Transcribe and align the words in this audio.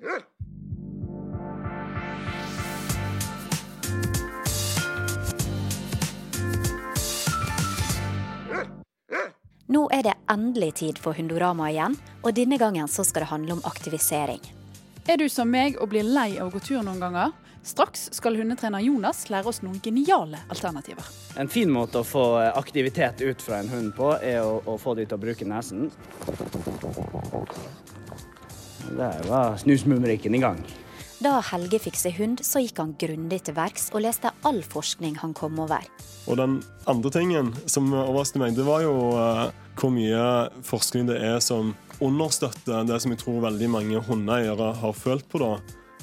Nå 0.00 0.08
er 9.92 10.02
det 10.02 10.14
endelig 10.30 10.74
tid 10.80 10.98
for 10.98 11.12
Hundorama 11.12 11.68
igjen, 11.70 11.94
og 12.24 12.32
denne 12.34 12.56
gangen 12.58 12.88
så 12.88 13.04
skal 13.04 13.22
det 13.22 13.28
handle 13.30 13.58
om 13.58 13.60
aktivisering. 13.68 14.40
Er 15.06 15.20
du 15.20 15.28
som 15.28 15.52
meg 15.52 15.76
og 15.76 15.92
blir 15.92 16.08
lei 16.08 16.38
av 16.38 16.48
å 16.48 16.54
gå 16.54 16.64
tur 16.64 16.80
noen 16.80 17.00
ganger? 17.02 17.36
Straks 17.62 18.08
skal 18.16 18.38
hundetrener 18.40 18.80
Jonas 18.80 19.26
lære 19.28 19.52
oss 19.52 19.60
noen 19.60 19.76
geniale 19.84 20.40
alternativer. 20.48 21.04
En 21.36 21.48
fin 21.48 21.68
måte 21.70 22.00
å 22.00 22.08
få 22.08 22.24
aktivitet 22.54 23.20
ut 23.20 23.42
fra 23.44 23.60
en 23.60 23.68
hund 23.68 23.92
på, 23.98 24.14
er 24.16 24.40
å, 24.40 24.62
å 24.64 24.78
få 24.80 24.96
dem 24.96 25.10
til 25.10 25.20
å 25.20 25.24
bruke 25.28 25.44
nesen. 25.44 25.90
Der 28.96 29.20
var 29.28 29.58
snusmumrikken 29.60 30.34
i 30.34 30.42
gang. 30.42 30.60
Da 31.20 31.34
Helge 31.50 31.76
fikk 31.84 31.98
seg 32.00 32.14
hund, 32.16 32.40
så 32.40 32.62
gikk 32.64 32.78
han 32.80 32.94
grundig 33.00 33.42
til 33.44 33.52
verks 33.58 33.90
og 33.92 34.06
leste 34.06 34.30
all 34.48 34.62
forskning 34.64 35.18
han 35.20 35.34
kom 35.36 35.58
over. 35.60 35.84
Og 36.24 36.38
den 36.40 36.54
andre 36.88 37.12
tingen 37.12 37.50
som 37.68 37.90
overrasket 37.92 38.40
meg, 38.40 38.54
det 38.56 38.64
var 38.64 38.86
jo 38.86 38.94
uh, 39.12 39.50
hvor 39.76 39.92
mye 39.92 40.22
forskning 40.64 41.10
det 41.10 41.18
er 41.20 41.36
som 41.44 41.74
understøtter 42.00 42.86
det 42.88 42.96
som 43.04 43.12
jeg 43.12 43.20
tror 43.20 43.42
veldig 43.44 43.68
mange 43.68 44.00
hundeeiere 44.06 44.70
har 44.80 44.96
følt 44.96 45.28
på, 45.28 45.42
da. 45.42 45.58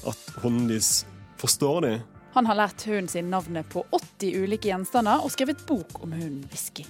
At 0.05 0.21
hunden 0.43 0.69
deres 0.69 1.07
forstår 1.41 1.81
dem. 1.87 2.05
Han 2.37 2.45
har 2.45 2.59
lært 2.59 2.85
hunden 2.85 3.09
sin 3.09 3.31
navnet 3.33 3.65
på 3.73 3.81
80 3.89 4.43
ulike 4.43 4.69
gjenstander 4.69 5.25
og 5.25 5.33
skrevet 5.33 5.65
bok 5.65 5.97
om 6.03 6.13
hunden 6.13 6.45
Whisky. 6.51 6.85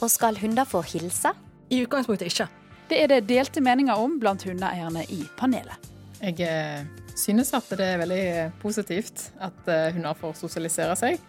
Og 0.00 0.08
skal 0.08 0.40
hunder 0.40 0.64
få 0.64 0.80
hilse? 0.94 1.34
I 1.68 1.82
utgangspunktet 1.84 2.32
ikke. 2.32 2.48
Det 2.90 2.98
er 2.98 3.06
det 3.06 3.20
delte 3.28 3.60
meninger 3.62 3.94
om 4.02 4.16
blant 4.18 4.42
hundeeierne 4.42 5.04
i 5.14 5.20
panelet. 5.38 5.84
Jeg 6.18 6.42
eh, 6.42 6.80
synes 7.14 7.52
at 7.54 7.68
det 7.78 7.86
er 7.86 8.00
veldig 8.00 8.24
positivt 8.58 9.28
at 9.38 9.68
eh, 9.70 9.92
hunder 9.94 10.16
får 10.18 10.34
sosialisere 10.40 10.96
seg. 10.98 11.20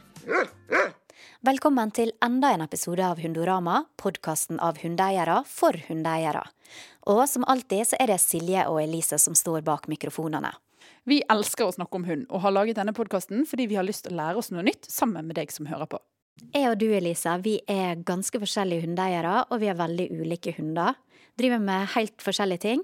Velkommen 1.46 1.94
til 1.94 2.16
enda 2.26 2.50
en 2.56 2.66
episode 2.66 3.06
av 3.06 3.22
Hundorama, 3.22 3.84
podkasten 4.02 4.58
av 4.58 4.82
hundeeiere 4.82 5.44
for 5.46 5.78
hundeeiere. 5.86 6.42
Og 7.14 7.28
som 7.30 7.46
alltid 7.46 7.92
så 7.92 8.02
er 8.02 8.10
det 8.10 8.18
Silje 8.26 8.66
og 8.66 8.82
Elise 8.82 9.22
som 9.22 9.38
står 9.38 9.62
bak 9.68 9.86
mikrofonene. 9.92 10.56
Vi 11.06 11.22
elsker 11.30 11.70
å 11.70 11.76
snakke 11.78 12.02
om 12.02 12.10
hund, 12.10 12.26
og 12.34 12.42
har 12.42 12.58
laget 12.58 12.82
denne 12.82 12.98
podkasten 12.98 13.46
fordi 13.46 13.70
vi 13.70 13.78
har 13.78 13.86
lyst 13.86 14.08
til 14.08 14.18
å 14.18 14.24
lære 14.24 14.42
oss 14.42 14.50
noe 14.50 14.66
nytt 14.66 14.90
sammen 14.90 15.30
med 15.30 15.38
deg 15.38 15.54
som 15.54 15.70
hører 15.70 15.94
på. 15.94 16.02
Jeg 16.56 16.72
og 16.72 16.80
du, 16.82 16.88
Elise, 16.90 17.38
vi 17.46 17.60
er 17.70 18.02
ganske 18.02 18.42
forskjellige 18.42 18.88
hundeeiere, 18.88 19.44
og 19.54 19.62
vi 19.62 19.70
har 19.70 19.78
veldig 19.78 20.10
ulike 20.24 20.56
hunder. 20.58 20.98
Driver 21.40 21.62
med 21.64 21.88
helt 21.96 22.22
forskjellige 22.22 22.66
ting. 22.66 22.82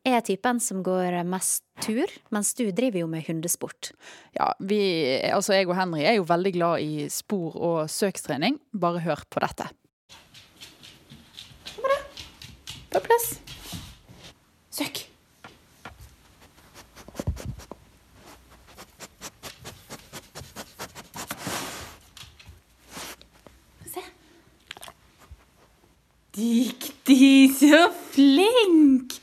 Jeg 0.00 0.24
typen 0.24 0.56
som 0.64 0.80
går 0.80 1.18
mest 1.28 1.60
tur, 1.84 2.08
mens 2.32 2.54
du 2.56 2.64
driver 2.72 3.02
jo 3.02 3.08
med 3.10 3.26
hundesport. 3.26 3.90
Ja, 4.32 4.46
vi, 4.56 4.80
altså 5.28 5.52
jeg 5.58 5.68
og 5.68 5.76
Henry 5.76 6.06
er 6.08 6.16
jo 6.16 6.24
veldig 6.24 6.52
glad 6.56 6.80
i 6.80 7.08
spor- 7.12 7.58
og 7.60 7.90
søkstrening. 7.92 8.56
Bare 8.72 9.04
hør 9.04 9.20
på 9.28 9.44
dette. 9.44 9.68
Kom 11.74 11.84
da? 11.84 12.00
På 12.96 13.04
plass. 13.04 13.34
Søk. 14.72 15.04
Se. 23.92 24.00
Diktig, 27.10 27.56
så 27.58 27.88
flink! 28.12 29.16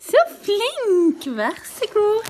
Så 0.00 0.20
flink! 0.40 1.26
Vær 1.36 1.58
så 1.68 1.88
god. 1.92 2.28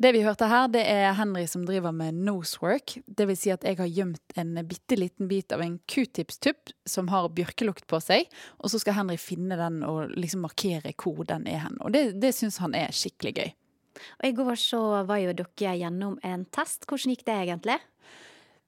Det 0.00 0.12
vi 0.16 0.22
hørte 0.24 0.48
her, 0.48 0.70
det 0.72 0.86
er 0.88 1.12
Henry 1.18 1.42
som 1.52 1.66
driver 1.68 1.92
med 1.92 2.16
nosework. 2.16 2.94
Det 3.04 3.26
vil 3.28 3.36
si 3.36 3.52
at 3.52 3.66
jeg 3.66 3.76
har 3.76 3.90
gjemt 3.92 4.38
en 4.40 4.56
bitte 4.70 4.96
liten 4.96 5.28
bit 5.28 5.52
av 5.52 5.60
en 5.60 5.76
q-tips-tupp 5.84 6.72
som 6.88 7.12
har 7.12 7.28
bjørkelukt 7.36 7.84
på 7.90 8.00
seg. 8.00 8.24
Og 8.64 8.72
så 8.72 8.80
skal 8.80 8.96
Henry 9.02 9.18
finne 9.20 9.60
den 9.60 9.82
og 9.84 10.16
liksom 10.16 10.46
markere 10.48 10.94
hvor 10.96 11.28
den 11.28 11.44
er 11.44 11.66
hen. 11.66 11.76
Og 11.84 11.92
det, 11.92 12.06
det 12.22 12.32
syns 12.38 12.56
han 12.64 12.78
er 12.78 12.88
skikkelig 12.88 13.36
gøy. 13.36 13.52
Og 14.22 14.30
i 14.30 14.36
går 14.40 14.56
så 14.64 14.82
var 15.04 15.20
jo 15.26 15.36
dere 15.42 15.76
gjennom 15.82 16.16
en 16.24 16.48
test. 16.56 16.88
Hvordan 16.88 17.12
gikk 17.12 17.28
det 17.28 17.36
egentlig? 17.42 17.80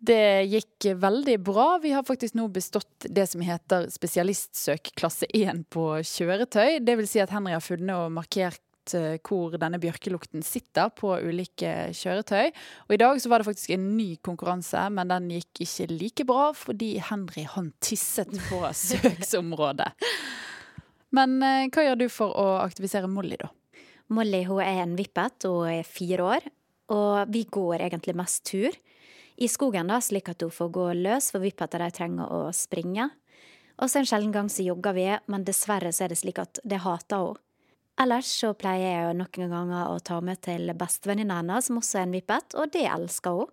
Det 0.00 0.46
gikk 0.48 0.86
veldig 0.96 1.36
bra. 1.44 1.66
Vi 1.82 1.92
har 1.92 2.06
faktisk 2.08 2.36
nå 2.38 2.46
bestått 2.48 3.04
det 3.04 3.26
som 3.28 3.42
heter 3.44 3.90
spesialistsøk 3.92 4.94
klasse 4.96 5.28
1 5.28 5.66
på 5.68 5.84
kjøretøy. 6.08 6.78
Det 6.80 6.94
vil 6.96 7.08
si 7.08 7.20
at 7.20 7.32
Henry 7.34 7.52
har 7.52 7.60
funnet 7.60 7.92
og 7.92 8.14
markert 8.16 8.94
eh, 8.96 9.18
hvor 9.20 9.58
denne 9.60 9.76
bjørkelukten 9.82 10.40
sitter 10.46 10.88
på 10.96 11.12
ulike 11.20 11.90
kjøretøy. 11.98 12.48
Og 12.88 12.96
i 12.96 13.00
dag 13.02 13.20
så 13.20 13.28
var 13.28 13.42
det 13.42 13.50
faktisk 13.50 13.74
en 13.76 13.90
ny 13.98 14.14
konkurranse, 14.24 14.86
men 14.88 15.12
den 15.12 15.28
gikk 15.36 15.64
ikke 15.66 15.90
like 15.92 16.28
bra 16.30 16.48
fordi 16.56 16.94
Henry 17.10 17.44
han 17.52 17.74
tisset 17.84 18.32
på 18.48 18.62
søksområdet. 18.88 19.92
Men 21.12 21.42
eh, 21.44 21.66
hva 21.68 21.90
gjør 21.90 22.00
du 22.00 22.08
for 22.08 22.32
å 22.40 22.54
aktivisere 22.62 23.10
Molly, 23.10 23.36
da? 23.36 23.52
Molly 24.16 24.46
hun 24.48 24.64
er 24.64 24.80
en 24.80 24.96
vippet 24.96 25.44
og 25.50 25.66
er 25.68 25.84
fire 25.84 26.24
år, 26.38 26.48
og 26.90 27.28
vi 27.30 27.44
går 27.52 27.84
egentlig 27.84 28.16
mest 28.16 28.48
tur 28.48 28.72
i 29.40 29.48
skogen, 29.48 29.88
da, 29.88 30.00
slik 30.04 30.28
at 30.28 30.42
hun 30.44 30.52
får 30.52 30.72
gå 30.74 30.86
løs, 31.00 31.30
for 31.32 31.42
vippeter 31.42 31.80
de 31.80 31.90
trenger 31.96 32.32
å 32.32 32.40
springe. 32.56 33.08
Og 33.80 33.88
så 33.88 34.00
en 34.00 34.08
sjelden 34.08 34.34
gang 34.34 34.50
så 34.52 34.66
jogger 34.66 34.96
vi, 34.96 35.06
men 35.32 35.46
dessverre 35.48 35.92
så 35.96 36.04
er 36.04 36.12
det 36.12 36.20
slik 36.20 36.42
at 36.42 36.60
det 36.68 36.82
hater 36.84 37.30
hun. 37.30 37.38
Ellers 38.00 38.28
så 38.32 38.52
pleier 38.56 38.94
jeg 38.94 39.16
noen 39.16 39.52
ganger 39.52 39.90
å 39.92 39.96
ta 40.04 40.20
med 40.24 40.40
til 40.44 40.70
bestevenninna 40.76 41.40
hennes, 41.40 41.68
som 41.68 41.80
også 41.80 42.00
er 42.00 42.06
en 42.06 42.14
vippet, 42.16 42.56
og 42.56 42.72
det 42.72 42.86
elsker 42.88 43.40
hun. 43.40 43.50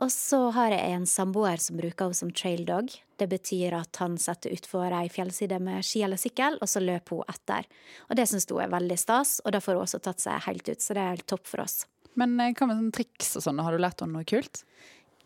Og 0.00 0.08
så 0.12 0.38
har 0.56 0.72
jeg 0.72 0.96
en 0.96 1.06
samboer 1.08 1.60
som 1.60 1.76
bruker 1.76 2.06
henne 2.06 2.16
som 2.16 2.32
traildog. 2.32 2.88
Det 3.20 3.28
betyr 3.28 3.76
at 3.76 4.00
han 4.00 4.16
setter 4.20 4.54
utfor 4.56 4.94
ei 4.96 5.10
fjellside 5.12 5.58
med 5.60 5.84
ski 5.84 6.06
eller 6.06 6.20
sykkel, 6.20 6.56
og 6.60 6.72
så 6.72 6.80
løper 6.80 7.20
hun 7.20 7.32
etter. 7.32 7.68
Og 8.08 8.16
det 8.16 8.24
syns 8.30 8.48
hun 8.48 8.62
er 8.64 8.72
veldig 8.72 8.96
stas, 9.00 9.38
og 9.44 9.52
da 9.52 9.60
får 9.60 9.76
hun 9.76 9.84
også 9.84 10.00
tatt 10.04 10.24
seg 10.24 10.44
helt 10.48 10.72
ut, 10.72 10.80
så 10.80 10.96
det 10.96 11.04
er 11.04 11.12
helt 11.18 11.28
topp 11.28 11.44
for 11.52 11.64
oss. 11.66 11.82
Men 12.20 12.36
eh, 12.40 12.54
hva 12.56 12.68
med 12.68 12.80
sånn 12.80 12.94
triks 12.96 13.36
og 13.36 13.44
sånn, 13.44 13.60
har 13.62 13.76
du 13.76 13.82
lært 13.82 14.00
henne 14.00 14.16
noe 14.16 14.28
kult? 14.28 14.64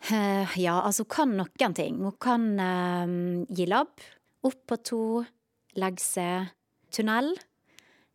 Uh, 0.05 0.45
ja, 0.59 0.75
altså 0.81 1.05
hun 1.05 1.11
kan 1.15 1.35
noen 1.39 1.75
ting. 1.77 1.99
Hun 2.03 2.17
kan 2.21 2.47
uh, 2.59 3.45
gi 3.49 3.67
labb, 3.69 3.93
opp 4.45 4.61
på 4.69 4.79
to, 4.85 5.03
legge 5.79 6.03
seg, 6.03 6.51
tunnel. 6.93 7.31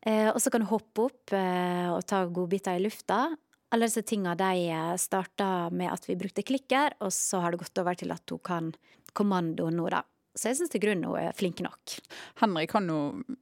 Uh, 0.07 0.31
og 0.31 0.39
så 0.41 0.53
kan 0.53 0.65
hun 0.65 0.71
hoppe 0.71 1.09
opp 1.09 1.35
og 1.35 2.05
ta 2.09 2.25
godbiter 2.31 2.79
i 2.79 2.85
lufta. 2.85 3.27
Alle 3.71 3.87
disse 3.87 4.03
tinga 4.07 4.33
de 4.39 4.97
starta 4.99 5.71
med 5.71 5.93
at 5.93 6.07
vi 6.09 6.19
brukte 6.19 6.47
klikker, 6.47 6.97
og 7.05 7.13
så 7.15 7.43
har 7.43 7.53
det 7.53 7.61
gått 7.63 7.83
over 7.83 7.99
til 7.99 8.11
at 8.15 8.33
hun 8.33 8.43
kan 8.43 8.73
kommandoen 9.15 9.77
nå, 9.79 9.91
da. 9.93 10.01
Så 10.39 10.51
jeg 10.51 10.61
syns 10.61 10.71
til 10.71 10.83
grunn 10.85 11.03
hun 11.03 11.17
er 11.19 11.35
flink 11.35 11.59
nok. 11.65 11.95
Henrik 12.39 12.71
kan 12.71 12.87
jo 12.87 12.99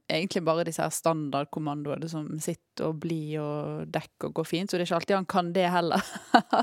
egentlig 0.09 0.41
bare 0.47 0.65
disse 0.65 0.81
her 0.81 0.93
standardkommandoene 0.93 2.09
som 2.09 2.25
sitt 2.41 2.81
og 2.81 2.97
bli 3.03 3.37
og 3.37 3.91
dekk 3.93 4.25
og 4.29 4.39
gå 4.39 4.45
fint, 4.47 4.71
så 4.71 4.77
det 4.77 4.87
er 4.87 4.89
ikke 4.89 4.97
alltid 4.97 5.17
han 5.19 5.29
kan 5.29 5.51
det 5.53 5.67
heller. 5.69 6.09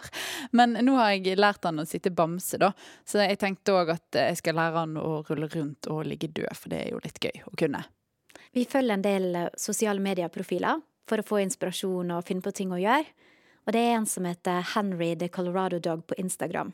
Men 0.59 0.75
nå 0.83 0.97
har 0.99 1.13
jeg 1.15 1.39
lært 1.39 1.69
han 1.69 1.79
å 1.79 1.87
sitte 1.87 2.11
bamse, 2.11 2.59
da, 2.59 2.73
så 3.07 3.23
jeg 3.23 3.39
tenkte 3.43 3.77
òg 3.79 3.95
at 3.95 4.19
jeg 4.19 4.41
skal 4.43 4.59
lære 4.59 4.83
han 4.83 4.99
å 4.99 5.21
rulle 5.29 5.51
rundt 5.53 5.91
og 5.95 6.03
ligge 6.11 6.33
død, 6.33 6.51
for 6.59 6.75
det 6.75 6.83
er 6.83 6.97
jo 6.97 7.05
litt 7.05 7.23
gøy 7.23 7.47
å 7.47 7.55
kunne. 7.55 7.85
Vi 8.57 8.67
følger 8.67 8.97
en 8.97 9.07
del 9.07 9.39
sosiale 9.61 10.03
medieprofiler 10.03 10.83
for 11.07 11.23
å 11.23 11.27
få 11.27 11.39
inspirasjon 11.45 12.11
og 12.17 12.27
finne 12.27 12.43
på 12.43 12.55
ting 12.57 12.75
å 12.75 12.83
gjøre. 12.83 13.07
Og 13.67 13.75
det 13.75 13.83
er 13.83 13.97
en 13.97 14.07
som 14.07 14.27
heter 14.27 14.63
Henry 14.75 15.15
the 15.19 15.29
Colorado 15.31 15.79
Dog 15.83 16.05
på 16.07 16.19
Instagram. 16.23 16.73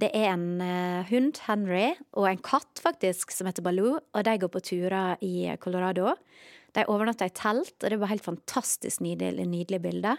Det 0.00 0.08
er 0.16 0.30
en 0.32 0.46
uh, 0.62 1.08
hund, 1.10 1.36
Henry, 1.46 1.92
og 2.16 2.28
en 2.30 2.40
katt 2.42 2.80
faktisk, 2.80 3.34
som 3.34 3.48
heter 3.48 3.64
Baloo. 3.64 3.98
Og 4.00 4.24
de 4.26 4.38
går 4.40 4.52
på 4.52 4.62
turer 4.64 5.20
i 5.24 5.50
Colorado. 5.60 6.14
De 6.72 6.86
overnatter 6.88 7.28
i 7.28 7.34
telt, 7.36 7.76
og 7.82 7.92
det 7.92 8.00
var 8.00 8.12
helt 8.12 8.24
fantastisk 8.24 9.02
nydelig, 9.04 9.44
nydelig 9.48 9.82
bilde. 9.84 10.16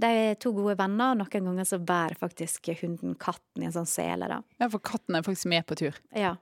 De 0.00 0.10
er 0.30 0.38
to 0.40 0.52
gode 0.56 0.76
venner, 0.78 1.12
og 1.12 1.18
noen 1.20 1.48
ganger 1.50 1.66
så 1.68 1.80
bærer 1.82 2.16
faktisk 2.20 2.70
hunden 2.80 3.16
katten 3.20 3.64
i 3.64 3.68
en 3.68 3.74
sånn 3.74 3.90
sele. 3.90 4.30
da. 4.30 4.38
Ja, 4.62 4.70
for 4.70 4.82
katten 4.86 5.18
er 5.18 5.26
faktisk 5.26 5.50
med 5.50 5.66
på 5.68 5.76
tur. 5.80 5.98
Ja. 6.16 6.36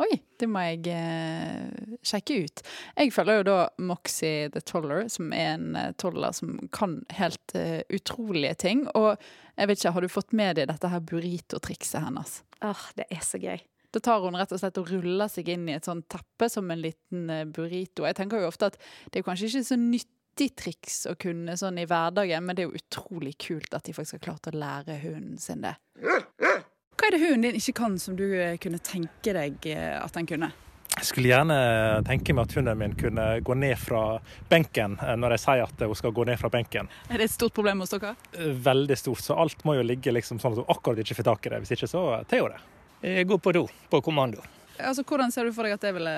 Oi, 0.00 0.14
det 0.40 0.48
må 0.48 0.62
jeg 0.64 0.86
eh, 0.88 1.96
sjekke 2.06 2.38
ut. 2.46 2.62
Jeg 2.96 3.12
følger 3.12 3.42
jo 3.42 3.48
da 3.50 3.56
Moxie 3.84 4.48
the 4.54 4.62
Toller, 4.64 5.04
som 5.12 5.34
er 5.36 5.50
en 5.58 5.76
eh, 5.76 5.90
toller 6.00 6.32
som 6.36 6.54
kan 6.72 6.96
helt 7.18 7.52
eh, 7.58 7.82
utrolige 7.92 8.54
ting. 8.64 8.86
Og 8.96 9.12
jeg 9.58 9.68
vet 9.68 9.82
ikke, 9.82 9.92
har 9.98 10.06
du 10.06 10.14
fått 10.14 10.32
med 10.38 10.56
deg 10.56 10.70
dette 10.72 10.88
her 10.94 11.04
burrito-trikset 11.12 12.06
hennes? 12.06 12.40
Åh, 12.64 12.86
det 12.96 13.06
er 13.12 13.20
så 13.26 13.42
gøy. 13.42 13.60
Da 13.92 14.00
tar 14.00 14.24
hun 14.24 14.38
rett 14.40 14.54
og 14.56 14.62
slett 14.62 14.80
og 14.80 14.88
ruller 14.88 15.28
seg 15.28 15.52
inn 15.52 15.68
i 15.68 15.76
et 15.76 15.84
sånt 15.84 16.08
teppe 16.10 16.48
som 16.48 16.72
en 16.72 16.80
liten 16.80 17.28
eh, 17.28 17.44
burrito. 17.44 18.08
Jeg 18.08 18.16
tenker 18.16 18.40
jo 18.40 18.48
ofte 18.48 18.72
at 18.72 18.80
det 19.12 19.20
er 19.20 19.28
kanskje 19.28 19.50
ikke 19.50 19.66
så 19.68 19.76
nyttig 19.76 20.48
triks 20.56 21.02
å 21.10 21.12
kunne 21.20 21.58
sånn 21.60 21.82
i 21.82 21.84
hverdagen, 21.84 22.48
men 22.48 22.56
det 22.56 22.64
er 22.64 22.72
jo 22.72 22.80
utrolig 22.80 23.36
kult 23.44 23.76
at 23.76 23.84
de 23.84 23.92
faktisk 23.92 24.16
har 24.22 24.26
klart 24.30 24.48
å 24.48 24.56
lære 24.56 24.96
hunden 25.04 25.36
sin 25.36 25.68
det. 25.68 25.76
Hva 27.02 27.08
er 27.10 27.16
det 27.16 27.24
hunden 27.24 27.42
din 27.48 27.56
ikke 27.58 27.72
kan 27.74 27.96
som 27.98 28.14
du 28.14 28.28
eh, 28.30 28.52
kunne 28.62 28.78
tenke 28.78 29.32
deg 29.34 29.64
eh, 29.66 29.96
at 29.98 30.14
den 30.14 30.26
kunne? 30.30 30.52
Jeg 30.92 31.08
skulle 31.08 31.32
gjerne 31.32 31.56
tenke 32.06 32.30
meg 32.30 32.46
at 32.46 32.54
hunden 32.54 32.78
min 32.78 32.94
kunne 32.94 33.24
gå 33.42 33.56
ned 33.58 33.74
fra 33.80 34.20
benken 34.46 34.94
eh, 35.02 35.16
når 35.18 35.34
jeg 35.34 35.42
sier 35.42 35.64
at 35.64 35.82
hun 35.82 35.98
skal 35.98 36.14
gå 36.14 36.28
ned 36.30 36.38
fra 36.38 36.52
benken. 36.54 36.86
Er 37.10 37.18
det 37.18 37.26
et 37.26 37.34
stort 37.34 37.56
problem 37.58 37.82
hos 37.82 37.90
dere? 37.90 38.14
Veldig 38.68 39.00
stort, 39.00 39.24
så 39.26 39.34
alt 39.34 39.66
må 39.66 39.74
jo 39.80 39.88
ligge 39.88 40.14
liksom 40.14 40.38
sånn 40.38 40.54
at 40.54 40.62
hun 40.62 40.70
akkurat 40.76 41.02
ikke 41.02 41.18
får 41.18 41.26
tak 41.32 41.50
i 41.50 41.54
det. 41.56 41.60
Hvis 41.64 41.74
ikke 41.74 41.90
så 41.90 42.04
tar 42.30 42.46
hun 42.46 42.54
det. 42.54 43.16
Gå 43.26 43.40
på 43.42 43.56
do, 43.58 43.66
på 43.90 44.04
kommando. 44.06 44.46
Altså, 44.78 45.02
Hvordan 45.02 45.34
ser 45.34 45.50
du 45.50 45.56
for 45.56 45.66
deg 45.66 45.74
at 45.74 45.82
det 45.82 45.96
ville 45.98 46.14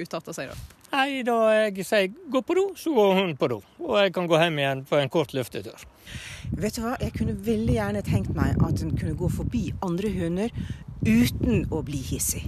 utarta 0.00 0.32
seg, 0.32 0.48
da? 0.48 0.81
Nei, 0.92 1.22
da 1.24 1.36
jeg 1.54 1.86
sier 1.88 2.10
gå 2.28 2.42
på 2.44 2.54
do, 2.58 2.66
så 2.76 2.90
går 2.92 3.14
hun 3.16 3.30
på 3.40 3.48
do. 3.48 3.62
Og 3.80 3.94
jeg 3.96 4.12
kan 4.12 4.26
gå 4.28 4.36
hjem 4.36 4.58
igjen 4.60 4.82
på 4.84 4.98
en 5.00 5.08
kort 5.12 5.32
luftetur. 5.32 5.86
Vet 6.52 6.76
du 6.76 6.82
hva, 6.84 6.98
jeg 7.00 7.14
kunne 7.16 7.32
veldig 7.46 7.78
gjerne 7.78 8.02
tenkt 8.04 8.34
meg 8.36 8.60
at 8.60 8.82
hun 8.84 8.92
kunne 8.98 9.16
gå 9.16 9.30
forbi 9.32 9.62
andre 9.80 10.10
hunder 10.12 10.52
uten 11.06 11.64
å 11.72 11.80
bli 11.86 11.96
hissig. 12.10 12.44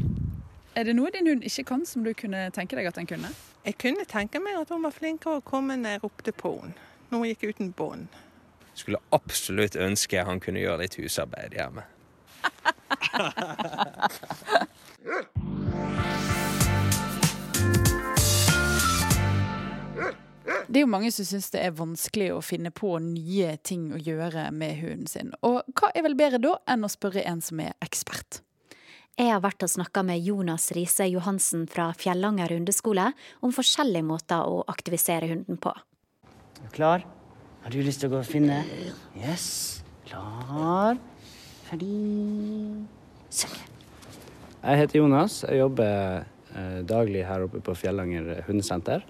Er 0.76 0.84
det 0.84 0.96
noe 0.98 1.08
din 1.14 1.30
hund 1.30 1.46
ikke 1.46 1.64
kan 1.70 1.86
som 1.88 2.04
du 2.04 2.12
kunne 2.18 2.50
tenke 2.52 2.76
deg 2.76 2.90
at 2.90 2.98
den 3.00 3.08
kunne? 3.08 3.30
Jeg 3.64 3.78
kunne 3.80 4.04
tenke 4.10 4.42
meg 4.44 4.58
at 4.60 4.68
hun 4.74 4.84
var 4.84 4.92
flinkere 4.92 5.40
å 5.40 5.46
komme 5.46 5.78
når 5.80 5.96
jeg 5.96 6.02
ropte 6.04 6.32
på 6.36 6.50
henne. 6.58 6.76
Når 7.08 7.16
hun 7.22 7.28
gikk 7.30 7.44
uten 7.48 7.72
bånd. 7.78 8.20
Skulle 8.76 9.00
absolutt 9.14 9.76
ønske 9.78 10.24
han 10.26 10.42
kunne 10.42 10.60
gjøre 10.60 10.82
litt 10.82 10.98
husarbeid 11.00 11.56
hjemme. 11.56 11.88
Det 20.44 20.80
er 20.80 20.84
jo 20.84 20.90
mange 20.90 21.10
som 21.14 21.26
syns 21.28 21.50
det 21.54 21.60
er 21.64 21.76
vanskelig 21.76 22.30
å 22.34 22.40
finne 22.44 22.72
på 22.74 22.92
nye 23.00 23.54
ting 23.64 23.90
å 23.94 24.00
gjøre 24.00 24.50
med 24.52 24.76
hunden 24.80 25.08
sin. 25.08 25.32
Og 25.46 25.62
hva 25.76 25.90
er 25.94 26.04
vel 26.04 26.16
bedre 26.18 26.40
da 26.42 26.56
enn 26.70 26.84
å 26.84 26.92
spørre 26.92 27.24
en 27.28 27.40
som 27.44 27.62
er 27.64 27.76
ekspert? 27.84 28.42
Jeg 29.14 29.30
har 29.30 29.44
vært 29.44 29.62
og 29.62 29.70
snakka 29.70 30.02
med 30.02 30.24
Jonas 30.26 30.72
Riise 30.74 31.06
Johansen 31.06 31.68
fra 31.70 31.92
Fjellanger 31.94 32.50
hundeskole 32.50 33.12
om 33.46 33.52
forskjellige 33.54 34.06
måter 34.08 34.42
å 34.42 34.64
aktivisere 34.72 35.28
hunden 35.30 35.60
på. 35.62 35.70
Er 35.70 36.64
du 36.66 36.72
Klar? 36.74 37.04
Har 37.62 37.72
du 37.72 37.78
lyst 37.80 38.02
til 38.02 38.10
å 38.10 38.16
gå 38.16 38.18
og 38.20 38.28
finne? 38.28 38.58
Yes. 39.16 39.84
Klar. 40.08 40.98
Ferdig. 41.68 42.84
Søk. 43.32 43.54
Jeg 44.64 44.80
heter 44.82 44.98
Jonas. 44.98 45.38
Jeg 45.46 45.62
jobber 45.62 46.26
eh, 46.56 46.82
daglig 46.88 47.22
her 47.28 47.46
oppe 47.46 47.62
på 47.64 47.76
Fjellanger 47.78 48.42
hundesenter. 48.48 49.06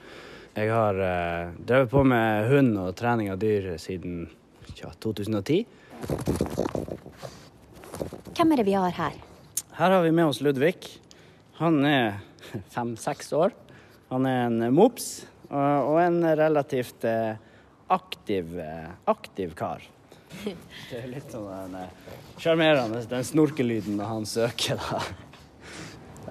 Jeg 0.54 0.70
har 0.70 0.94
uh, 0.94 1.54
drevet 1.66 1.90
på 1.90 2.04
med 2.06 2.44
hund 2.46 2.76
og 2.78 2.92
trening 2.94 3.32
av 3.32 3.40
dyr 3.42 3.72
siden 3.82 4.28
ja, 4.78 4.92
2010. 5.02 5.64
Hvem 8.34 8.54
er 8.54 8.60
det 8.60 8.66
vi 8.68 8.76
har 8.78 8.94
her? 8.94 9.16
Her 9.74 9.96
har 9.96 10.04
vi 10.04 10.12
med 10.14 10.30
oss 10.30 10.38
Ludvig. 10.46 10.76
Han 11.58 11.80
er 11.88 12.20
fem-seks 12.76 13.34
år. 13.34 13.50
Han 14.12 14.30
er 14.30 14.44
en 14.46 14.68
mops 14.76 15.24
og, 15.48 15.90
og 15.90 15.98
en 16.04 16.22
relativt 16.38 17.02
eh, 17.10 17.34
aktiv, 17.90 18.54
eh, 18.62 18.94
aktiv 19.10 19.58
kar. 19.58 19.82
Det 20.44 21.00
er 21.00 21.10
litt 21.10 21.34
sånn 21.34 21.74
sjarmerende, 22.38 23.02
den 23.10 23.26
snorkelyden 23.26 23.98
når 23.98 24.12
han 24.12 24.28
søker, 24.28 24.78
da. 24.78 25.02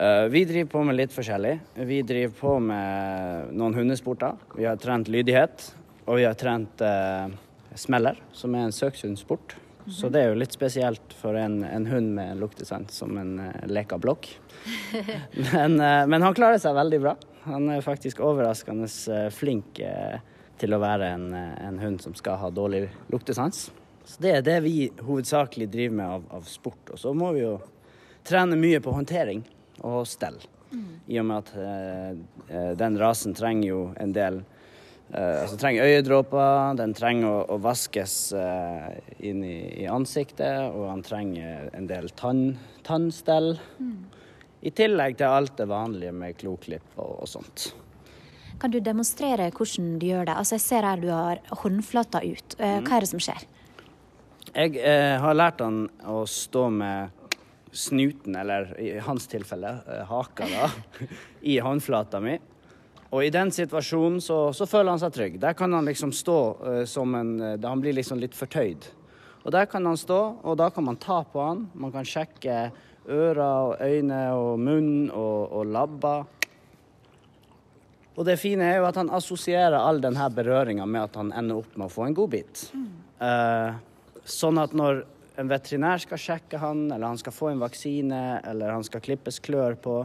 Uh, 0.01 0.25
vi 0.25 0.45
driver 0.45 0.69
på 0.69 0.83
med 0.83 0.95
litt 0.97 1.13
forskjellig. 1.13 1.57
Vi 1.85 2.01
driver 2.01 2.33
på 2.39 2.53
med 2.59 3.51
noen 3.53 3.75
hundesporter. 3.77 4.39
Vi 4.57 4.65
har 4.65 4.79
trent 4.81 5.09
lydighet, 5.11 5.67
og 6.07 6.17
vi 6.17 6.25
har 6.25 6.37
trent 6.39 6.81
uh, 6.81 7.29
smeller, 7.77 8.17
som 8.33 8.55
er 8.57 8.65
en 8.65 8.73
søkshundsport. 8.73 9.53
Mm 9.53 9.85
-hmm. 9.85 9.91
Så 9.99 10.09
det 10.09 10.21
er 10.21 10.27
jo 10.29 10.39
litt 10.39 10.51
spesielt 10.51 11.13
for 11.13 11.35
en, 11.35 11.63
en 11.63 11.85
hund 11.85 12.15
med 12.15 12.37
luktesans 12.37 12.91
som 12.91 13.17
en 13.17 13.39
uh, 13.39 13.67
leka 13.67 13.97
blokk. 13.97 14.39
men, 15.53 15.77
men, 16.09 16.21
han 16.21 16.33
klarer 16.33 16.57
seg 16.57 16.75
veldig 16.75 17.01
bra. 17.01 17.15
Han 17.43 17.69
er 17.69 17.81
faktisk 17.81 18.19
overraskende 18.19 18.87
flink 19.31 19.81
til 20.57 20.73
å 20.73 20.79
være 20.79 21.07
en, 21.07 21.33
en, 21.33 21.79
hund 21.79 22.01
som 22.01 22.13
skal 22.15 22.37
ha 22.37 22.49
dårlig 22.49 22.89
luktesans. 23.11 23.71
Så 24.05 24.21
det 24.21 24.31
er 24.31 24.41
det 24.41 24.63
vi 24.63 24.91
hovedsakelig 25.01 25.69
driver 25.69 25.95
med 25.95 26.05
av, 26.05 26.23
av 26.29 26.41
sport. 26.41 26.89
Og 26.91 26.99
så 26.99 27.13
må 27.13 27.31
vi 27.31 27.41
jo 27.41 27.59
trene 28.23 28.55
mye 28.55 28.79
på 28.79 28.91
håndtering 28.91 29.43
og 29.81 30.05
stell. 30.07 30.39
Mm. 30.73 30.89
I 31.07 31.19
og 31.21 31.29
med 31.29 31.43
at 31.43 31.53
eh, 32.49 32.71
den 32.79 32.97
rasen 33.01 33.35
trenger 33.37 33.67
jo 33.67 33.81
en 34.01 34.13
del 34.15 34.39
eh, 35.13 35.43
Altså 35.43 35.57
trenger 35.61 35.85
øyedråper, 35.89 36.73
den 36.79 36.95
trenger 36.97 37.29
å, 37.29 37.43
å 37.53 37.59
vaskes 37.61 38.15
eh, 38.37 38.89
inn 39.29 39.43
i, 39.45 39.59
i, 39.83 39.85
ansiktet, 39.89 40.73
og 40.73 40.89
han 40.89 41.05
trenger 41.05 41.69
en 41.77 41.87
del 41.89 42.09
tann, 42.17 42.57
tannstell. 42.87 43.53
Mm. 43.77 44.09
I 44.63 44.71
tillegg 44.71 45.17
til 45.19 45.29
alt 45.29 45.57
det 45.59 45.69
vanlige 45.69 46.13
med 46.15 46.37
kloklipp 46.39 46.97
og, 46.97 47.17
og, 47.21 47.29
sånt. 47.29 47.69
Kan 48.61 48.71
du 48.71 48.79
demonstrere 48.79 49.49
hvordan 49.51 49.97
du 49.99 50.07
gjør 50.07 50.29
det? 50.29 50.37
Altså 50.39 50.55
Jeg 50.55 50.65
ser 50.65 50.87
her 50.87 51.01
du 51.01 51.09
har 51.11 51.41
håndflata 51.63 52.23
ut. 52.23 52.55
Eh, 52.57 52.79
mm. 52.79 52.87
Hva 52.87 52.97
er 52.97 53.05
det 53.05 53.11
som 53.11 53.21
skjer? 53.21 53.45
Jeg 54.53 54.77
eh, 54.77 55.17
har 55.19 55.35
lært 55.35 55.61
han 55.65 55.87
å 56.09 56.23
stå 56.29 56.67
med 56.73 57.22
snuten, 57.73 58.35
eller 58.35 58.79
i 58.79 58.99
hans 58.99 59.27
tilfelle 59.27 59.77
eh, 59.87 60.03
haka, 60.09 60.47
da, 60.49 60.69
i 61.41 61.59
håndflata 61.59 62.21
mi. 62.23 62.37
Og 63.13 63.25
i 63.25 63.31
den 63.33 63.51
situasjonen 63.53 64.21
så, 64.21 64.37
så, 64.57 64.65
føler 64.69 64.93
han 64.93 65.01
seg 65.01 65.13
trygg. 65.13 65.39
Der 65.41 65.53
kan 65.57 65.73
han 65.73 65.85
liksom 65.85 66.13
stå 66.15 66.37
uh, 66.57 66.83
som 66.89 67.13
en 67.13 67.35
uh, 67.41 67.57
Han 67.61 67.81
blir 67.83 67.93
liksom 67.93 68.17
litt 68.21 68.33
fortøyd. 68.33 68.87
Og 69.43 69.51
der 69.53 69.67
kan 69.69 69.85
han 69.85 69.99
stå, 69.99 70.19
og 70.41 70.57
da 70.57 70.71
kan 70.73 70.87
man 70.87 70.97
ta 70.97 71.19
på 71.29 71.43
han. 71.43 71.67
Man 71.77 71.93
kan 71.93 72.07
sjekke 72.07 72.71
ører 73.03 73.43
og 73.43 73.83
øyne 73.83 74.21
og 74.33 74.59
munn 74.63 75.11
og, 75.11 75.51
og 75.51 75.69
labber. 75.69 76.25
Og 78.13 78.25
det 78.25 78.37
fine 78.41 78.65
er 78.65 78.79
jo 78.79 78.87
at 78.87 78.97
han 78.97 79.11
assosierer 79.13 79.77
all 79.77 80.01
denne 80.01 80.29
berøringa 80.33 80.85
med 80.85 81.09
at 81.09 81.17
han 81.19 81.33
ender 81.35 81.61
opp 81.61 81.77
med 81.77 81.89
å 81.89 81.93
få 81.93 82.07
en 82.07 82.17
godbit. 82.17 82.67
Mm. 82.73 82.87
Uh, 83.21 84.23
sånn 84.25 84.61
at 84.61 84.73
når 84.77 85.03
en 85.35 85.49
veterinær 85.49 86.01
skal 86.03 86.21
sjekke 86.21 86.59
han, 86.61 86.85
eller 86.91 87.07
han 87.07 87.17
skal 87.17 87.33
få 87.33 87.49
en 87.51 87.63
vaksine, 87.63 88.21
eller 88.45 88.73
han 88.75 88.85
skal 88.85 89.01
klippes 89.01 89.39
klør 89.43 89.75
på, 89.81 89.97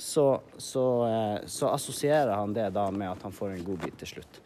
så, 0.00 0.40
så, 0.56 0.84
eh, 1.08 1.46
så 1.46 1.68
assosierer 1.74 2.32
han 2.32 2.54
det 2.56 2.70
da 2.72 2.88
med 2.90 3.10
at 3.10 3.22
han 3.22 3.34
får 3.36 3.54
en 3.54 3.64
godbit 3.64 3.98
til 4.00 4.14
slutt. 4.14 4.40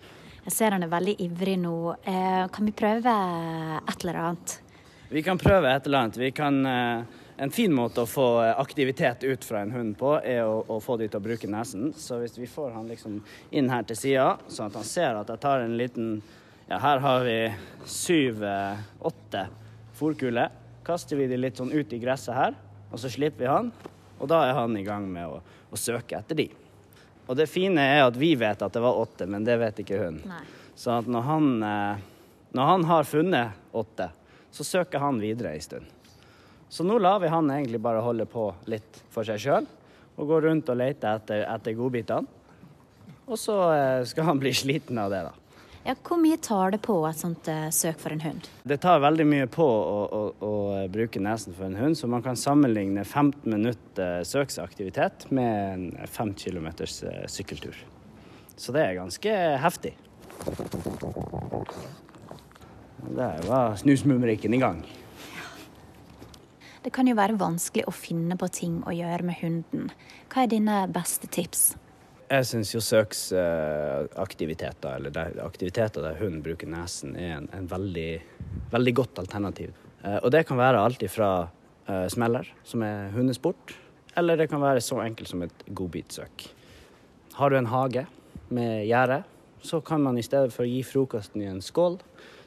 Jeg 0.44 0.52
ser 0.52 0.74
han 0.74 0.82
er 0.84 0.90
veldig 0.92 1.14
ivrig 1.24 1.56
nå. 1.62 1.76
Eh, 2.02 2.46
kan 2.52 2.66
vi 2.66 2.74
prøve 2.76 3.14
et 3.78 4.02
eller 4.02 4.20
annet? 4.24 4.56
Vi 5.14 5.22
kan 5.22 5.38
prøve 5.38 5.70
et 5.70 5.86
eller 5.86 6.04
annet. 6.04 6.18
Vi 6.18 6.30
kan, 6.34 6.58
eh, 6.66 7.22
en 7.36 7.50
fin 7.50 7.72
måte 7.74 8.02
å 8.02 8.06
få 8.06 8.26
aktivitet 8.58 9.24
ut 9.24 9.44
fra 9.44 9.62
en 9.62 9.72
hund 9.72 9.96
på, 9.98 10.18
er 10.18 10.42
å, 10.42 10.58
å 10.68 10.80
få 10.82 10.98
dem 10.98 11.08
til 11.08 11.22
å 11.22 11.24
bruke 11.24 11.50
nesen. 11.50 11.92
Så 11.96 12.18
hvis 12.18 12.38
vi 12.38 12.50
får 12.50 12.74
han 12.74 12.90
liksom 12.90 13.22
inn 13.50 13.70
her 13.70 13.86
til 13.86 13.96
sida, 13.96 14.28
sånn 14.48 14.70
at 14.70 14.78
han 14.82 14.90
ser 14.90 15.18
at 15.22 15.30
jeg 15.30 15.42
tar 15.46 15.64
en 15.64 15.78
liten 15.78 16.16
Ja, 16.64 16.78
her 16.80 16.98
har 17.04 17.26
vi 17.26 17.52
syv-åtte 17.84 19.42
fòrkule. 19.98 20.48
Kaster 20.84 21.18
vi 21.18 21.28
de 21.30 21.38
litt 21.40 21.60
sånn 21.60 21.72
ut 21.72 21.92
i 21.94 22.00
gresset 22.02 22.36
her, 22.36 22.58
og 22.90 23.00
så 23.00 23.10
slipper 23.12 23.44
vi 23.44 23.50
han. 23.50 23.72
Og 24.20 24.28
da 24.30 24.44
er 24.48 24.58
han 24.58 24.76
i 24.78 24.84
gang 24.86 25.06
med 25.10 25.30
å, 25.30 25.40
å 25.42 25.80
søke 25.80 26.18
etter 26.18 26.38
de. 26.38 26.48
Og 27.24 27.38
det 27.38 27.48
fine 27.48 27.80
er 27.80 28.02
at 28.04 28.16
vi 28.20 28.34
vet 28.36 28.62
at 28.62 28.74
det 28.74 28.82
var 28.84 29.00
åtte, 29.00 29.26
men 29.30 29.46
det 29.46 29.56
vet 29.60 29.80
ikke 29.80 30.00
hun. 30.02 30.20
Nei. 30.28 30.42
Så 30.76 30.92
at 30.98 31.08
når 31.08 31.24
han, 31.28 31.50
eh, 31.62 32.04
når 32.52 32.70
han 32.70 32.86
har 32.90 33.08
funnet 33.08 33.72
åtte, 33.72 34.10
så 34.54 34.66
søker 34.66 35.02
han 35.02 35.20
videre 35.22 35.54
en 35.54 35.64
stund. 35.64 35.86
Så 36.68 36.84
nå 36.86 36.98
lar 36.98 37.20
vi 37.22 37.30
han 37.30 37.50
egentlig 37.50 37.80
bare 37.82 38.02
holde 38.02 38.26
på 38.26 38.48
litt 38.70 39.00
for 39.14 39.26
seg 39.26 39.40
sjøl, 39.40 39.68
og 40.14 40.30
gå 40.30 40.40
rundt 40.44 40.70
og 40.70 40.78
lete 40.78 41.10
etter, 41.10 41.44
etter 41.48 41.76
godbitene. 41.78 42.42
Og 43.24 43.38
så 43.40 43.56
eh, 43.72 44.02
skal 44.08 44.28
han 44.28 44.42
bli 44.42 44.52
sliten 44.54 44.98
av 45.00 45.12
det, 45.12 45.22
da. 45.30 45.32
Ja, 45.84 45.92
hvor 46.00 46.16
mye 46.16 46.38
tar 46.40 46.70
det 46.72 46.78
på 46.80 46.94
et 47.04 47.18
sånt 47.20 47.48
uh, 47.52 47.66
søk 47.68 47.98
for 48.00 48.14
en 48.14 48.22
hund? 48.24 48.46
Det 48.64 48.78
tar 48.80 49.02
veldig 49.04 49.26
mye 49.28 49.48
på 49.52 49.66
å, 49.68 49.98
å, 50.08 50.22
å, 50.40 50.52
bruke 50.88 51.20
nesen 51.20 51.52
for 51.52 51.68
en 51.68 51.76
hund, 51.76 51.98
så 52.00 52.08
man 52.08 52.24
kan 52.24 52.40
sammenligne 52.40 53.04
15 53.04 53.44
minutter 53.52 54.24
søksaktivitet 54.24 55.26
med 55.28 55.52
en 55.74 56.08
5 56.08 56.32
km 56.40 56.70
uh, 56.72 57.26
sykkeltur. 57.28 57.76
Så 58.56 58.72
det 58.72 58.86
er 58.86 58.96
ganske 58.96 59.36
heftig. 59.60 59.92
Der 63.14 63.44
var 63.44 63.76
snusmumrikken 63.76 64.56
i 64.56 64.64
gang. 64.64 64.80
Det 66.84 66.96
kan 66.96 67.08
jo 67.08 67.20
være 67.20 67.36
vanskelig 67.36 67.84
å 67.88 67.92
finne 67.92 68.40
på 68.40 68.48
ting 68.48 68.80
å 68.88 68.92
gjøre 68.96 69.28
med 69.28 69.40
hunden. 69.42 69.92
Hva 70.32 70.46
er 70.46 70.54
dine 70.56 70.86
beste 70.88 71.28
tips? 71.28 71.74
Jeg 72.34 72.46
syns 72.48 72.70
jo 72.72 72.80
søksaktiviteter, 72.82 74.96
eller 74.96 75.36
aktiviteter 75.44 76.02
der 76.02 76.16
hunden 76.18 76.42
bruker 76.42 76.66
nesen, 76.70 77.16
er 77.20 77.36
en, 77.36 77.48
en 77.54 77.68
veldig, 77.70 78.22
veldig, 78.72 78.94
godt 78.98 79.18
alternativ. 79.22 79.70
Eh, 80.02 80.16
og 80.16 80.30
det 80.34 80.46
kan 80.48 80.58
være 80.58 80.82
alt 80.82 81.02
ifra 81.06 81.28
uh, 81.46 82.06
smeller, 82.10 82.46
som 82.66 82.82
er 82.82 83.12
hundesport, 83.14 83.74
eller 84.18 84.36
det 84.40 84.48
kan 84.50 84.62
være 84.62 84.80
så 84.82 84.96
enkelt 85.04 85.28
som 85.30 85.42
et 85.46 85.58
godbitsøk. 85.68 86.54
Har 87.38 87.48
du 87.50 87.56
en 87.58 87.70
hage 87.70 88.06
med 88.48 88.86
gjerde, 88.88 89.22
så 89.62 89.80
kan 89.84 90.02
man 90.02 90.18
i 90.18 90.26
stedet 90.26 90.52
for 90.54 90.62
å 90.64 90.70
gi 90.70 90.82
frokosten 90.86 91.42
i 91.44 91.50
en 91.52 91.62
skål, 91.62 91.98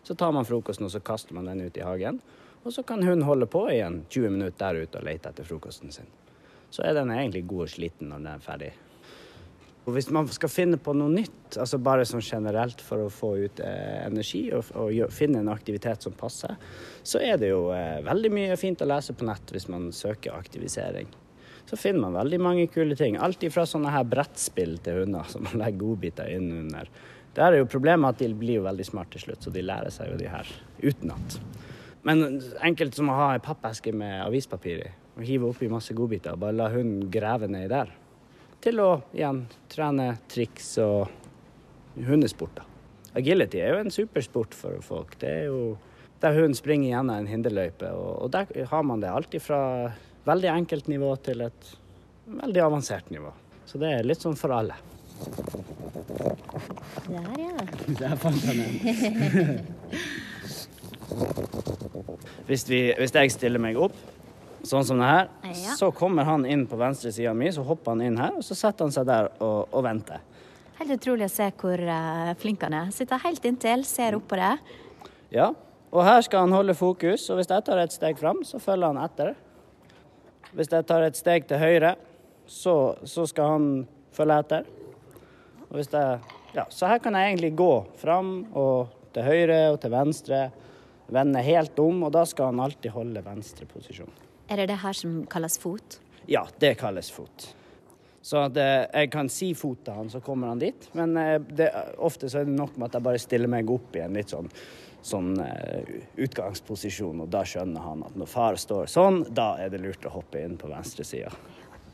så 0.04 0.14
tar 0.20 0.32
man 0.36 0.48
frokosten 0.48 0.86
og 0.88 0.94
så 0.94 1.00
kaster 1.04 1.34
man 1.38 1.46
den 1.48 1.62
ut 1.64 1.78
i 1.78 1.86
hagen. 1.86 2.20
Og 2.66 2.74
så 2.76 2.82
kan 2.84 3.04
hunden 3.04 3.28
holde 3.28 3.46
på 3.48 3.70
i 3.72 3.80
en 3.86 4.06
20 4.10 4.30
minutter 4.36 4.60
der 4.66 4.76
ute 4.84 4.98
og 5.00 5.06
lete 5.08 5.30
etter 5.32 5.46
frokosten 5.48 5.92
sin. 5.96 6.10
Så 6.72 6.80
er 6.84 6.94
den 6.98 7.12
egentlig 7.16 7.48
god 7.48 7.64
og 7.70 7.72
sliten 7.72 8.08
når 8.12 8.18
den 8.20 8.32
er 8.34 8.40
ferdig 8.44 8.74
Og 9.88 9.94
hvis 9.96 10.10
man 10.12 10.28
skal 10.28 10.52
finne 10.52 10.76
på 10.84 10.92
noe 11.00 11.08
nytt, 11.14 11.56
altså 11.56 11.78
bare 11.80 12.04
sånn 12.08 12.24
generelt 12.24 12.82
for 12.84 13.06
å 13.06 13.12
få 13.12 13.30
ut 13.40 13.62
eh, 13.64 14.02
energi 14.04 14.50
og, 14.52 14.74
og 14.76 15.14
finne 15.16 15.40
en 15.40 15.52
aktivitet 15.54 16.04
som 16.04 16.16
passer, 16.18 16.58
så 17.08 17.22
er 17.24 17.38
det 17.40 17.54
jo 17.54 17.70
eh, 17.72 18.02
veldig 18.04 18.32
mye 18.36 18.58
fint 18.60 18.84
å 18.84 18.90
lese 18.90 19.16
på 19.16 19.24
nett 19.30 19.54
hvis 19.56 19.70
man 19.72 19.88
søker 19.96 20.36
aktivisering. 20.36 21.08
Så 21.68 21.80
finner 21.80 22.04
man 22.04 22.18
veldig 22.20 22.40
mange 22.44 22.66
kule 22.72 22.98
ting. 23.00 23.16
Alt 23.16 23.46
ifra 23.48 23.64
sånne 23.68 23.94
her 23.96 24.04
brettspill 24.08 24.76
til 24.84 25.06
hunder 25.06 25.32
som 25.32 25.48
man 25.48 25.64
legger 25.64 25.80
godbiter 25.86 26.34
inn 26.36 26.50
under. 26.66 26.92
Der 27.38 27.54
er 27.54 27.62
jo 27.62 27.70
problemet 27.72 28.16
at 28.16 28.24
de 28.24 28.28
blir 28.36 28.60
jo 28.60 28.66
veldig 28.68 28.88
smarte 28.88 29.16
til 29.16 29.28
slutt, 29.28 29.48
så 29.48 29.54
de 29.56 29.64
lærer 29.64 29.94
seg 29.94 30.12
jo 30.12 30.18
de 30.20 30.28
her 30.32 30.52
utenat. 30.84 31.38
Men 32.08 32.42
enkelt 32.64 32.96
som 32.96 33.12
å 33.12 33.16
ha 33.20 33.30
ei 33.36 33.44
pappeske 33.44 33.96
med 33.96 34.20
avispapir 34.26 34.84
i, 34.84 34.92
og 35.16 35.24
hive 35.28 35.48
oppi 35.48 35.72
masse 35.72 35.96
godbiter, 35.96 36.36
og 36.36 36.44
bare 36.44 36.60
la 36.60 36.68
hunden 36.76 37.08
grave 37.14 37.48
nedi 37.52 37.72
der. 37.72 37.96
Til 38.64 38.82
å 38.82 38.90
igjen 39.14 39.44
trene 39.72 40.08
triks 40.32 40.74
og 40.84 41.08
hundesporter. 42.08 42.66
Agility 43.18 43.62
er 43.62 43.74
jo 43.74 43.84
en 43.84 43.94
supersport 43.94 44.56
for 44.58 44.82
folk. 44.86 45.16
Det 45.22 45.30
er 45.30 45.46
jo 45.50 45.78
der 46.22 46.34
hunden 46.34 46.58
springer 46.58 46.90
gjennom 46.90 47.14
en 47.14 47.30
hinderløype, 47.30 47.92
og, 47.94 48.24
og 48.26 48.32
der 48.34 48.70
har 48.72 48.86
man 48.86 49.02
det 49.04 49.12
alltid 49.14 49.44
fra 49.46 49.62
veldig 50.28 50.50
enkelt 50.50 50.90
nivå 50.90 51.12
til 51.26 51.46
et 51.46 51.70
veldig 52.28 52.64
avansert 52.66 53.12
nivå. 53.14 53.32
Så 53.70 53.78
det 53.82 53.92
er 53.94 54.08
litt 54.08 54.24
sånn 54.24 54.38
for 54.40 54.54
alle. 54.56 54.76
Der, 57.08 57.30
ja. 57.38 57.54
Der 58.02 58.16
fant 58.20 58.44
han 58.50 58.60
en. 58.66 58.76
Hvis, 62.48 62.64
vi, 62.70 62.94
hvis 62.96 63.12
jeg 63.12 63.32
stiller 63.34 63.60
meg 63.60 63.76
opp, 63.76 63.96
sånn 64.70 64.86
som 64.86 65.00
det 65.02 65.08
her, 65.10 65.30
Ja. 65.48 65.76
så 65.80 65.92
kommer 65.96 66.28
han 66.28 66.46
inn 66.46 66.66
på 66.68 66.78
venstre 66.80 67.12
sida 67.12 67.34
mi, 67.34 67.50
så 67.52 67.64
hopper 67.66 67.96
han 67.96 68.02
inn 68.02 68.18
her, 68.20 68.36
og 68.38 68.44
så 68.46 68.56
setter 68.58 68.86
han 68.86 68.92
seg 68.96 69.08
der 69.10 69.30
og, 69.40 69.68
og 69.72 69.84
venter. 69.86 70.22
Helt 70.78 70.94
utrolig 70.94 71.26
å 71.26 71.34
se 71.34 71.48
hvor 71.58 71.82
uh, 71.82 72.34
flink 72.38 72.62
han 72.62 72.76
er. 72.78 72.92
Sitter 72.94 73.18
helt 73.24 73.46
inntil, 73.50 73.84
ser 73.88 74.16
opp 74.20 74.28
på 74.30 74.38
det. 74.38 74.52
Ja, 75.34 75.50
og 75.90 76.04
her 76.06 76.22
skal 76.22 76.46
han 76.46 76.54
holde 76.54 76.76
fokus, 76.78 77.26
og 77.32 77.40
hvis 77.40 77.50
jeg 77.50 77.66
tar 77.66 77.82
et 77.82 77.96
steg 77.96 78.20
fram, 78.20 78.44
så 78.46 78.60
følger 78.62 78.92
han 78.92 79.02
etter. 79.02 79.34
Hvis 80.54 80.70
jeg 80.72 80.86
tar 80.88 81.08
et 81.08 81.18
steg 81.18 81.48
til 81.50 81.58
høyre, 81.62 81.96
så, 82.48 82.76
så 83.04 83.26
skal 83.28 83.56
han 83.56 83.66
følge 84.16 84.38
etter. 84.44 84.70
Og 85.68 85.80
hvis 85.80 85.90
jeg, 85.92 86.22
ja, 86.56 86.68
så 86.70 86.92
her 86.92 87.02
kan 87.04 87.18
jeg 87.18 87.34
egentlig 87.34 87.56
gå 87.60 87.72
fram 88.00 88.32
og 88.54 88.94
til 89.16 89.26
høyre 89.26 89.60
og 89.74 89.82
til 89.82 89.92
venstre, 89.92 90.46
vende 91.12 91.42
helt 91.44 91.80
om, 91.80 92.04
og 92.08 92.14
da 92.16 92.24
skal 92.28 92.52
han 92.52 92.62
alltid 92.64 92.94
holde 92.94 93.24
venstre 93.26 93.66
posisjon. 93.70 94.12
Er 94.48 94.62
det 94.62 94.70
det 94.72 94.80
her 94.82 94.96
som 94.96 95.22
kalles 95.30 95.58
fot? 95.60 96.00
Ja, 96.28 96.46
det 96.60 96.76
kalles 96.80 97.12
fot. 97.12 97.50
Så 98.22 98.42
at 98.44 98.58
eh, 98.60 98.84
jeg 98.92 99.12
kan 99.14 99.30
si 99.32 99.54
fot 99.56 99.86
til 99.86 99.96
han, 99.96 100.10
så 100.12 100.20
kommer 100.24 100.52
han 100.52 100.60
dit. 100.60 100.90
Men 100.98 101.16
eh, 101.20 101.38
det, 101.40 101.70
ofte 102.04 102.30
så 102.32 102.42
er 102.42 102.50
det 102.50 102.58
nok 102.58 102.76
med 102.76 102.90
at 102.90 102.98
jeg 102.98 103.08
bare 103.08 103.22
stiller 103.24 103.52
meg 103.52 103.70
opp 103.72 103.96
i 103.96 104.04
en 104.04 104.18
litt 104.18 104.34
sånn, 104.34 104.50
sånn 105.06 105.38
eh, 105.44 105.94
utgangsposisjon, 106.26 107.24
og 107.24 107.30
da 107.32 107.46
skjønner 107.48 107.86
han 107.86 108.04
at 108.08 108.18
når 108.20 108.32
far 108.32 108.60
står 108.60 108.92
sånn, 108.92 109.22
da 109.32 109.54
er 109.64 109.72
det 109.72 109.84
lurt 109.84 110.08
å 110.08 110.16
hoppe 110.18 110.44
inn 110.44 110.58
på 110.60 110.72
venstre 110.72 111.08
sida. 111.08 111.32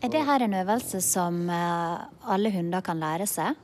Er 0.03 0.11
det 0.11 0.23
her 0.27 0.43
en 0.43 0.57
øvelse 0.59 0.99
som 1.05 1.45
alle 1.47 2.49
hunder 2.51 2.83
kan 2.83 2.99
lære 2.99 3.23
seg? 3.29 3.55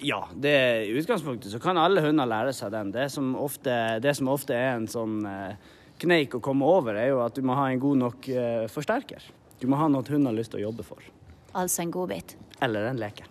Ja, 0.00 0.28
det, 0.34 0.86
i 0.86 0.94
utgangspunktet 0.98 1.52
så 1.52 1.58
kan 1.62 1.78
alle 1.78 2.02
hunder 2.02 2.28
lære 2.28 2.52
seg 2.56 2.72
den. 2.74 2.90
Det 2.94 3.06
som 3.12 3.34
ofte, 3.38 3.72
det 4.02 4.14
som 4.18 4.28
ofte 4.32 4.54
er 4.56 4.74
en 4.74 4.88
sånn 4.90 5.20
eh, 5.30 5.74
kneik 6.02 6.36
å 6.36 6.42
komme 6.44 6.66
over, 6.68 6.96
er 6.98 7.10
jo 7.12 7.22
at 7.24 7.36
du 7.36 7.44
må 7.46 7.56
ha 7.58 7.68
en 7.70 7.82
god 7.82 8.02
nok 8.02 8.28
eh, 8.32 8.66
forsterker. 8.72 9.24
Du 9.60 9.68
må 9.70 9.78
ha 9.80 9.88
noe 9.88 10.04
hunden 10.04 10.28
har 10.30 10.36
lyst 10.36 10.52
til 10.52 10.60
å 10.60 10.68
jobbe 10.68 10.84
for. 10.86 11.04
Altså 11.56 11.82
en 11.84 11.94
godbit. 11.94 12.36
Eller 12.60 12.90
en 12.90 13.00
leke. 13.00 13.24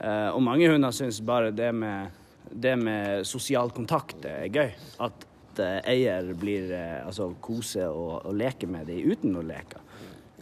Eh, 0.00 0.28
og 0.28 0.42
mange 0.44 0.68
hunder 0.68 0.92
syns 0.94 1.20
bare 1.24 1.52
det 1.54 1.70
med, 1.72 2.12
det 2.50 2.74
med 2.80 3.26
sosial 3.28 3.72
kontakt 3.72 4.26
er 4.28 4.50
gøy. 4.52 4.74
At 5.04 5.26
eh, 5.62 5.80
eier 5.94 6.34
blir 6.36 6.72
eh, 6.74 7.00
altså 7.06 7.30
kose 7.44 7.88
og, 7.88 8.26
og 8.26 8.36
leke 8.36 8.68
med 8.68 8.90
dem 8.90 9.12
uten 9.14 9.36
å 9.40 9.44
leke. 9.46 9.80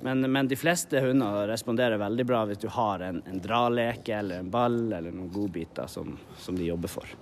Men, 0.02 0.24
men 0.34 0.48
de 0.50 0.58
fleste 0.58 0.98
hunder 1.04 1.46
responderer 1.46 2.00
veldig 2.00 2.24
bra 2.26 2.42
hvis 2.48 2.58
du 2.64 2.66
har 2.74 3.04
en, 3.06 3.20
en 3.28 3.42
draleke 3.42 4.16
eller 4.18 4.42
en 4.42 4.50
ball 4.50 4.80
eller 4.88 5.14
noen 5.14 5.30
godbiter 5.30 5.86
som, 5.86 6.16
som 6.42 6.58
de 6.58 6.66
jobber 6.66 6.90
for. 6.90 7.12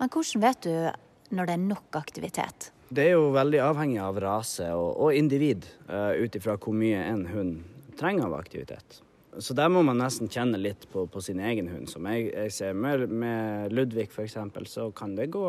Men 0.00 0.08
hvordan 0.08 0.44
vet 0.46 0.64
du 0.64 1.36
når 1.36 1.50
det 1.50 1.58
er 1.58 1.66
nok 1.66 1.98
aktivitet? 2.00 2.70
Det 2.92 3.06
er 3.08 3.14
jo 3.14 3.30
veldig 3.32 3.60
avhengig 3.64 4.00
av 4.04 4.18
rase 4.20 4.66
og, 4.76 4.90
og 5.00 5.16
individ, 5.16 5.64
uh, 5.88 6.12
ut 6.12 6.34
ifra 6.36 6.58
hvor 6.60 6.74
mye 6.76 6.98
en 7.06 7.22
hund 7.30 7.62
trenger 7.96 8.26
av 8.26 8.34
aktivitet. 8.36 8.98
Så 9.40 9.56
der 9.56 9.70
må 9.72 9.80
man 9.86 9.96
nesten 9.96 10.28
kjenne 10.28 10.60
litt 10.60 10.84
på, 10.92 11.06
på 11.08 11.22
sin 11.24 11.40
egen 11.40 11.70
hund. 11.72 11.88
Som 11.88 12.04
jeg, 12.10 12.26
jeg 12.34 12.52
ser 12.52 12.76
med, 12.76 13.06
med 13.08 13.72
Ludvig 13.72 14.10
f.eks., 14.10 14.36
så 14.68 14.90
kan 14.92 15.16
det 15.16 15.30
gå, 15.32 15.46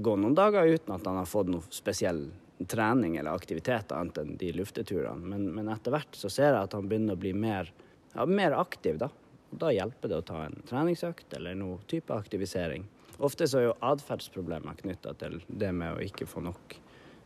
gå 0.00 0.16
noen 0.16 0.38
dager 0.38 0.70
uten 0.70 0.96
at 0.96 1.04
han 1.04 1.20
har 1.20 1.28
fått 1.28 1.52
noe 1.52 1.76
spesiell 1.76 2.24
trening 2.64 3.18
eller 3.20 3.36
aktivitet 3.36 3.92
annet 3.92 4.22
enn 4.22 4.32
de 4.40 4.54
lufteturene. 4.56 5.28
Men, 5.28 5.50
men 5.52 5.68
etter 5.76 5.92
hvert 5.92 6.16
så 6.16 6.32
ser 6.32 6.54
jeg 6.54 6.62
at 6.62 6.78
han 6.78 6.88
begynner 6.88 7.18
å 7.18 7.24
bli 7.26 7.36
mer, 7.36 7.68
ja, 8.14 8.24
mer 8.24 8.56
aktiv, 8.56 8.96
da. 9.04 9.12
Og 9.52 9.60
da 9.60 9.76
hjelper 9.76 10.08
det 10.08 10.22
å 10.22 10.28
ta 10.32 10.46
en 10.46 10.56
treningsøkt 10.72 11.36
eller 11.36 11.58
noe 11.58 11.84
type 11.90 12.16
aktivisering. 12.16 12.88
Ofte 13.18 13.48
så 13.48 13.60
er 13.60 13.68
jo 13.70 13.78
atferdsproblemer 13.86 14.76
knytta 14.82 15.14
til 15.20 15.40
det 15.48 15.72
med 15.72 15.96
å 15.96 16.04
ikke 16.04 16.28
få 16.28 16.42
nok 16.44 16.76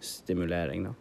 stimulering, 0.00 0.90
da. 0.90 0.94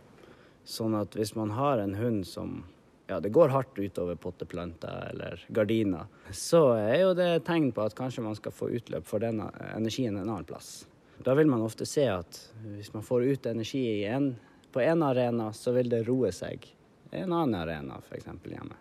Sånn 0.69 0.96
at 0.98 1.15
hvis 1.17 1.34
man 1.38 1.53
har 1.58 1.81
en 1.81 1.96
hund 1.98 2.25
som 2.27 2.63
ja, 3.10 3.17
det 3.19 3.31
går 3.34 3.50
hardt 3.50 3.79
utover 3.79 4.17
potteplanter 4.22 5.10
eller 5.10 5.41
gardiner, 5.50 6.05
så 6.31 6.75
er 6.77 7.00
jo 7.01 7.13
det 7.17 7.29
et 7.39 7.46
tegn 7.48 7.72
på 7.74 7.81
at 7.81 7.96
kanskje 7.98 8.25
man 8.25 8.38
skal 8.38 8.53
få 8.53 8.69
utløp 8.77 9.08
for 9.10 9.24
den 9.24 9.41
energien 9.72 10.17
en 10.17 10.27
annen 10.27 10.46
plass. 10.46 10.84
Da 11.25 11.34
vil 11.36 11.50
man 11.50 11.63
ofte 11.65 11.88
se 11.89 12.05
at 12.10 12.38
hvis 12.75 12.93
man 12.93 13.03
får 13.03 13.25
ut 13.25 13.50
energi 13.50 13.84
en, 14.08 14.36
på 14.72 14.84
en 14.86 15.03
arena, 15.03 15.50
så 15.58 15.74
vil 15.75 15.89
det 15.91 16.03
roe 16.08 16.29
seg 16.36 16.69
i 17.10 17.24
en 17.24 17.34
annen 17.34 17.58
arena, 17.60 17.98
f.eks. 18.05 18.29
hjemme. 18.46 18.77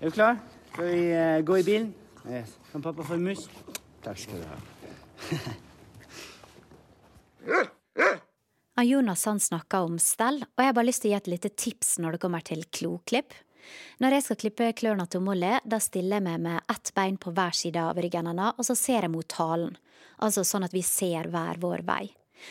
Er 0.00 0.10
du 0.10 0.14
klar? 0.14 0.38
Skal 0.72 0.88
vi 0.88 1.02
eh, 1.10 1.40
gå 1.46 1.58
i 1.58 1.66
bilen? 1.66 1.90
Kan 2.70 2.86
pappa 2.86 3.02
få 3.02 3.18
en 3.18 3.26
mus? 3.32 3.48
Takk 4.02 4.22
skal 4.22 4.38
du 4.38 4.46
ha. 4.46 4.60
Jonas 8.82 9.24
han 9.24 9.40
snakka 9.40 9.80
om 9.86 9.98
stell, 10.02 10.40
og 10.42 10.58
jeg 10.62 10.70
har 10.70 10.74
bare 10.74 10.88
lyst 10.88 11.04
til 11.04 11.12
å 11.12 11.14
gi 11.14 11.18
et 11.20 11.30
lite 11.30 11.50
tips 11.54 11.98
når 12.02 12.16
det 12.16 12.22
kommer 12.24 12.42
til 12.46 12.64
kloklipp. 12.66 13.34
Når 14.02 14.16
jeg 14.16 14.24
skal 14.26 14.40
klippe 14.40 14.70
klørne 14.78 15.06
til 15.10 15.22
Molly, 15.22 15.52
da 15.62 15.78
stiller 15.82 16.18
jeg 16.18 16.26
meg 16.26 16.40
med 16.42 16.72
ett 16.72 16.90
bein 16.96 17.18
på 17.20 17.30
hver 17.34 17.54
side 17.54 17.78
av 17.78 18.00
ryggen 18.02 18.26
hennes, 18.30 18.56
og 18.58 18.66
så 18.66 18.74
ser 18.78 19.06
jeg 19.06 19.12
mot 19.12 19.38
halen. 19.38 19.76
Altså 20.22 20.42
sånn 20.46 20.66
at 20.66 20.74
vi 20.74 20.82
ser 20.86 21.30
hver 21.30 21.60
vår 21.62 21.84
vei. 21.86 22.04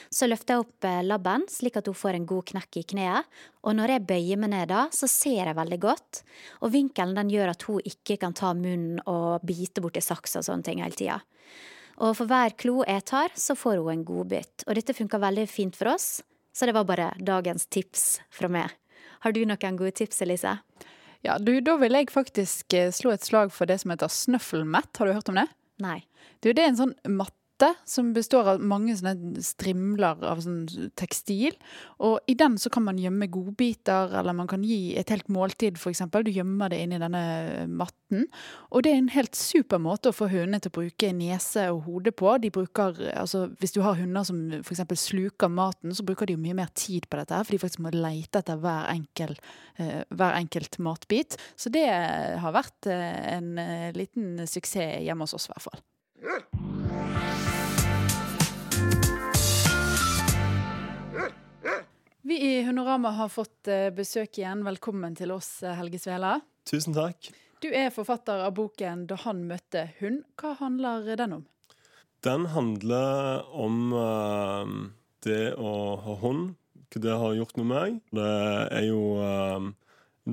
Så 0.07 0.27
løfter 0.29 0.55
jeg 0.55 0.63
opp 0.63 0.87
eh, 0.87 1.01
labben, 1.03 1.43
slik 1.51 1.75
at 1.81 1.89
hun 1.89 1.97
får 1.97 2.15
en 2.15 2.27
god 2.29 2.45
knekk 2.53 2.77
i 2.79 2.85
kneet, 2.93 3.41
og 3.67 3.75
når 3.75 3.95
jeg 3.95 4.05
bøyer 4.07 4.39
meg 4.39 4.53
ned 4.53 4.71
da, 4.71 4.85
så 4.95 5.09
ser 5.11 5.49
jeg 5.49 5.57
veldig 5.57 5.79
godt, 5.83 6.21
og 6.63 6.71
vinkelen 6.71 7.17
den 7.17 7.33
gjør 7.33 7.51
at 7.51 7.65
hun 7.67 7.91
ikke 7.91 8.15
kan 8.21 8.35
ta 8.37 8.53
munnen 8.55 9.01
og 9.03 9.43
bite 9.47 9.83
borti 9.83 10.03
saks 10.03 10.39
og 10.39 10.47
sånne 10.47 10.67
ting 10.67 10.83
hele 10.83 10.95
tida. 10.95 11.19
Og 12.01 12.15
for 12.17 12.29
hver 12.29 12.55
klo 12.58 12.81
jeg 12.88 13.05
tar, 13.05 13.34
så 13.38 13.53
får 13.58 13.77
hun 13.77 13.91
en 13.93 14.05
godbit, 14.05 14.65
og 14.65 14.77
dette 14.77 14.96
funka 14.98 15.20
veldig 15.22 15.46
fint 15.50 15.77
for 15.77 15.93
oss, 15.93 16.22
så 16.51 16.67
det 16.67 16.74
var 16.75 16.88
bare 16.89 17.12
dagens 17.22 17.67
tips 17.70 18.22
fra 18.34 18.50
meg. 18.51 18.74
Har 19.22 19.36
du 19.36 19.43
noen 19.46 19.77
gode 19.77 19.93
tips, 20.00 20.24
Elise? 20.25 20.58
Ja, 21.22 21.38
du, 21.38 21.60
Da 21.62 21.75
vil 21.77 21.93
jeg 21.93 22.10
faktisk 22.10 22.74
eh, 22.74 22.89
slå 22.89 23.13
et 23.13 23.25
slag 23.25 23.53
for 23.53 23.70
det 23.70 23.77
som 23.84 23.93
heter 23.93 24.10
snøffelmett. 24.10 24.89
Har 24.98 25.08
du 25.08 25.13
hørt 25.13 25.29
om 25.29 25.38
det? 25.38 25.46
Nei. 25.81 26.00
Du, 26.41 26.50
det 26.50 26.63
er 26.63 26.72
en 26.72 26.79
sånn 26.79 26.96
matte 27.05 27.38
som 27.88 28.12
består 28.15 28.48
av 28.53 28.63
mange 28.63 28.96
sånne 28.98 29.41
strimler 29.46 30.22
av 30.27 30.41
sånn 30.44 30.91
tekstil. 31.00 31.56
Og 32.03 32.20
i 32.32 32.36
den 32.38 32.58
så 32.62 32.72
kan 32.74 32.86
man 32.86 33.00
gjemme 33.01 33.30
godbiter, 33.32 34.13
eller 34.20 34.36
man 34.38 34.50
kan 34.50 34.63
gi 34.65 34.96
et 35.00 35.12
helt 35.13 35.30
måltid, 35.32 35.80
f.eks. 35.80 36.03
Du 36.12 36.32
gjemmer 36.32 36.72
det 36.72 36.82
inni 36.84 37.00
denne 37.01 37.24
matten. 37.70 38.25
Og 38.72 38.84
det 38.84 38.94
er 38.94 39.01
en 39.01 39.12
helt 39.13 39.38
super 39.38 39.82
måte 39.82 40.12
å 40.12 40.15
få 40.15 40.30
hundene 40.32 40.62
til 40.62 40.74
å 40.74 40.77
bruke 40.80 41.12
nese 41.15 41.68
og 41.74 41.86
hode 41.88 42.13
på. 42.15 42.34
De 42.44 42.51
bruker, 42.53 42.98
altså 43.15 43.48
Hvis 43.62 43.75
du 43.75 43.82
har 43.86 44.00
hunder 44.00 44.25
som 44.27 44.41
f.eks. 44.62 44.84
sluker 45.06 45.51
maten, 45.51 45.96
så 45.96 46.06
bruker 46.08 46.30
de 46.30 46.38
jo 46.38 46.44
mye 46.44 46.58
mer 46.58 46.72
tid 46.77 47.08
på 47.10 47.20
dette, 47.20 47.36
her, 47.36 47.48
for 47.48 47.56
de 47.56 47.62
faktisk 47.62 47.86
må 47.86 47.94
leite 47.96 48.41
etter 48.41 48.60
hver, 48.62 48.89
enkel, 48.94 49.36
eh, 49.77 50.01
hver 50.10 50.39
enkelt 50.39 50.80
matbit. 50.84 51.38
Så 51.56 51.72
det 51.74 51.88
har 51.88 52.56
vært 52.56 52.89
eh, 52.89 53.38
en 53.38 53.53
eh, 53.62 53.91
liten 53.98 54.41
suksess 54.48 55.01
hjemme 55.06 55.27
hos 55.27 55.36
oss, 55.38 55.50
i 55.50 55.53
hvert 55.56 55.68
fall. 55.68 55.82
Vi 62.23 62.41
i 62.41 62.63
Honorama 62.63 63.09
har 63.09 63.29
fått 63.29 63.67
eh, 63.67 63.89
besøk 63.89 64.37
igjen. 64.37 64.59
Velkommen 64.61 65.15
til 65.17 65.31
oss, 65.33 65.63
eh, 65.65 65.73
Helge 65.73 65.97
Svela. 65.97 66.35
Tusen 66.69 66.93
takk. 66.93 67.31
Du 67.65 67.65
er 67.73 67.89
forfatter 67.89 68.43
av 68.45 68.53
boken 68.53 69.07
'Da 69.09 69.15
han 69.23 69.39
møtte 69.49 69.87
hund'. 69.97 70.21
Hva 70.37 70.53
handler 70.59 71.15
den 71.17 71.33
om? 71.39 71.45
Den 72.21 72.45
handler 72.53 73.41
om 73.49 73.93
uh, 73.93 74.65
det 75.25 75.55
å 75.57 75.97
ha 75.97 76.15
hund, 76.21 76.53
hva 76.93 77.01
det 77.01 77.17
har 77.23 77.33
gjort 77.39 77.57
med 77.57 77.67
meg. 77.71 77.97
Det 78.13 78.29
er 78.69 78.85
jo 78.85 79.01
uh, 79.17 79.57
en 79.57 79.73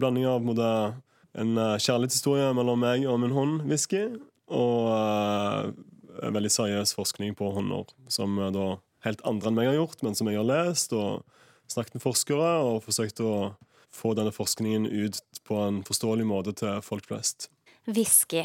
blanding 0.05 0.29
av 0.29 0.45
måte, 0.45 0.69
en 1.33 1.57
kjærlighetshistorie 1.57 2.53
mellom 2.53 2.85
meg 2.85 3.09
og 3.09 3.17
min 3.25 3.33
hund 3.33 3.65
Whisky. 3.65 4.05
og 4.53 4.93
uh, 4.93 5.73
veldig 6.21 6.53
seriøs 6.53 6.93
forskning 7.01 7.33
på 7.33 7.49
hunder. 7.57 7.89
Som 8.13 8.37
da 8.37 8.77
helt 9.09 9.25
andre 9.25 9.49
enn 9.49 9.57
meg 9.57 9.73
har 9.73 9.81
gjort, 9.81 10.03
men 10.05 10.15
som 10.15 10.29
jeg 10.29 10.37
har 10.37 10.49
lest 10.53 10.93
og 10.93 11.25
snakket 11.73 11.99
med 11.99 12.05
forskere 12.05 12.53
og 12.65 12.83
forsøkt 12.87 13.23
å 13.25 13.33
få 13.95 14.15
denne 14.19 14.33
forskningen 14.35 14.87
ut 14.87 15.21
på 15.49 15.59
en 15.65 15.83
forståelig 15.87 16.27
måte 16.29 16.55
til 16.57 16.83
folk 16.85 17.09
flest. 17.09 17.49
Whisky. 17.89 18.45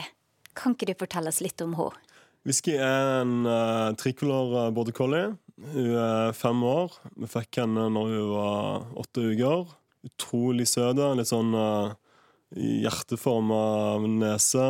Kan 0.58 0.76
ikke 0.76 0.92
du 0.92 0.98
fortelle 0.98 1.32
oss 1.34 1.42
litt 1.44 1.62
om 1.66 1.76
henne? 1.78 2.00
Whisky 2.44 2.76
er 2.76 3.22
en 3.22 3.46
uh, 3.48 3.94
tricolor 4.00 4.72
border 4.76 4.96
collie. 4.96 5.32
Hun 5.74 5.94
er 5.96 6.34
fem 6.36 6.60
år. 6.68 6.96
Vi 7.16 7.30
fikk 7.32 7.62
henne 7.62 7.88
når 7.94 8.10
hun 8.12 8.32
var 8.34 8.90
åtte 9.00 9.24
uker. 9.32 9.72
Utrolig 10.04 10.68
søt. 10.68 11.00
Litt 11.00 11.32
sånn 11.32 11.56
uh, 11.56 11.96
hjerteforma 12.52 13.64
nese. 14.20 14.68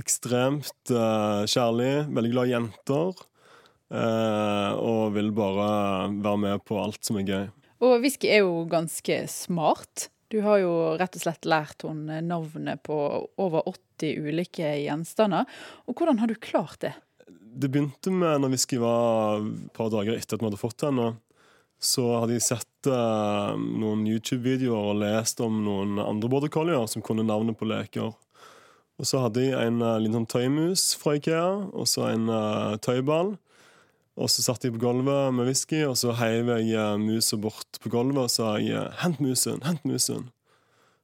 Ekstremt 0.00 0.92
uh, 0.92 1.48
kjærlig. 1.48 1.92
Veldig 2.12 2.34
glad 2.34 2.50
i 2.50 2.54
jenter. 2.56 3.24
Uh, 3.92 4.72
og 4.80 5.16
vil 5.16 5.32
bare 5.36 6.12
være 6.12 6.38
med 6.44 6.62
på 6.68 6.78
alt 6.80 7.00
som 7.04 7.18
er 7.20 7.28
gøy. 7.28 7.48
Og 7.82 8.02
whisky 8.04 8.30
er 8.30 8.44
jo 8.44 8.62
ganske 8.70 9.24
smart. 9.30 10.08
Du 10.30 10.38
har 10.44 10.62
jo 10.62 10.72
rett 11.00 11.16
og 11.18 11.24
slett 11.24 11.48
lært 11.48 11.82
henne 11.84 12.22
navnet 12.24 12.80
på 12.86 12.94
over 13.42 13.66
80 13.68 14.30
ulike 14.30 14.70
gjenstander. 14.84 15.48
Og 15.90 15.98
hvordan 15.98 16.22
har 16.22 16.30
du 16.30 16.38
klart 16.38 16.78
det? 16.84 16.94
Det 17.26 17.68
begynte 17.68 18.12
med 18.14 18.40
når 18.40 18.54
whisky 18.54 18.78
var 18.80 19.42
et 19.42 19.68
par 19.76 19.90
dager 19.92 20.16
etter 20.16 20.38
at 20.38 20.44
vi 20.44 20.48
hadde 20.48 20.62
fått 20.62 20.86
henne. 20.86 21.10
Så 21.82 22.06
hadde 22.14 22.38
jeg 22.38 22.46
sett 22.46 22.88
uh, 22.88 23.58
noen 23.58 24.06
YouTube-videoer 24.06 24.92
og 24.92 25.00
lest 25.02 25.42
om 25.42 25.58
noen 25.66 25.98
andre 26.00 26.30
border 26.30 26.52
collier 26.54 26.86
som 26.88 27.02
kunne 27.04 27.26
navnet 27.26 27.58
på 27.58 27.66
leker. 27.66 28.14
Og 29.02 29.08
så 29.08 29.24
hadde 29.24 29.48
jeg 29.48 29.58
en 29.58 29.82
uh, 29.82 29.98
liten 29.98 30.28
tøymus 30.30 30.92
fra 31.00 31.16
Ikea, 31.18 31.48
og 31.74 31.90
så 31.90 32.06
en 32.12 32.30
uh, 32.30 32.78
tøyball. 32.80 33.34
Og 34.20 34.28
så 34.28 34.44
satt 34.44 34.64
jeg 34.66 34.74
på 34.74 34.82
gulvet 34.82 35.32
med 35.32 35.48
whisky, 35.48 35.80
og 35.88 35.96
så 35.96 36.12
heiv 36.18 36.50
jeg 36.52 36.76
uh, 36.76 36.98
musa 37.00 37.38
bort 37.40 37.78
på 37.80 37.92
gulvet 37.92 38.26
og 38.26 38.32
sa 38.32 38.56
jeg, 38.60 38.90
'hent 39.00 39.22
musen', 39.24 39.64
hent 39.64 39.84
musen. 39.88 40.28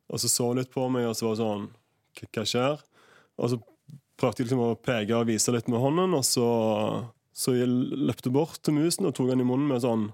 Og 0.09 0.21
så 0.21 0.29
så 0.29 0.53
litt 0.57 0.71
på 0.73 0.89
meg, 0.93 1.07
og 1.09 1.17
så 1.17 1.29
var 1.29 1.37
det 1.37 1.45
sånn 1.45 1.67
Hva 2.19 2.45
skjer? 2.45 2.81
Og 3.39 3.51
så 3.53 3.59
prøvde 4.19 4.43
jeg 4.43 4.49
liksom 4.49 4.65
å 4.65 4.77
peke 4.77 5.17
og 5.17 5.29
vise 5.29 5.53
litt 5.55 5.69
med 5.71 5.81
hånden, 5.81 6.17
og 6.19 6.25
så, 6.27 6.49
så 7.33 7.55
jeg 7.55 7.69
løpte 7.71 8.33
bort 8.35 8.61
til 8.65 8.75
musen 8.75 9.07
og 9.07 9.15
tok 9.15 9.31
den 9.31 9.45
i 9.45 9.47
munnen 9.47 9.71
med 9.71 9.85
sånn 9.85 10.09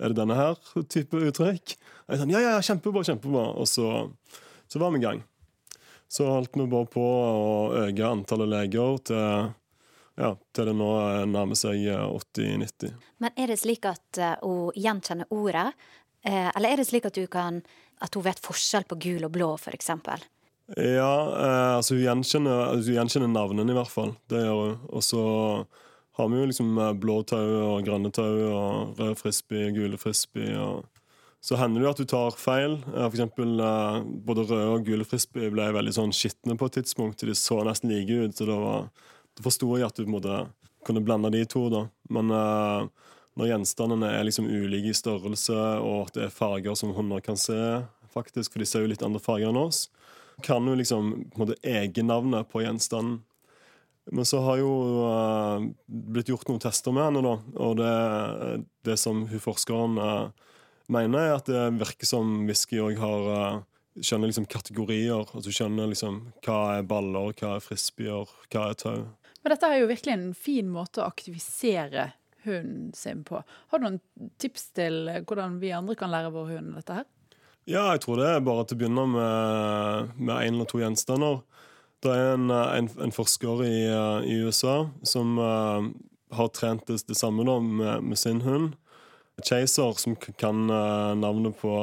Er 0.00 0.10
det 0.10 0.22
denne 0.22 0.38
her 0.38 0.56
type 0.88 1.12
uttrykk? 1.12 1.76
Og 2.06 2.14
jeg 2.14 2.22
sånn, 2.22 2.32
ja, 2.32 2.40
ja, 2.40 2.54
kjempebra, 2.64 3.04
kjempebra. 3.04 3.50
Og 3.60 3.68
så, 3.68 4.08
så 4.64 4.80
var 4.80 4.94
vi 4.94 5.02
i 5.02 5.04
gang. 5.04 5.20
Så 6.08 6.24
holdt 6.24 6.56
vi 6.56 6.64
bare 6.72 6.88
på 6.88 7.04
å 7.04 7.50
øke 7.84 8.08
antallet 8.08 8.48
leger 8.48 8.96
til 9.10 9.52
ja, 10.20 10.34
til 10.54 10.68
det 10.68 10.74
nå 10.76 10.90
nærmer 11.30 11.58
seg 11.58 11.86
80-90. 11.88 12.92
Men 13.24 13.36
er 13.40 13.52
det 13.52 13.60
slik 13.62 13.88
at 13.88 14.20
hun 14.42 14.74
gjenkjenner 14.76 15.30
ordet, 15.32 15.70
eller 16.28 16.68
er 16.68 16.82
det 16.82 16.88
slik 16.90 17.08
at, 17.08 17.16
du 17.16 17.24
kan, 17.32 17.62
at 18.04 18.16
hun 18.16 18.26
vet 18.26 18.42
forskjell 18.44 18.84
på 18.90 18.98
gul 19.00 19.24
og 19.24 19.32
blå, 19.32 19.54
f.eks.? 19.56 19.88
Ja, 20.76 21.12
altså 21.78 21.96
hun 21.96 22.04
gjenkjenner, 22.04 22.66
altså, 22.68 22.92
hun 22.92 22.98
gjenkjenner 23.00 23.32
navnene, 23.32 23.72
i 23.72 23.78
hvert 23.80 23.90
fall. 23.90 24.12
Det 24.30 24.44
gjør 24.44 24.60
hun. 24.60 24.76
Og 24.92 25.02
så 25.02 25.24
har 26.20 26.30
vi 26.30 26.38
jo 26.38 26.46
liksom 26.50 26.78
blå 27.00 27.20
tau 27.26 27.56
og 27.64 27.84
grønne 27.86 28.12
tau 28.14 28.36
og 28.50 29.00
rød 29.00 29.18
frisbee, 29.18 29.72
gule 29.74 29.98
frisbee. 29.98 30.54
og 30.58 30.84
så 31.40 31.56
hender 31.56 31.80
det 31.80 31.86
jo 31.86 31.92
at 31.94 32.00
du 32.02 32.08
tar 32.08 32.36
feil. 32.36 32.76
For 32.84 33.14
eksempel, 33.14 33.62
både 34.28 34.44
røde 34.44 34.74
og 34.74 34.84
gule 34.84 35.06
frisbee 35.08 35.50
ble 35.52 35.70
veldig 35.72 35.94
sånn 35.96 36.12
skitne 36.14 36.56
på 36.60 36.68
et 36.68 36.76
tidspunkt. 36.80 37.24
De 37.24 37.34
så 37.34 37.62
nesten 37.64 37.92
like 37.92 38.12
ut. 38.26 38.36
så 38.36 38.44
det 38.44 38.58
var 38.60 38.90
da 39.36 39.44
forsto 39.46 39.70
jeg 39.78 39.88
at 39.88 40.00
du 40.00 40.10
måtte 40.10 40.44
kunne 40.86 41.02
blande 41.04 41.30
de 41.34 41.44
to. 41.48 41.68
da. 41.72 41.86
Men 42.12 42.32
uh, 42.32 42.88
når 43.38 43.52
gjenstandene 43.52 44.10
er 44.16 44.26
liksom 44.26 44.48
ulike 44.50 44.92
i 44.92 44.96
størrelse, 44.96 45.56
og 45.80 46.08
at 46.08 46.16
det 46.16 46.26
er 46.26 46.34
farger 46.34 46.76
som 46.78 46.94
hunder 46.96 47.22
kan 47.24 47.38
se, 47.40 47.56
faktisk, 48.14 48.52
for 48.52 48.62
de 48.62 48.68
ser 48.68 48.84
jo 48.84 48.92
litt 48.92 49.04
andre 49.06 49.22
farger 49.22 49.52
enn 49.52 49.60
oss, 49.60 49.88
kan 50.44 50.64
jo 50.66 50.76
liksom 50.78 51.12
på 51.30 51.36
en 51.36 51.44
måte 51.44 51.58
egennavnet 51.66 52.48
på 52.50 52.64
gjenstanden. 52.64 53.20
Men 54.10 54.26
så 54.26 54.40
har 54.42 54.58
jo 54.58 54.70
uh, 55.04 55.66
blitt 55.86 56.30
gjort 56.32 56.48
noen 56.48 56.62
tester 56.62 56.94
med 56.96 57.04
henne, 57.06 57.20
da. 57.22 57.34
Og 57.62 57.76
det, 57.78 58.62
det 58.88 58.96
som 58.98 59.26
hun 59.28 59.42
forskeren 59.44 60.00
uh, 60.00 60.54
mener, 60.90 61.20
er 61.20 61.34
at 61.36 61.50
det 61.50 61.66
virker 61.78 62.08
som 62.08 62.40
whisky 62.48 62.80
òg 62.82 62.98
har 62.98 63.28
skjønner 63.98 64.30
liksom 64.30 64.48
kategorier. 64.50 65.26
Altså 65.34 65.52
skjønner 65.54 65.90
liksom 65.90 66.20
hva 66.44 66.58
er 66.78 66.86
baller, 66.88 67.34
hva 67.38 67.56
er 67.56 67.64
frisbeer, 67.64 68.30
hva 68.52 68.68
er 68.70 68.78
tau. 68.80 69.02
Men 69.40 69.54
dette 69.54 69.68
er 69.68 69.80
jo 69.80 69.90
virkelig 69.90 70.14
en 70.14 70.30
fin 70.36 70.68
måte 70.72 71.02
å 71.02 71.08
aktivisere 71.08 72.10
hunden 72.44 72.92
sin 72.96 73.24
på. 73.24 73.40
Har 73.44 73.80
du 73.80 73.86
noen 73.86 74.00
tips 74.40 74.70
til 74.76 75.08
hvordan 75.28 75.58
vi 75.62 75.72
andre 75.76 75.96
kan 75.98 76.12
lære 76.12 76.32
vår 76.34 76.52
hund 76.54 76.76
dette 76.78 77.00
her? 77.00 77.08
Ja, 77.68 77.90
jeg 77.92 78.02
tror 78.04 78.20
det 78.20 78.28
er 78.28 78.44
bare 78.44 78.64
til 78.66 78.76
å 78.76 78.80
begynne 78.80 79.06
med, 79.12 80.14
med 80.18 80.34
en 80.36 80.56
eller 80.56 80.68
to 80.68 80.80
gjenstander. 80.80 81.42
Det 82.00 82.12
er 82.16 82.32
en, 82.34 82.48
en, 82.50 82.88
en 83.04 83.12
forsker 83.12 83.60
i, 83.66 83.74
i, 84.24 84.38
USA 84.46 84.86
som 85.06 85.36
uh, 85.36 85.84
har 86.32 86.48
trent 86.56 86.86
det, 86.88 87.02
det 87.08 87.16
samme 87.18 87.44
da, 87.44 87.58
med, 87.60 88.06
med, 88.08 88.18
sin 88.18 88.40
hund. 88.46 88.72
Chaser, 89.44 89.92
som 90.00 90.16
kan 90.16 90.64
uh, 90.72 91.12
navnet 91.16 91.56
på 91.60 91.74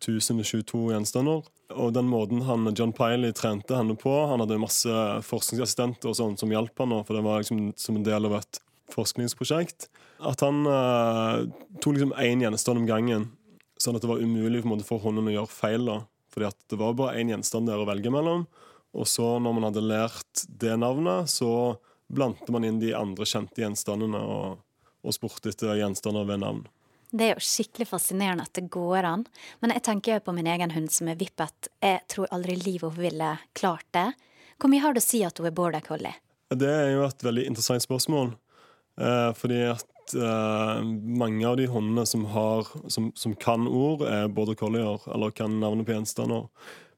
1022 0.00 0.90
gjenstander. 0.94 1.44
Og 1.70 1.92
den 1.94 2.08
måten 2.10 2.42
han, 2.48 2.66
John 2.74 2.92
Piley 2.96 3.30
trente 3.36 3.76
henne 3.78 3.94
på 3.98 4.10
Han 4.26 4.42
hadde 4.42 4.58
masse 4.58 4.90
forskningsassistenter 5.22 6.10
og 6.10 6.16
sånn 6.18 6.38
som 6.40 6.50
hjalp 6.50 6.82
han, 6.82 6.96
for 7.06 7.16
det 7.16 7.24
var 7.26 7.44
liksom 7.44 7.68
som 7.78 7.98
en 8.00 8.06
del 8.06 8.26
av 8.26 8.40
et 8.40 8.62
forskningsprosjekt. 8.90 9.86
At 10.26 10.42
han 10.44 10.64
uh, 10.66 11.46
tok 11.80 11.96
liksom 11.96 12.16
én 12.20 12.42
gjenstand 12.42 12.82
om 12.82 12.88
gangen, 12.88 13.28
sånn 13.80 13.96
at 13.96 14.04
det 14.04 14.10
var 14.10 14.24
umulig 14.24 14.64
for, 14.64 14.82
for 14.88 15.04
hunden 15.04 15.30
å 15.30 15.36
gjøre 15.36 15.52
feil. 15.52 15.86
da. 15.86 16.00
Fordi 16.34 16.50
at 16.50 16.58
det 16.70 16.80
var 16.80 16.98
bare 16.98 17.20
én 17.20 17.30
gjenstand 17.32 17.70
der 17.70 17.80
å 17.80 17.86
velge 17.88 18.12
mellom. 18.12 18.48
Og 18.90 19.06
så, 19.06 19.36
når 19.38 19.54
man 19.54 19.68
hadde 19.68 19.86
lært 19.86 20.44
det 20.60 20.74
navnet, 20.82 21.30
så 21.30 21.78
blandte 22.10 22.50
man 22.50 22.66
inn 22.66 22.80
de 22.82 22.90
andre 22.98 23.26
kjente 23.28 23.62
gjenstandene 23.62 24.18
og, 24.18 24.60
og 25.06 25.14
spurte 25.14 25.52
etter 25.52 25.78
gjenstander 25.78 26.26
ved 26.26 26.42
navn. 26.42 26.64
Det 27.10 27.26
er 27.26 27.38
jo 27.38 27.42
skikkelig 27.42 27.88
fascinerende 27.90 28.46
at 28.46 28.54
det 28.54 28.68
går 28.70 29.06
an. 29.06 29.24
Men 29.62 29.74
jeg 29.74 29.84
tenker 29.86 30.18
jo 30.18 30.26
på 30.28 30.34
min 30.36 30.48
egen 30.50 30.74
hund 30.74 30.90
som 30.94 31.10
er 31.10 31.18
vippet. 31.18 31.70
Jeg 31.82 32.04
tror 32.12 32.30
aldri 32.34 32.56
livet 32.60 32.86
hun 32.86 33.02
ville 33.02 33.30
klart 33.58 33.86
det. 33.96 34.10
Hvor 34.60 34.70
mye 34.70 34.84
har 34.84 34.94
det 34.94 35.02
å 35.02 35.08
si 35.08 35.22
at 35.26 35.40
hun 35.40 35.48
er 35.50 35.56
border 35.56 35.82
collie? 35.84 36.14
Det 36.50 36.68
er 36.68 36.92
jo 36.94 37.06
et 37.06 37.24
veldig 37.24 37.46
interessant 37.50 37.82
spørsmål. 37.82 38.34
Eh, 39.00 39.30
fordi 39.38 39.62
at 39.70 40.14
eh, 40.14 40.82
mange 41.22 41.46
av 41.48 41.56
de 41.58 41.66
hundene 41.70 42.04
som, 42.06 42.26
har, 42.34 42.68
som, 42.92 43.10
som 43.16 43.34
kan 43.38 43.66
ord, 43.66 44.04
er 44.06 44.30
border 44.30 44.58
collier, 44.58 45.02
eller 45.10 45.34
kan 45.34 45.58
navnet 45.62 45.88
på 45.88 45.96
gjenstander. 45.96 46.46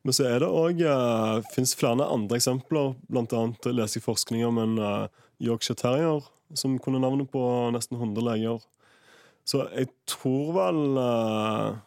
Men 0.03 0.17
så 0.17 0.27
er 0.27 0.43
det 0.43 0.51
òg 0.51 0.83
eh, 0.83 1.51
fins 1.55 1.77
flere 1.79 2.09
andre 2.11 2.41
eksempler. 2.41 2.97
Blant 3.13 3.35
annet 3.39 3.71
leser 3.71 4.01
jeg 4.01 4.07
forskning 4.09 4.45
om 4.49 4.59
en 4.63 4.79
eh, 4.83 5.09
Yorkshire 5.47 5.79
terrier 5.79 6.27
som 6.59 6.75
kunne 6.83 7.01
navnet 7.03 7.31
på 7.33 7.43
nesten 7.75 8.01
100 8.01 8.27
leger. 8.27 8.65
Så 9.49 9.65
jeg 9.75 9.91
tror 10.09 10.53
vel 10.55 10.81
uh, 10.99 11.79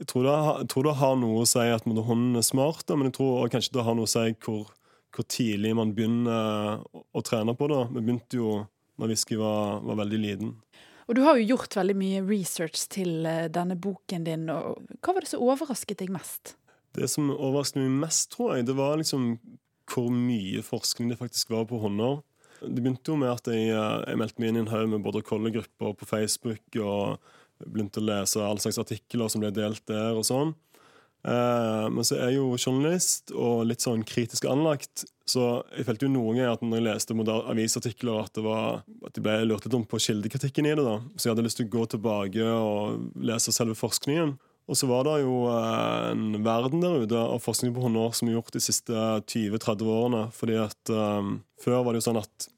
jeg, 0.00 0.08
tror 0.10 0.26
det, 0.26 0.36
jeg 0.62 0.68
tror 0.72 0.86
det, 0.88 0.94
har 0.98 1.18
noe 1.20 1.42
å 1.42 1.48
si 1.48 1.64
at 1.70 1.84
hunden 1.86 2.38
er 2.40 2.46
smart, 2.46 2.86
men 2.90 3.10
jeg 3.10 3.18
tror 3.18 3.50
kanskje 3.52 3.76
det 3.76 3.84
har 3.86 3.98
noe 3.98 4.08
å 4.08 4.12
si 4.12 4.24
hvor, 4.44 4.70
hvor 5.14 5.28
tidlig 5.28 5.74
man 5.78 5.92
begynner 5.96 6.80
å, 6.80 7.04
å, 7.12 7.24
trene 7.26 7.54
på 7.58 7.68
det. 7.70 7.82
Vi 7.92 8.00
begynte 8.00 8.40
jo 8.40 8.56
da 9.00 9.08
Whisky 9.10 9.38
var, 9.40 9.82
var, 9.84 10.00
veldig 10.02 10.20
liten. 10.22 10.56
Og 11.10 11.16
Du 11.18 11.22
har 11.26 11.36
jo 11.36 11.52
gjort 11.52 11.76
veldig 11.76 11.96
mye 11.98 12.24
research 12.24 12.86
til 12.92 13.26
uh, 13.28 13.46
denne 13.52 13.76
boken 13.76 14.26
din. 14.26 14.48
og 14.52 14.82
Hva 15.04 15.16
var 15.16 15.26
det 15.26 15.32
som 15.34 15.44
overrasket 15.44 16.00
deg 16.00 16.12
mest? 16.14 16.56
Det 16.96 17.08
som 17.08 17.30
overrasket 17.32 17.82
meg 17.82 18.02
mest, 18.06 18.30
tror 18.32 18.56
jeg, 18.56 18.68
det 18.68 18.76
var 18.78 18.98
liksom 19.00 19.34
hvor 19.92 20.08
mye 20.14 20.62
forskning 20.64 21.10
det 21.12 21.18
faktisk 21.20 21.50
var 21.52 21.66
på 21.68 21.80
hunder. 21.82 22.22
Det 22.62 22.80
begynte 22.80 23.12
jo 23.12 23.18
med 23.18 23.32
at 23.32 23.48
jeg, 23.50 23.70
eh, 23.74 24.02
jeg 24.08 24.20
meldte 24.20 24.42
meg 24.42 24.52
inn 24.52 24.60
i 24.60 24.64
en 24.64 24.72
haug 24.72 24.90
med 24.92 25.04
både 25.04 25.24
collie-grupper 25.26 25.96
på 25.98 26.08
Facebook. 26.08 26.62
og 26.80 27.22
begynte 27.62 28.00
å 28.00 28.06
lese 28.06 28.42
all 28.42 28.58
slags 28.58 28.80
artikler 28.82 29.30
som 29.30 29.42
ble 29.42 29.52
delt 29.54 29.84
der 29.86 30.16
og 30.18 30.26
sånn. 30.26 30.54
Eh, 31.22 31.88
men 31.94 32.02
så 32.02 32.16
er 32.16 32.32
jeg 32.32 32.40
jo 32.40 32.56
journalist 32.56 33.30
og 33.30 33.66
litt 33.68 33.84
sånn 33.84 34.02
kritisk 34.06 34.48
anlagt, 34.50 35.04
så 35.28 35.62
jeg 35.70 35.86
følte 35.86 36.08
jo 36.08 36.14
noen 36.16 36.40
ganger 36.40 36.56
at 36.56 36.64
når 36.66 36.80
jeg 36.80 36.86
leste 36.88 37.16
avisartikler, 37.52 38.24
at, 38.24 38.32
det 38.34 38.42
var, 38.42 38.80
at 39.06 39.14
jeg 39.14 39.24
ble 39.24 39.36
lurt 39.46 39.68
litt 39.68 39.76
om 39.78 39.84
på 39.86 40.00
kildekritikken 40.02 40.66
i 40.66 40.74
det. 40.74 40.82
da. 40.82 40.96
Så 41.14 41.28
jeg 41.28 41.36
hadde 41.36 41.46
lyst 41.46 41.60
til 41.60 41.68
å 41.68 41.74
gå 41.76 41.84
tilbake 41.94 42.48
og 42.48 43.22
lese 43.22 43.54
selve 43.54 43.78
forskningen. 43.78 44.34
Og 44.70 44.78
så 44.78 44.86
var 44.86 45.04
det 45.08 45.18
jo 45.24 45.42
eh, 45.50 46.08
en 46.12 46.38
verden 46.44 46.82
der 46.84 47.02
ute 47.02 47.18
av 47.18 47.42
forskning 47.42 47.74
på 47.74 47.82
honnør 47.84 48.14
som 48.16 48.28
er 48.28 48.36
gjort 48.38 48.54
de 48.54 48.62
siste 48.62 49.04
20-30 49.26 49.90
årene. 49.90 50.24
fordi 50.36 50.58
at 50.62 50.92
um, 50.92 51.40
Før 51.60 51.82
var 51.82 51.92
det 51.92 52.02
jo 52.02 52.08
sånn 52.10 52.22
at 52.22 52.48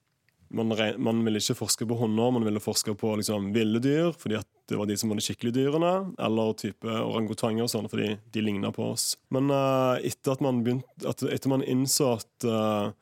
man, 0.55 0.71
man, 1.03 1.23
ville 1.27 1.41
ikke 1.41 1.57
forske 1.59 1.87
på 1.89 1.97
honnør, 1.99 2.37
man 2.37 2.45
ville 2.47 2.63
forske 2.63 2.93
på 2.95 3.15
liksom, 3.19 3.49
ville 3.57 3.81
dyr, 3.83 4.13
fordi 4.15 4.37
at 4.39 4.47
det 4.71 4.79
var 4.79 4.87
de 4.87 4.97
som 5.01 5.11
var 5.11 5.19
de 5.19 5.25
skikkelige 5.25 5.57
dyrene, 5.57 6.13
eller 6.23 6.53
type 6.61 6.87
orangutanger 6.87 7.67
og 7.67 7.73
sånn, 7.73 7.89
fordi 7.91 8.13
de 8.33 8.45
ligna 8.45 8.71
på 8.73 8.93
oss. 8.93 9.17
Men 9.35 9.51
uh, 9.51 9.97
etter 9.99 10.37
at 10.37 10.45
man 10.45 10.63
begynte, 10.63 11.09
at, 11.09 11.25
etter 11.27 11.51
man 11.51 11.65
innså 11.67 12.15
at, 12.21 12.47
uh, 12.47 12.93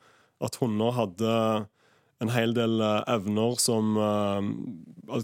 at 0.43 0.57
hunder 0.63 0.97
hadde 0.97 1.35
en 2.23 2.31
hel 2.31 2.55
del 2.55 2.81
evner 3.11 3.59
som 3.61 3.97
uh, 3.99 4.39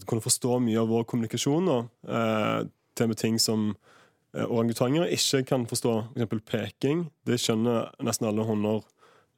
kunne 0.06 0.24
forstå 0.24 0.60
mye 0.64 0.80
av 0.82 0.92
vår 0.92 1.06
kommunikasjon. 1.10 1.70
Eh, 2.08 2.60
til 3.00 3.10
med 3.12 3.20
ting 3.20 3.40
som 3.42 3.72
eh, 4.36 4.46
orangutanger 4.46 5.10
ikke 5.16 5.44
kan 5.54 5.66
forstå. 5.70 5.96
F.eks. 6.16 6.46
peking. 6.46 7.08
Det 7.28 7.40
skjønner 7.42 7.90
nesten 8.06 8.30
alle 8.30 8.46
hunder. 8.48 8.86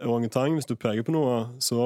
Orangutang, 0.01 0.57
hvis 0.57 0.69
du 0.69 0.75
peker 0.75 1.05
på 1.05 1.13
noe, 1.13 1.43
så 1.61 1.81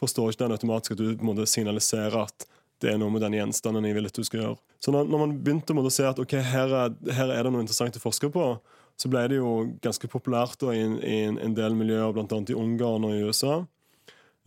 forstår 0.00 0.32
ikke 0.32 0.44
den 0.44 0.56
automatisk 0.56 0.96
at 0.96 1.02
du 1.02 1.16
på 1.20 1.48
signaliserer 1.48 2.16
at 2.24 2.46
det 2.82 2.92
er 2.92 2.98
noe 3.00 3.12
med 3.12 3.22
den 3.24 3.36
gjenstanden 3.38 3.86
jeg 3.88 3.96
vil 3.96 4.08
at 4.08 4.16
du 4.16 4.24
skal 4.26 4.42
gjøre. 4.42 4.56
Så 4.84 4.92
når, 4.92 5.06
når 5.08 5.22
man 5.22 5.36
begynte 5.40 5.76
å 5.76 5.92
se 5.92 6.04
at 6.04 6.18
ok, 6.20 6.34
her 6.44 6.74
er, 6.82 6.96
her 7.16 7.32
er 7.32 7.46
det 7.46 7.52
noe 7.52 7.64
interessant 7.64 7.96
å 7.96 8.02
forske 8.02 8.28
på, 8.32 8.50
så 8.96 9.10
ble 9.12 9.22
det 9.32 9.38
jo 9.38 9.52
ganske 9.84 10.08
populært 10.12 10.60
da, 10.60 10.72
i, 10.76 10.84
i 10.84 11.16
en 11.28 11.56
del 11.56 11.76
miljøer, 11.76 12.12
bl.a. 12.16 12.26
i 12.26 12.56
Ungarn 12.56 13.04
og 13.08 13.16
i 13.16 13.24
USA. 13.28 13.58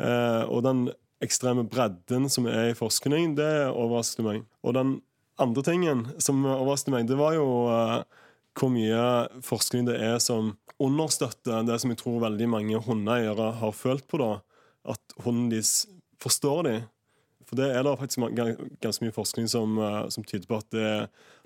Eh, 0.01 0.43
og 0.45 0.63
den 0.65 0.87
ekstreme 1.23 1.65
bredden 1.69 2.29
som 2.31 2.47
er 2.49 2.71
i 2.71 2.77
forskning, 2.77 3.35
det 3.37 3.49
overrasket 3.69 4.25
meg. 4.25 4.45
Og 4.63 4.77
den 4.77 4.97
andre 5.41 5.63
tingen 5.65 6.05
som 6.21 6.43
overrasket 6.45 6.93
meg, 6.93 7.07
det 7.09 7.17
var 7.19 7.35
jo 7.37 7.47
uh, 7.71 8.01
hvor 8.59 8.71
mye 8.73 9.01
forskning 9.45 9.87
det 9.87 9.97
er 10.03 10.19
som 10.23 10.53
understøtter 10.79 11.65
det 11.67 11.79
som 11.81 11.91
jeg 11.91 11.99
tror 12.01 12.21
veldig 12.23 12.47
mange 12.51 12.79
hundeeiere 12.85 13.51
har 13.59 13.75
følt 13.75 14.07
på. 14.07 14.21
da, 14.21 14.39
At 14.95 15.19
hunden 15.25 15.49
deres 15.51 15.87
forstår 16.19 16.63
dem. 16.67 16.87
For 17.49 17.57
det 17.57 17.71
er 17.73 17.83
det 17.83 17.97
faktisk 17.97 18.37
ganske 18.83 19.03
mye 19.05 19.15
forskning 19.15 19.49
som, 19.49 19.79
uh, 19.81 20.07
som 20.13 20.23
tyder 20.23 20.47
på 20.49 20.59
at 20.61 20.69
det, 20.75 20.89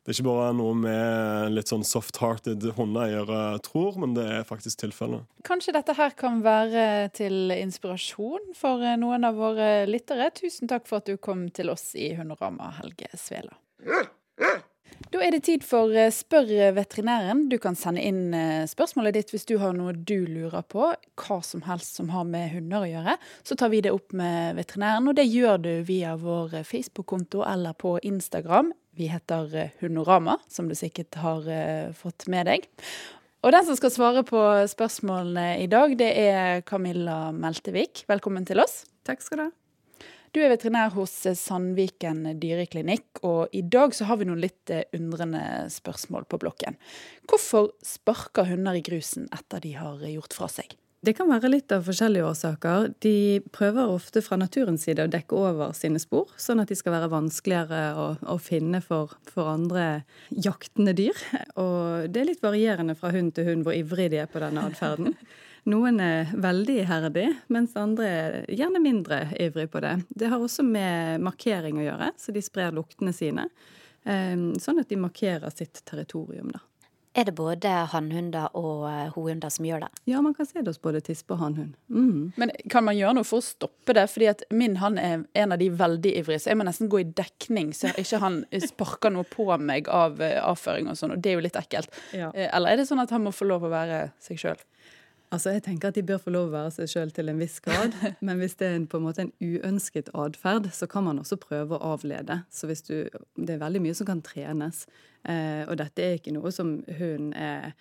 det 0.03 0.11
er 0.11 0.17
ikke 0.17 0.27
bare 0.27 0.49
noe 0.57 0.73
med 0.75 1.53
litt 1.55 1.69
sånn 1.71 1.85
soft-hearted 1.87 2.65
hundeeiere 2.75 3.61
tror, 3.63 3.95
men 4.03 4.17
det 4.17 4.25
er 4.27 4.43
faktisk 4.47 4.81
tilfellet. 4.81 5.23
Kanskje 5.47 5.77
dette 5.77 5.95
her 5.95 6.11
kan 6.19 6.41
være 6.43 7.07
til 7.15 7.53
inspirasjon 7.55 8.51
for 8.59 8.83
eh, 8.83 8.97
noen 8.99 9.23
av 9.23 9.39
våre 9.39 9.69
lyttere. 9.87 10.27
Tusen 10.35 10.67
takk 10.67 10.91
for 10.91 10.99
at 10.99 11.07
du 11.07 11.15
kom 11.15 11.47
til 11.55 11.71
oss 11.71 11.93
i 11.95 12.11
Hunderama, 12.19 12.73
Helge 12.81 13.13
Svela. 13.15 13.55
Da 15.13 15.21
er 15.21 15.35
det 15.35 15.43
tid 15.45 15.61
for 15.65 15.93
eh, 15.93 16.09
Spør 16.13 16.49
veterinæren. 16.73 17.45
Du 17.51 17.59
kan 17.61 17.75
sende 17.77 18.01
inn 18.01 18.33
eh, 18.33 18.65
spørsmålet 18.69 19.13
ditt 19.17 19.33
hvis 19.33 19.45
du 19.49 19.59
har 19.61 19.75
noe 19.77 19.93
du 19.93 20.25
lurer 20.25 20.65
på. 20.65 20.87
Hva 21.21 21.37
som 21.45 21.61
helst 21.67 21.99
som 21.99 22.09
har 22.13 22.25
med 22.25 22.49
hunder 22.55 22.81
å 22.81 22.89
gjøre. 22.89 23.17
Så 23.45 23.57
tar 23.59 23.69
vi 23.73 23.83
det 23.85 23.93
opp 23.93 24.15
med 24.17 24.57
veterinæren, 24.57 25.11
og 25.11 25.17
det 25.19 25.27
gjør 25.29 25.61
du 25.61 25.71
via 25.85 26.15
vår 26.17 26.63
Facebook-konto 26.65 27.43
eller 27.45 27.77
på 27.77 27.99
Instagram. 28.01 28.73
Vi 28.97 29.09
heter 29.09 29.73
Hundorama, 29.81 30.39
som 30.49 30.69
du 30.69 30.75
sikkert 30.77 31.17
har 31.21 31.47
fått 31.97 32.27
med 32.29 32.45
deg. 32.45 32.67
Og 33.43 33.51
den 33.53 33.65
som 33.65 33.77
skal 33.77 33.91
svare 33.93 34.21
på 34.27 34.43
spørsmålene 34.69 35.57
i 35.63 35.65
dag, 35.71 35.97
det 35.97 36.13
er 36.13 36.61
Camilla 36.65 37.33
Meltevik. 37.33 38.05
Velkommen 38.09 38.45
til 38.49 38.61
oss. 38.63 38.83
Takk 39.05 39.25
skal 39.25 39.41
du 39.41 39.45
ha. 39.47 39.51
Du 40.33 40.39
er 40.41 40.49
veterinær 40.49 40.95
hos 40.95 41.11
Sandviken 41.37 42.23
dyreklinikk, 42.41 43.19
og 43.21 43.53
i 43.53 43.61
dag 43.61 43.93
så 43.93 44.07
har 44.09 44.17
vi 44.17 44.25
noen 44.25 44.41
litt 44.41 44.71
eh, 44.73 44.87
undrende 44.97 45.43
spørsmål 45.69 46.25
på 46.25 46.39
blokken. 46.41 46.79
Hvorfor 47.29 47.69
sparker 47.85 48.49
hunder 48.49 48.73
i 48.73 48.81
grusen 48.81 49.27
etter 49.29 49.61
de 49.61 49.75
har 49.77 50.01
gjort 50.09 50.33
fra 50.33 50.49
seg? 50.49 50.73
Det 51.05 51.13
kan 51.17 51.29
være 51.29 51.51
litt 51.51 51.71
av 51.75 51.85
forskjellige 51.85 52.25
årsaker. 52.25 52.87
De 53.03 53.43
prøver 53.53 53.93
ofte 53.93 54.23
fra 54.25 54.39
naturens 54.39 54.87
side 54.87 55.05
å 55.05 55.11
dekke 55.11 55.37
over 55.37 55.77
sine 55.77 56.01
spor, 56.01 56.31
sånn 56.39 56.63
at 56.63 56.71
de 56.71 56.79
skal 56.79 56.95
være 56.95 57.11
vanskeligere 57.11 57.83
å, 57.99 58.09
å 58.33 58.37
finne 58.41 58.81
for, 58.81 59.13
for, 59.29 59.51
andre 59.51 60.05
jaktende 60.31 60.95
dyr. 60.97 61.25
Og 61.61 62.09
det 62.09 62.23
er 62.23 62.31
litt 62.31 62.41
varierende 62.41 62.97
fra 62.97 63.13
hund 63.13 63.35
til 63.37 63.51
hund 63.51 63.67
hvor 63.67 63.77
ivrig 63.77 64.09
de 64.15 64.23
er 64.23 64.31
på 64.31 64.41
denne 64.41 64.65
atferden. 64.71 65.13
Noen 65.69 65.99
er 66.03 66.33
veldig 66.43 66.75
iherdig, 66.81 67.29
mens 67.53 67.77
andre 67.79 68.07
er 68.09 68.33
gjerne 68.51 68.81
mindre 68.83 69.21
ivrig 69.39 69.69
på 69.71 69.79
det. 69.83 69.95
Det 70.09 70.27
har 70.31 70.43
også 70.43 70.65
med 70.67 71.23
markering 71.23 71.79
å 71.79 71.85
gjøre, 71.85 72.11
så 72.19 72.35
de 72.35 72.43
sprer 72.43 72.75
luktene 72.75 73.13
sine. 73.15 73.47
Ehm, 74.03 74.51
sånn 74.59 74.81
at 74.81 74.91
de 74.91 74.99
markerer 74.99 75.53
sitt 75.55 75.85
territorium, 75.87 76.51
da. 76.51 76.59
Er 77.15 77.27
det 77.29 77.35
både 77.37 77.69
hannhunder 77.91 78.55
og 78.57 78.87
eh, 78.89 79.11
hohunder 79.13 79.51
som 79.53 79.67
gjør 79.67 79.83
det? 79.85 79.89
Ja, 80.09 80.21
man 80.25 80.33
kan 80.33 80.47
se 80.49 80.63
det 80.63 80.71
hos 80.71 80.81
både 80.81 80.97
tispe 81.05 81.35
og 81.35 81.43
hannhund. 81.43 81.75
Mm. 81.93 82.33
Men 82.41 82.51
kan 82.73 82.87
man 82.87 82.97
gjøre 82.97 83.19
noe 83.19 83.27
for 83.27 83.37
å 83.37 83.45
stoppe 83.45 83.93
det? 83.93 84.07
Fordi 84.09 84.31
at 84.31 84.41
min 84.49 84.79
hann 84.81 84.97
er 84.97 85.21
en 85.37 85.53
av 85.53 85.61
de 85.61 85.67
veldig 85.77 86.15
ivrige, 86.23 86.41
så 86.41 86.49
jeg 86.51 86.57
må 86.57 86.65
nesten 86.65 86.89
gå 86.89 87.03
i 87.03 87.05
dekning 87.05 87.69
så 87.77 87.93
ikke 88.01 88.21
han 88.23 88.41
sparker 88.65 89.13
noe 89.13 89.29
på 89.29 89.45
meg 89.61 89.91
av 89.93 90.17
eh, 90.25 90.39
avføring 90.41 90.89
og 90.89 90.97
sånn, 90.97 91.13
og 91.13 91.21
det 91.21 91.31
er 91.31 91.37
jo 91.37 91.45
litt 91.45 91.61
ekkelt. 91.61 91.93
Ja. 92.17 92.33
Eh, 92.33 92.49
eller 92.49 92.73
er 92.73 92.81
det 92.81 92.89
sånn 92.89 93.03
at 93.05 93.13
han 93.13 93.27
må 93.27 93.35
få 93.35 93.45
lov 93.45 93.69
å 93.69 93.73
være 93.75 94.07
seg 94.23 94.41
sjøl? 94.41 94.65
Altså, 95.33 95.49
Jeg 95.55 95.63
tenker 95.65 95.89
at 95.89 95.97
de 95.97 96.03
bør 96.05 96.19
få 96.21 96.31
lov 96.33 96.51
å 96.51 96.53
være 96.53 96.71
seg 96.75 96.91
sjøl 96.91 97.11
til 97.13 97.31
en 97.31 97.39
viss 97.41 97.57
grad. 97.63 97.95
Men 98.25 98.37
hvis 98.41 98.53
det 98.59 98.67
er 98.67 98.75
en, 98.77 98.85
på 98.89 98.99
en 98.99 99.07
måte 99.07 99.25
en 99.25 99.33
uønsket 99.41 100.11
atferd, 100.13 100.69
så 100.75 100.87
kan 100.89 101.07
man 101.07 101.21
også 101.23 101.39
prøve 101.41 101.79
å 101.79 101.95
avlede. 101.95 102.43
Så 102.53 102.69
hvis 102.69 102.85
du, 102.85 103.09
Det 103.33 103.55
er 103.55 103.63
veldig 103.63 103.81
mye 103.81 103.97
som 103.97 104.09
kan 104.09 104.21
trenes. 104.21 104.85
Eh, 105.25 105.65
og 105.65 105.79
dette 105.81 106.05
er 106.05 106.19
ikke 106.19 106.35
noe 106.35 106.53
som 106.53 106.75
hun 106.99 107.33
er 107.33 107.73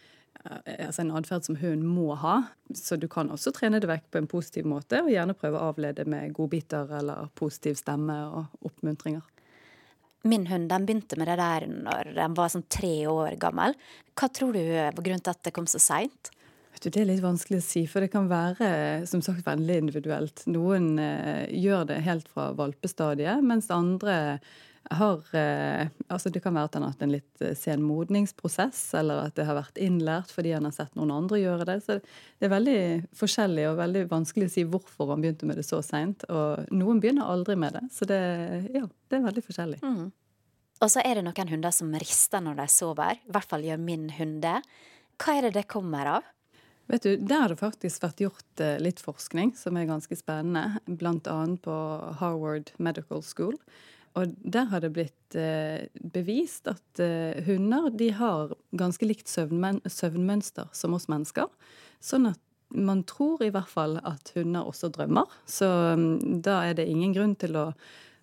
eh, 0.47 0.87
altså 0.87 1.05
en 1.05 1.13
atferd 1.19 1.45
som 1.45 1.61
hunden 1.61 1.85
må 1.85 2.17
ha. 2.23 2.39
Så 2.73 2.97
du 2.97 3.09
kan 3.13 3.31
også 3.31 3.53
trene 3.53 3.83
det 3.83 3.91
vekk 3.91 4.09
på 4.09 4.23
en 4.23 4.33
positiv 4.33 4.69
måte, 4.73 5.03
og 5.05 5.13
gjerne 5.13 5.37
prøve 5.37 5.61
å 5.61 5.71
avlede 5.75 6.09
med 6.09 6.33
godbiter 6.39 6.89
eller 7.03 7.29
positiv 7.37 7.77
stemme 7.83 8.17
og 8.33 8.69
oppmuntringer. 8.71 9.29
Min 10.25 10.47
hund 10.47 10.71
den 10.71 10.87
begynte 10.87 11.19
med 11.19 11.29
det 11.29 11.37
der 11.41 11.67
når 11.67 12.15
den 12.17 12.37
var 12.39 12.53
sånn 12.53 12.65
tre 12.71 12.95
år 13.11 13.35
gammel. 13.43 13.75
Hva 14.17 14.29
tror 14.31 14.55
du 14.55 14.63
var 14.63 15.03
grunnen 15.03 15.21
til 15.21 15.35
at 15.35 15.43
det 15.45 15.53
kom 15.53 15.67
så 15.69 15.83
seint? 15.83 16.31
Du, 16.83 16.89
det 16.91 17.05
er 17.05 17.07
litt 17.13 17.23
vanskelig 17.23 17.61
å 17.61 17.65
si, 17.65 17.85
for 17.87 18.03
det 18.03 18.11
kan 18.11 18.27
være 18.31 19.07
som 19.07 19.23
sagt, 19.23 19.45
veldig 19.47 19.79
individuelt. 19.85 20.43
Noen 20.51 20.97
eh, 20.99 21.47
gjør 21.55 21.87
det 21.93 22.03
helt 22.03 22.27
fra 22.33 22.51
valpestadiet, 22.59 23.45
mens 23.47 23.71
andre 23.71 24.17
har 24.91 25.37
eh, 25.37 25.89
altså 26.09 26.31
Det 26.31 26.41
kan 26.43 26.57
være 26.57 26.71
at 26.71 26.75
han 26.75 26.85
har 26.85 26.95
hatt 26.95 27.05
en 27.07 27.13
litt 27.15 27.43
eh, 27.45 27.55
sen 27.59 27.85
modningsprosess, 27.87 28.81
eller 28.99 29.29
at 29.29 29.37
det 29.39 29.47
har 29.47 29.57
vært 29.57 29.79
innlært 29.81 30.33
fordi 30.35 30.55
han 30.57 30.67
har 30.67 30.75
sett 30.75 30.97
noen 30.99 31.13
andre 31.15 31.39
gjøre 31.39 31.69
det. 31.69 31.79
Så 31.85 31.99
det 32.03 32.49
er 32.49 32.55
veldig 32.57 32.81
forskjellig 33.19 33.69
og 33.71 33.79
veldig 33.79 34.05
vanskelig 34.11 34.51
å 34.51 34.55
si 34.57 34.67
hvorfor 34.67 35.15
han 35.15 35.23
begynte 35.23 35.49
med 35.49 35.61
det 35.61 35.67
så 35.69 35.79
seint. 35.87 36.27
Og 36.33 36.67
noen 36.75 37.03
begynner 37.03 37.31
aldri 37.31 37.57
med 37.59 37.79
det. 37.79 37.87
Så 37.95 38.09
det, 38.11 38.21
ja, 38.75 38.85
det 39.09 39.21
er 39.21 39.27
veldig 39.29 39.47
forskjellig. 39.47 39.81
Mm. 39.87 40.11
Og 40.83 40.91
så 40.91 41.03
er 41.07 41.19
det 41.19 41.27
noen 41.29 41.55
hunder 41.55 41.75
som 41.75 41.95
rister 41.95 42.43
når 42.43 42.59
de 42.59 42.71
sover. 42.75 43.23
I 43.23 43.35
hvert 43.35 43.51
fall 43.55 43.67
gjør 43.67 43.83
min 43.83 44.09
hund 44.19 44.41
det. 44.43 44.59
Hva 45.23 45.39
er 45.39 45.47
det 45.47 45.57
det 45.61 45.69
kommer 45.71 46.17
av? 46.19 46.32
Vet 46.93 47.03
du, 47.03 47.17
Der 47.17 47.41
har 47.41 47.49
det 47.49 47.57
faktisk 47.57 48.03
vært 48.05 48.21
gjort 48.21 48.61
eh, 48.61 48.77
litt 48.83 49.01
forskning 49.01 49.55
som 49.57 49.79
er 49.81 49.89
ganske 49.89 50.13
spennende, 50.19 50.77
bl.a. 50.85 51.39
på 51.65 51.77
Harvard 52.21 52.69
Medical 52.77 53.25
School. 53.25 53.57
Og 54.13 54.35
der 54.45 54.69
har 54.69 54.83
det 54.85 54.91
blitt 54.93 55.37
eh, 55.41 55.89
bevist 56.13 56.69
at 56.69 57.01
eh, 57.01 57.41
hunder 57.47 57.89
de 57.97 58.11
har 58.13 58.53
ganske 58.77 59.09
likt 59.09 59.33
søvnmønster 59.33 60.69
som 60.77 60.93
oss 60.93 61.09
mennesker. 61.09 61.49
Sånn 62.05 62.29
at 62.35 62.41
man 62.77 63.07
tror 63.09 63.41
i 63.41 63.51
hvert 63.53 63.73
fall 63.73 63.97
at 64.05 64.35
hunder 64.37 64.69
også 64.69 64.93
drømmer. 64.93 65.33
Så 65.49 65.69
um, 65.97 66.41
da 66.45 66.61
er 66.69 66.77
det 66.77 66.91
ingen 66.93 67.17
grunn 67.17 67.37
til 67.41 67.57
å, 67.57 67.67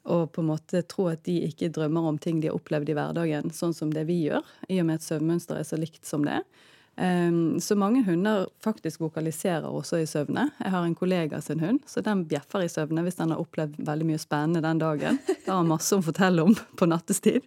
å 0.05 0.23
på 0.29 0.45
en 0.45 0.51
måte 0.53 0.85
tro 0.89 1.09
at 1.09 1.25
de 1.25 1.39
ikke 1.49 1.73
drømmer 1.73 2.13
om 2.13 2.21
ting 2.21 2.37
de 2.41 2.51
har 2.51 2.57
opplevd 2.57 2.93
i 2.93 3.01
hverdagen, 3.01 3.49
sånn 3.49 3.73
som 3.77 3.93
det 3.93 4.05
vi 4.09 4.27
gjør, 4.27 4.45
i 4.69 4.77
og 4.81 4.89
med 4.89 5.01
at 5.01 5.09
søvnmønsteret 5.09 5.65
er 5.65 5.69
så 5.73 5.81
likt 5.81 6.05
som 6.05 6.25
det 6.25 6.43
er. 6.43 6.67
Ehm, 6.99 7.59
så 7.59 7.75
mange 7.79 8.03
hunder 8.03 8.47
faktisk 8.63 8.99
vokaliserer 8.99 9.67
også 9.71 10.01
i 10.01 10.07
søvne. 10.09 10.49
Jeg 10.59 10.71
har 10.73 10.83
en 10.83 10.95
kollega 10.95 11.39
sin 11.41 11.61
hund, 11.63 11.79
så 11.87 12.03
den 12.03 12.25
bjeffer 12.27 12.65
i 12.65 12.71
søvne 12.71 13.05
hvis 13.05 13.19
den 13.21 13.31
har 13.31 13.39
opplevd 13.39 13.77
veldig 13.87 14.07
mye 14.09 14.19
spennende 14.19 14.63
den 14.65 14.81
dagen. 14.81 15.19
Det 15.29 15.47
har 15.47 15.67
masse 15.67 15.95
å 15.95 16.03
fortelle 16.03 16.43
om 16.43 16.57
på 16.79 16.89
nattestid. 16.89 17.45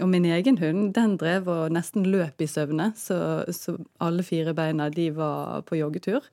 Og 0.00 0.10
min 0.10 0.26
egen 0.26 0.58
hund 0.58 0.90
den 0.96 1.14
drev 1.20 1.46
og 1.50 1.74
nesten 1.74 2.08
løp 2.10 2.42
i 2.42 2.50
søvne, 2.50 2.90
så, 2.98 3.44
så 3.54 3.76
alle 4.02 4.26
fire 4.26 4.56
beina 4.58 4.90
de 4.90 5.10
var 5.14 5.62
på 5.70 5.78
joggetur. 5.78 6.26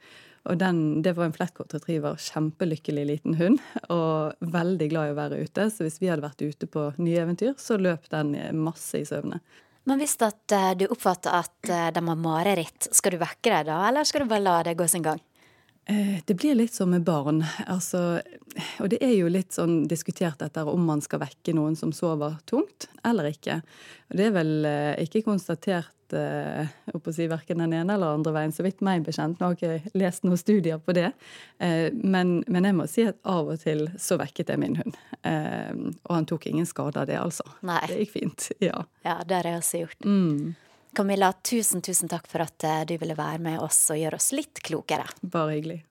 Og 0.48 0.58
den, 0.58 1.02
det 1.04 1.13
var 1.17 1.28
en 1.28 1.36
flatcoat 1.36 1.76
retriever, 1.76 2.17
kjempelykkelig 2.24 3.06
liten 3.10 3.36
hund, 3.38 3.62
og 3.91 4.38
veldig 4.39 4.89
glad 4.93 5.10
i 5.10 5.13
å 5.13 5.17
være 5.20 5.41
ute. 5.43 5.67
Så 5.70 5.84
hvis 5.84 6.00
vi 6.00 6.10
hadde 6.10 6.24
vært 6.24 6.41
ute 6.41 6.70
på 6.72 6.89
nye 6.98 7.22
eventyr, 7.26 7.58
så 7.60 7.78
løp 7.78 8.08
den 8.13 8.34
masse 8.56 9.04
i 9.04 9.06
søvne. 9.06 9.41
Men 9.88 10.02
hvis 10.02 10.17
at 10.26 10.56
uh, 10.56 10.71
du 10.76 10.86
oppfatter 10.91 11.32
at 11.32 11.71
uh, 11.71 11.88
de 11.95 12.04
har 12.10 12.19
mareritt, 12.19 12.89
skal 12.91 13.15
du 13.15 13.21
vekke 13.21 13.54
dem 13.54 13.69
da, 13.69 13.80
eller 13.88 14.08
skal 14.08 14.26
du 14.26 14.32
bare 14.32 14.43
la 14.43 14.60
det 14.67 14.76
gå 14.80 14.88
sin 14.91 15.06
gang? 15.06 15.21
Eh, 15.88 16.19
det 16.26 16.36
blir 16.39 16.58
litt 16.60 16.76
som 16.76 16.91
med 16.91 17.06
barn. 17.08 17.43
Altså, 17.65 18.21
og 18.84 18.89
det 18.91 19.00
er 19.04 19.15
jo 19.15 19.32
litt 19.32 19.56
sånn 19.56 19.86
diskutert 19.88 20.41
etter 20.43 20.67
om 20.67 20.88
man 20.88 21.04
skal 21.04 21.23
vekke 21.23 21.56
noen 21.56 21.78
som 21.80 21.93
sover 21.95 22.39
tungt, 22.50 22.89
eller 23.08 23.32
ikke. 23.32 23.62
Og 24.12 24.19
det 24.19 24.28
er 24.30 24.36
vel 24.36 24.67
ikke 25.04 25.26
konstatert 25.28 25.93
å 26.13 27.13
si, 27.13 27.28
verken 27.28 27.62
den 27.63 27.73
ene 27.73 27.95
eller 27.95 28.15
andre 28.15 28.34
veien, 28.36 28.54
så 28.54 28.63
vidt 28.65 28.84
meg 28.86 29.06
bekjent. 29.06 29.39
Nå 29.39 29.50
har 29.50 29.58
jeg 29.60 29.82
ikke 29.82 30.02
lest 30.02 30.23
noen 30.23 30.39
studier 30.39 30.80
på 30.80 30.95
det. 30.95 31.10
Eh, 31.60 31.89
men, 31.93 32.41
men, 32.47 32.67
jeg 32.67 32.78
må 32.78 32.88
si 32.89 33.08
at 33.08 33.19
av 33.28 33.52
og 33.54 33.60
til 33.62 33.88
så 34.00 34.19
vekket 34.19 34.54
jeg 34.54 34.62
min 34.62 34.78
hund. 34.80 34.95
Eh, 35.23 35.73
og 36.08 36.13
han 36.13 36.30
tok 36.30 36.47
ingen 36.52 36.69
skade 36.69 37.02
av 37.02 37.10
det, 37.10 37.19
altså. 37.19 37.47
Nei. 37.67 37.82
Det 37.89 38.00
gikk 38.04 38.15
fint. 38.15 38.50
Ja, 38.63 38.86
ja 39.08 39.19
det 39.28 39.39
har 39.39 39.52
jeg 39.52 39.62
også 39.63 39.84
gjort. 39.84 40.08
Mm. 40.08 40.56
Camilla, 40.95 41.34
tusen, 41.34 41.82
tusen 41.82 42.10
takk 42.10 42.28
for 42.30 42.45
at 42.45 42.63
eh, 42.63 42.86
du 42.89 42.95
ville 42.97 43.17
være 43.17 43.41
med 43.43 43.60
oss 43.62 43.80
og 43.93 44.00
gjøre 44.00 44.19
oss 44.19 44.32
litt 44.36 44.62
klokere. 44.65 45.06
Bare 45.21 45.58
hyggelig. 45.58 45.84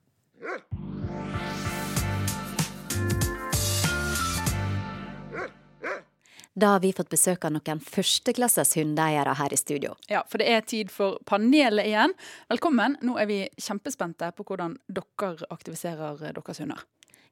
Da 6.57 6.67
har 6.67 6.79
vi 6.79 6.89
fått 6.93 7.11
besøk 7.13 7.43
av 7.45 7.51
noen 7.53 7.79
førsteklasses 7.85 8.71
hundeeiere 8.79 9.35
her 9.37 9.53
i 9.53 9.57
studio. 9.61 9.91
Ja, 10.09 10.23
for 10.25 10.41
det 10.41 10.47
er 10.49 10.63
tid 10.65 10.89
for 10.89 11.19
panelet 11.29 11.85
igjen. 11.85 12.15
Velkommen. 12.49 12.95
Nå 13.05 13.19
er 13.21 13.29
vi 13.29 13.37
kjempespente 13.61 14.31
på 14.33 14.45
hvordan 14.47 14.73
dere 14.89 15.51
aktiviserer 15.53 16.17
deres 16.17 16.63
hunder. 16.63 16.81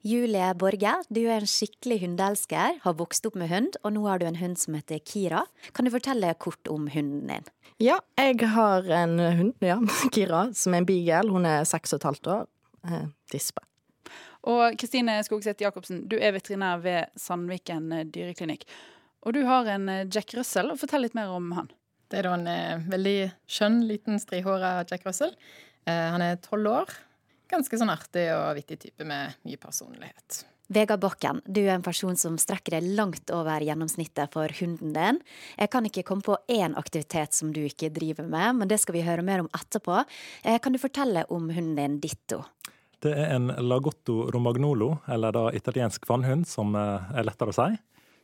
Julie 0.06 0.52
Borge, 0.54 0.92
du 1.10 1.24
er 1.24 1.40
en 1.40 1.50
skikkelig 1.50 2.04
hundeelsker, 2.04 2.76
har 2.84 2.98
vokst 3.00 3.26
opp 3.26 3.38
med 3.42 3.50
hund, 3.50 3.78
og 3.82 3.96
nå 3.96 4.04
har 4.06 4.22
du 4.22 4.28
en 4.30 4.38
hund 4.38 4.60
som 4.62 4.76
heter 4.78 5.00
Kira. 5.02 5.40
Kan 5.74 5.88
du 5.88 5.92
fortelle 5.94 6.30
kort 6.38 6.70
om 6.70 6.86
hunden 6.94 7.24
din? 7.32 7.48
Ja, 7.82 7.98
jeg 8.22 8.38
har 8.54 8.86
en 9.02 9.18
hund, 9.18 9.56
ja, 9.66 9.80
Kira, 10.14 10.44
som 10.54 10.76
er 10.76 10.84
en 10.84 10.88
beagle. 10.92 11.34
Hun 11.34 11.48
er 11.50 11.66
seks 11.66 11.96
og 11.96 12.04
et 12.04 12.06
halvt 12.12 12.30
år. 12.36 12.44
Eh, 12.86 13.08
dispe. 13.34 13.66
Og 14.46 14.78
Kristine 14.78 15.18
Skogseth 15.26 15.66
Jacobsen, 15.66 16.04
du 16.06 16.20
er 16.20 16.36
veterinær 16.38 16.86
ved 16.86 17.10
Sandviken 17.18 17.90
dyreklinikk. 18.14 18.68
Og 19.26 19.34
du 19.34 19.42
har 19.50 19.66
en 19.74 19.90
eh, 19.90 20.06
Jack 20.06 20.38
Russell. 20.38 20.70
Fortell 20.78 21.08
litt 21.08 21.18
mer 21.18 21.34
om 21.34 21.50
han. 21.58 21.74
Det 22.14 22.22
er 22.22 22.30
da 22.30 22.38
en 22.38 22.48
eh, 22.52 22.86
veldig 22.94 23.18
skjønn, 23.50 23.82
liten, 23.90 24.22
strihåra 24.22 24.78
Jack 24.86 25.10
Russell. 25.10 25.34
Eh, 25.90 26.08
han 26.14 26.22
er 26.22 26.38
tolv 26.46 26.70
år. 26.70 26.98
Ganske 27.52 27.78
sånn 27.80 27.94
artig 27.94 28.28
og 28.34 28.56
vittig 28.58 28.80
type 28.82 29.08
med 29.08 29.38
mye 29.46 29.62
personlighet. 29.62 30.44
Vegard 30.68 31.04
Bakken, 31.04 31.44
du 31.46 31.60
er 31.62 31.76
en 31.76 31.86
person 31.86 32.18
som 32.18 32.40
strekker 32.42 32.74
deg 32.80 32.88
langt 32.98 33.30
over 33.30 33.62
gjennomsnittet 33.62 34.34
for 34.34 34.50
hunden 34.60 34.96
din. 34.96 35.20
Jeg 35.60 35.70
kan 35.70 35.86
ikke 35.86 36.04
komme 36.08 36.26
på 36.26 36.40
én 36.50 36.74
aktivitet 36.80 37.38
som 37.38 37.52
du 37.54 37.62
ikke 37.68 37.92
driver 37.94 38.26
med, 38.26 38.62
men 38.62 38.72
det 38.72 38.80
skal 38.82 38.98
vi 38.98 39.06
høre 39.06 39.26
mer 39.26 39.44
om 39.44 39.52
etterpå. 39.54 40.02
Eh, 40.42 40.58
kan 40.58 40.74
du 40.74 40.82
fortelle 40.82 41.28
om 41.30 41.52
hunden 41.54 41.76
din 41.78 42.00
Ditto? 42.02 42.42
Det 43.06 43.14
er 43.14 43.36
en 43.36 43.52
Lagotto 43.62 44.32
romagnolo, 44.34 44.96
eller 45.06 45.36
da 45.36 45.52
italiensk 45.54 46.10
vannhund, 46.10 46.48
som 46.50 46.74
eh, 46.74 47.12
er 47.14 47.30
lettere 47.30 47.54
å 47.54 47.60
si 47.60 47.76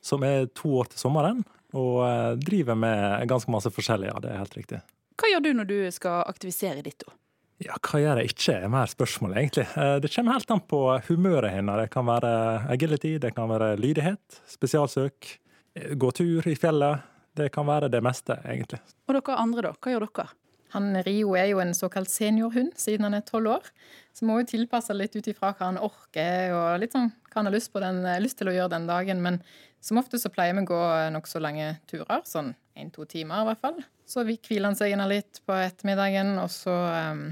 som 0.01 0.23
er 0.23 0.49
to 0.57 0.73
år 0.81 0.89
til 0.91 0.99
sommeren, 0.99 1.43
og 1.77 2.01
eh, 2.07 2.33
driver 2.41 2.75
med 2.75 3.27
ganske 3.29 3.53
masse 3.53 3.71
forskjellig. 3.73 4.09
Ja, 4.09 4.19
det 4.23 4.33
er 4.33 4.41
helt 4.41 4.57
riktig. 4.57 4.81
Hva 5.21 5.29
gjør 5.29 5.45
du 5.45 5.51
når 5.59 5.69
du 5.69 5.77
skal 5.93 6.23
aktivisere 6.25 6.81
Ditto? 6.85 7.13
Ja, 7.61 7.75
hva 7.77 7.99
gjør 8.01 8.21
jeg 8.21 8.31
ikke, 8.31 8.55
er 8.57 8.71
mer 8.73 8.89
spørsmål, 8.89 9.35
egentlig. 9.37 9.67
Eh, 9.77 9.95
det 10.01 10.09
kommer 10.15 10.37
helt 10.37 10.53
an 10.53 10.63
på 10.65 10.81
humøret 11.05 11.53
hennes. 11.53 11.83
Det 11.83 11.93
kan 11.93 12.07
være 12.07 12.33
agility, 12.73 13.15
det 13.21 13.35
kan 13.37 13.51
være 13.51 13.75
lydighet, 13.77 14.41
spesialsøk, 14.49 15.29
eh, 15.77 15.91
gå 15.93 16.11
tur 16.17 16.47
i 16.49 16.55
fjellet. 16.57 17.05
Det 17.37 17.51
kan 17.53 17.67
være 17.69 17.91
det 17.93 18.01
meste, 18.03 18.39
egentlig. 18.49 18.81
Og 19.07 19.13
dere 19.15 19.37
andre, 19.39 19.69
da? 19.69 19.75
Hva 19.77 19.93
gjør 19.93 20.07
dere? 20.07 20.31
Han 20.71 20.95
Rio 21.03 21.35
er 21.35 21.49
jo 21.51 21.59
en 21.59 21.73
såkalt 21.75 22.09
seniorhund 22.09 22.71
siden 22.79 23.03
han 23.03 23.13
er 23.13 23.25
tolv 23.27 23.57
år. 23.57 23.69
Så 24.15 24.25
må 24.25 24.39
jo 24.39 24.47
tilpasse 24.47 24.95
litt 24.95 25.15
ut 25.15 25.27
ifra 25.27 25.51
hva 25.51 25.67
han 25.67 25.79
orker 25.79 26.53
og 26.55 26.79
litt 26.79 26.95
sånn 26.95 27.11
hva 27.27 27.41
han 27.41 27.49
har 27.49 27.55
lyst, 27.55 27.73
den, 27.75 28.01
lyst 28.23 28.39
til 28.39 28.51
å 28.51 28.55
gjøre 28.55 28.71
den 28.77 28.87
dagen. 28.87 29.21
Men 29.23 29.41
som 29.83 29.99
ofte 29.99 30.19
så 30.19 30.31
pleier 30.31 30.55
vi 30.55 30.63
å 30.63 30.71
gå 30.71 30.81
nokså 31.11 31.43
lange 31.43 31.73
turer, 31.91 32.23
sånn 32.27 32.53
én-to 32.79 33.05
timer 33.05 33.43
i 33.43 33.49
hvert 33.49 33.63
fall. 33.63 33.81
Så 34.07 34.23
vi 34.27 34.37
hviler 34.39 34.71
han 34.71 34.79
seg 34.79 34.95
inn 34.95 35.03
litt 35.11 35.41
på 35.47 35.55
ettermiddagen, 35.59 36.37
og 36.39 36.49
så 36.53 36.75
um, 37.11 37.25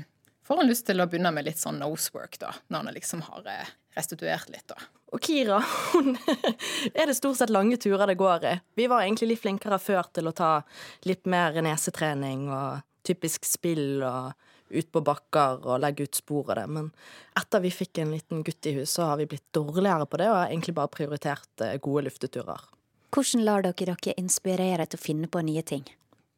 får 0.50 0.58
han 0.58 0.70
lyst 0.70 0.88
til 0.90 0.98
å 0.98 1.06
begynne 1.06 1.30
med 1.36 1.46
litt 1.46 1.62
sånn 1.62 1.78
nosework, 1.78 2.40
da, 2.42 2.50
når 2.74 2.82
han 2.82 2.96
liksom 2.96 3.22
har 3.28 3.46
eh, 3.54 3.70
restituert 3.94 4.50
litt, 4.50 4.66
da. 4.72 4.80
Og 5.14 5.22
Kira, 5.22 5.60
hun 5.94 6.16
er 6.98 7.10
det 7.10 7.18
stort 7.18 7.38
sett 7.38 7.54
lange 7.54 7.78
turer 7.82 8.10
det 8.10 8.18
går 8.18 8.46
i. 8.50 8.54
Vi 8.78 8.88
var 8.90 9.06
egentlig 9.06 9.36
litt 9.36 9.44
flinkere 9.44 9.78
før 9.82 10.10
til 10.14 10.30
å 10.30 10.34
ta 10.34 10.52
litt 11.06 11.30
mer 11.30 11.58
nesetrening 11.66 12.48
og 12.50 12.82
typisk 13.06 13.46
spill 13.46 14.02
og 14.06 14.34
ut 14.70 14.90
på 14.94 15.02
bakker 15.06 15.66
og 15.66 15.82
legge 15.82 16.06
ut 16.06 16.18
spor 16.18 16.52
av 16.52 16.60
det. 16.62 16.66
Men 16.80 16.90
etter 17.38 17.62
vi 17.62 17.74
fikk 17.74 18.02
en 18.02 18.14
liten 18.14 18.44
gutt 18.46 18.70
i 18.70 18.76
hus, 18.78 18.98
så 18.98 19.12
har 19.12 19.22
vi 19.22 19.30
blitt 19.30 19.48
dårligere 19.54 20.10
på 20.10 20.22
det, 20.22 20.30
og 20.30 20.38
har 20.42 20.50
egentlig 20.50 20.78
bare 20.78 20.94
prioritert 20.94 21.66
eh, 21.66 21.78
gode 21.82 22.08
lufteturer. 22.10 22.70
Hvordan 23.14 23.46
lar 23.46 23.66
dere 23.66 23.96
dere 23.98 24.18
inspirere 24.22 24.86
til 24.86 25.02
å 25.02 25.06
finne 25.06 25.30
på 25.30 25.42
nye 25.46 25.66
ting? 25.66 25.86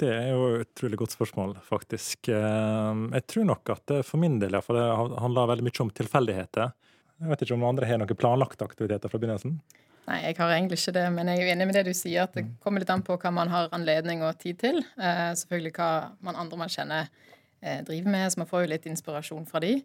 Det 0.01 0.09
er 0.09 0.31
jo 0.33 0.45
et 0.57 0.65
utrolig 0.65 0.97
godt 0.99 1.13
spørsmål, 1.13 1.55
faktisk. 1.65 2.31
Eh, 2.33 3.03
jeg 3.17 3.27
tror 3.29 3.47
nok 3.51 3.73
at 3.75 3.85
det 3.93 4.01
for 4.07 4.21
min 4.21 4.39
del 4.41 4.57
iallfall 4.57 4.81
handler 5.21 5.51
veldig 5.53 5.67
mye 5.67 5.83
om 5.85 5.93
tilfeldigheter. 6.01 6.73
Jeg 7.21 7.29
vet 7.29 7.45
ikke 7.45 7.57
om 7.59 7.67
andre 7.69 7.89
har 7.89 8.01
noen 8.01 8.17
planlagte 8.17 8.65
aktiviteter 8.65 9.11
fra 9.11 9.21
begynnelsen? 9.21 9.59
Nei, 10.07 10.17
jeg 10.25 10.39
har 10.39 10.55
egentlig 10.55 10.79
ikke 10.81 10.95
det, 10.97 11.03
men 11.13 11.29
jeg 11.29 11.43
er 11.43 11.51
enig 11.53 11.67
med 11.69 11.77
det 11.77 11.85
du 11.85 11.93
sier, 11.93 12.25
at 12.25 12.33
det 12.33 12.47
kommer 12.63 12.81
litt 12.81 12.89
an 12.89 13.03
på 13.05 13.19
hva 13.21 13.31
man 13.35 13.51
har 13.53 13.69
anledning 13.77 14.23
og 14.25 14.39
tid 14.41 14.57
til. 14.63 14.81
Eh, 14.97 15.27
selvfølgelig 15.37 15.75
hva 15.77 15.91
man 16.25 16.39
andre 16.41 16.57
man 16.63 16.73
kjenner 16.73 17.11
Eh, 17.61 17.83
driver 17.83 18.11
med, 18.11 18.31
så 18.31 18.39
man 18.39 18.47
får 18.47 18.61
jo 18.63 18.69
litt 18.71 18.85
inspirasjon 18.89 19.45
fra 19.45 19.59
de. 19.61 19.75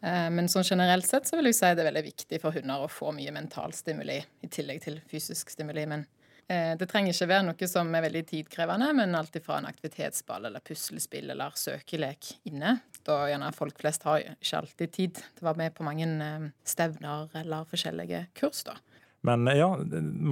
Eh, 0.00 0.28
men 0.32 0.48
sånn 0.48 0.64
generelt 0.64 1.04
sett 1.06 1.28
så 1.28 1.36
vil 1.36 1.50
jeg 1.50 1.58
si 1.58 1.72
det 1.74 1.84
er 1.84 1.90
veldig 1.90 2.06
viktig 2.06 2.40
for 2.40 2.56
hunder 2.56 2.86
å 2.86 2.88
få 2.88 3.12
mye 3.12 3.34
mental 3.34 3.74
stimuli 3.76 4.16
i 4.16 4.48
tillegg 4.48 4.80
til 4.86 4.96
fysisk 5.10 5.52
stimuli. 5.52 5.84
Men 5.90 6.06
eh, 6.06 6.19
det 6.50 6.86
trenger 6.90 7.14
ikke 7.14 7.28
være 7.30 7.46
noe 7.46 7.66
som 7.70 7.92
er 7.94 8.02
veldig 8.08 8.22
tidkrevende, 8.26 8.88
men 8.98 9.14
alt 9.14 9.36
fra 9.44 9.60
en 9.60 9.68
aktivitetsball 9.70 10.48
eller 10.48 10.64
puslespill 10.66 11.30
eller 11.30 11.54
søkelek 11.54 12.32
inne. 12.50 12.76
Da 13.06 13.22
gjerne 13.30 13.52
folk 13.54 13.78
flest 13.78 14.02
har 14.08 14.24
ikke 14.24 14.58
alltid 14.58 14.94
tid 14.96 15.20
til 15.20 15.44
å 15.44 15.50
være 15.52 15.62
med 15.62 15.76
på 15.76 15.86
mange 15.86 16.08
stevner 16.66 17.30
eller 17.38 17.68
forskjellige 17.70 18.24
kurs, 18.40 18.64
da. 18.66 18.74
Men 19.22 19.44
ja, 19.52 19.68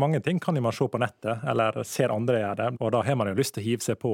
mange 0.01 0.21
ting 0.25 0.39
kan 0.41 0.57
man 0.65 0.73
se 0.73 0.87
på 0.89 0.99
nettet, 0.99 1.43
eller 1.45 1.77
ser 1.85 2.09
andre 2.15 2.39
gjøre 2.41 2.59
det, 2.63 2.69
og 2.81 2.93
da 2.95 3.03
har 3.05 3.19
man 3.21 3.29
jo 3.29 3.37
lyst 3.37 3.53
til 3.55 3.61
å 3.61 3.67
hive 3.67 3.85
seg 3.85 3.99
på. 4.01 4.13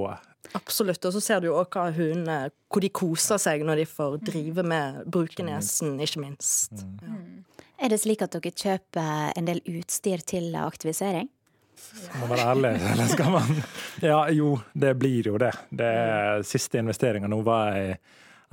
Absolutt, 0.59 0.99
og 1.07 1.14
så 1.14 1.23
ser 1.23 1.40
du 1.40 1.47
jo 1.47 1.61
òg 1.61 1.79
hvor 1.79 2.83
de 2.83 2.90
koser 2.90 3.38
seg 3.38 3.62
når 3.62 3.85
de 3.85 3.87
får 3.87 4.19
drive 4.27 4.64
med 4.67 5.05
brukenesen, 5.07 5.95
ikke 6.03 6.25
minst. 6.25 6.75
Mm. 6.75 6.99
Ja. 7.07 7.61
Er 7.87 7.95
det 7.95 8.01
slik 8.03 8.27
at 8.27 8.35
dere 8.35 8.51
kjøper 8.51 9.33
en 9.38 9.47
del 9.47 9.62
utstyr 9.67 10.23
til 10.27 10.51
aktivisering? 10.59 11.31
Skal 11.92 12.20
man 12.20 12.33
være 12.35 12.51
ærlig, 12.51 12.75
eller 12.92 13.09
skal 13.12 13.33
man 13.35 13.57
Ja, 14.11 14.18
jo, 14.35 14.57
det 14.73 14.94
blir 15.01 15.33
jo 15.33 15.38
det. 15.40 15.53
Det 15.70 15.94
siste 16.49 16.81
investeringa 16.83 17.31
nå 17.31 17.40
var 17.47 17.79
ei 17.79 17.97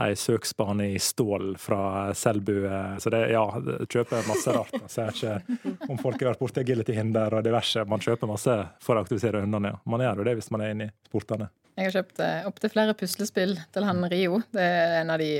ei 0.01 0.15
søksbane 0.15 0.87
i 0.95 0.99
stål 0.99 1.57
fra 1.57 2.13
Selbu. 2.13 2.55
Så 2.99 3.09
det, 3.09 3.19
ja, 3.31 3.43
kjøper 3.89 4.27
masse 4.27 4.53
rart. 4.55 4.73
Så 4.89 5.07
jeg 5.07 5.17
ser 5.19 5.43
ikke 5.45 5.89
om 5.91 5.99
folk 6.01 6.21
har 6.21 6.31
vært 6.31 6.41
borti 6.41 6.63
agility-hinder 6.63 7.35
og 7.37 7.45
diverse. 7.45 7.83
Man 7.89 8.01
kjøper 8.03 8.29
masse 8.29 8.55
for 8.83 8.97
å 8.97 9.03
aktivisere 9.05 9.43
hundene. 9.43 9.75
Ja. 9.75 9.81
Man 9.91 10.03
gjør 10.05 10.23
jo 10.23 10.29
det 10.29 10.37
hvis 10.39 10.51
man 10.53 10.65
er 10.65 10.73
inne 10.75 10.89
i 10.89 10.93
sportene. 11.09 11.51
Jeg 11.77 11.87
har 11.87 11.95
kjøpt 11.99 12.23
eh, 12.23 12.47
opptil 12.49 12.73
flere 12.73 12.95
puslespill 12.97 13.55
til 13.73 13.87
han 13.87 14.03
Rio. 14.11 14.41
Det 14.53 14.65
er 14.65 14.97
en 15.01 15.13
av 15.13 15.21
de 15.21 15.31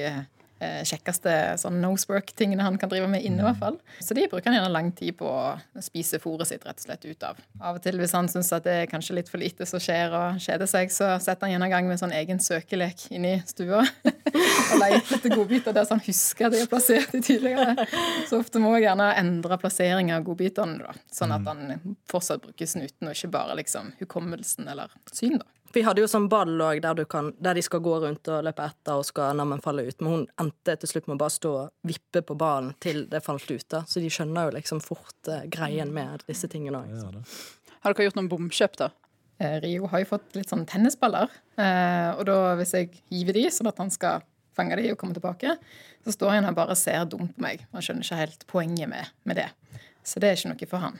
Eh, 0.61 0.83
kjekkeste 0.85 1.31
sånn 1.57 1.79
nosework-tingene 1.81 2.61
han 2.61 2.75
kan 2.77 2.89
drive 2.91 3.07
med 3.09 3.23
inne. 3.25 3.41
i 3.41 3.45
hvert 3.47 3.57
fall. 3.57 3.77
Så 3.97 4.13
de 4.13 4.27
bruker 4.29 4.51
han 4.51 4.59
gjerne 4.59 4.69
lang 4.69 4.91
tid 4.93 5.15
på 5.17 5.25
å 5.25 5.81
spise 5.81 6.19
fôret 6.21 6.45
sitt 6.45 6.65
rett 6.67 6.77
og 6.77 6.85
slett 6.85 7.05
ut 7.07 7.23
av. 7.25 7.39
Av 7.57 7.79
og 7.79 7.81
til 7.81 7.97
hvis 7.97 8.13
han 8.13 8.29
syns 8.29 8.51
at 8.53 8.67
det 8.67 8.75
er 8.83 8.91
kanskje 8.91 9.15
litt 9.17 9.31
for 9.31 9.41
lite 9.41 9.65
som 9.65 9.81
skjer 9.81 10.13
og 10.13 10.37
kjeder 10.43 10.69
seg, 10.69 10.93
så 10.93 11.15
setter 11.17 11.47
han 11.47 11.55
gjerne 11.55 11.69
i 11.71 11.73
gang 11.73 11.89
med 11.89 11.97
sånn 11.97 12.13
egen 12.13 12.37
søkelek 12.43 13.07
inni 13.09 13.39
stua. 13.49 13.81
og 14.71 14.83
leter 14.83 15.15
etter 15.17 15.33
godbiter 15.33 15.73
der 15.73 15.87
så 15.87 15.97
han 15.97 16.05
husker 16.05 16.53
de 16.53 16.61
er 16.61 16.69
plassert 16.69 17.15
i 17.17 17.23
tidligere. 17.25 17.87
Så 18.29 18.37
ofte 18.43 18.61
må 18.61 18.75
jeg 18.75 18.85
gjerne 18.85 19.09
endre 19.17 19.57
plassering 19.61 20.13
av 20.13 20.27
godbitene, 20.29 20.77
da, 20.83 20.93
sånn 21.09 21.33
at 21.39 21.49
han 21.49 21.95
fortsatt 22.11 22.45
bruker 22.45 22.69
snuten 22.69 23.09
og 23.09 23.17
ikke 23.17 23.33
bare 23.33 23.57
liksom 23.63 23.95
hukommelsen 24.03 24.69
eller 24.69 24.93
syn. 25.09 25.41
da. 25.41 25.49
Vi 25.73 25.83
hadde 25.85 26.03
jo 26.03 26.09
sånn 26.09 26.27
ball 26.31 26.53
òg, 26.61 26.81
der, 26.83 27.03
der, 27.05 27.57
de 27.57 27.63
skal 27.65 27.83
gå 27.83 27.93
rundt 28.03 28.27
og 28.31 28.43
løpe 28.47 28.65
etter 28.67 28.99
og 28.99 29.07
skal 29.07 29.39
man 29.39 29.63
falle 29.63 29.85
ut. 29.87 29.97
Men 30.01 30.11
hun 30.11 30.25
endte 30.41 30.75
til 30.81 30.91
slutt 30.91 31.07
med 31.07 31.15
å 31.17 31.21
bare 31.23 31.35
stå 31.35 31.53
og 31.63 31.87
vippe 31.87 32.23
på 32.27 32.37
ballen 32.39 32.73
til 32.83 33.05
det 33.11 33.23
falt 33.25 33.47
ut. 33.51 33.67
da. 33.71 33.83
Så 33.87 34.03
de 34.03 34.11
skjønner 34.11 34.49
jo 34.49 34.55
liksom 34.57 34.81
fort 34.83 35.31
uh, 35.31 35.45
greien 35.51 35.93
med 35.95 36.25
disse 36.27 36.49
tingene 36.51 36.83
òg. 36.83 36.91
Ja, 36.91 37.23
har 37.81 37.95
dere 37.95 38.09
gjort 38.09 38.19
noen 38.19 38.29
bomkjøp, 38.29 38.75
da? 38.77 38.91
Eh, 39.41 39.57
Rio 39.63 39.87
har 39.89 40.03
jo 40.03 40.11
fått 40.11 40.35
litt 40.37 40.51
sånn 40.51 40.67
tennisballer. 40.69 41.31
Eh, 41.57 42.09
og 42.13 42.27
da 42.29 42.53
hvis 42.59 42.75
jeg 42.77 42.91
giver 43.09 43.39
de, 43.39 43.47
sånn 43.53 43.71
at 43.71 43.79
han 43.81 43.89
skal 43.93 44.21
fange 44.57 44.77
de 44.77 44.91
og 44.91 44.99
komme 45.01 45.15
tilbake, 45.17 45.55
så 46.05 46.13
står 46.13 46.35
han 46.35 46.49
og 46.49 46.57
bare 46.59 46.77
ser 46.77 47.07
dumt 47.09 47.33
på 47.37 47.45
meg. 47.45 47.63
Han 47.73 47.85
skjønner 47.85 48.05
ikke 48.05 48.19
helt 48.19 48.45
poenget 48.51 48.91
med, 48.91 49.09
med 49.25 49.41
det. 49.41 49.47
Så 50.05 50.21
det 50.21 50.29
er 50.29 50.37
ikke 50.37 50.51
noe 50.53 50.69
for 50.69 50.85
han. 50.85 50.99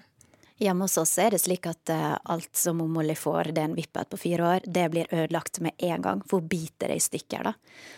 Hjemme 0.61 0.85
hos 0.85 0.97
oss 1.01 1.15
er 1.17 1.33
det 1.33 1.39
slik 1.41 1.65
at 1.65 1.89
uh, 1.89 2.19
alt 2.29 2.51
som 2.53 2.77
Molly 2.93 3.15
får, 3.17 3.49
det 3.55 3.63
er 3.63 3.69
en 3.71 3.73
vippet 3.73 4.09
på 4.11 4.19
fire 4.21 4.45
år, 4.45 4.67
det 4.69 4.83
blir 4.93 5.07
ødelagt 5.09 5.57
med 5.65 5.73
en 5.81 6.03
gang, 6.05 6.19
for 6.29 6.37
hun 6.37 6.51
biter 6.51 6.91
det 6.91 6.99
i 6.99 7.01
stykker, 7.01 7.47
da. 7.49 7.53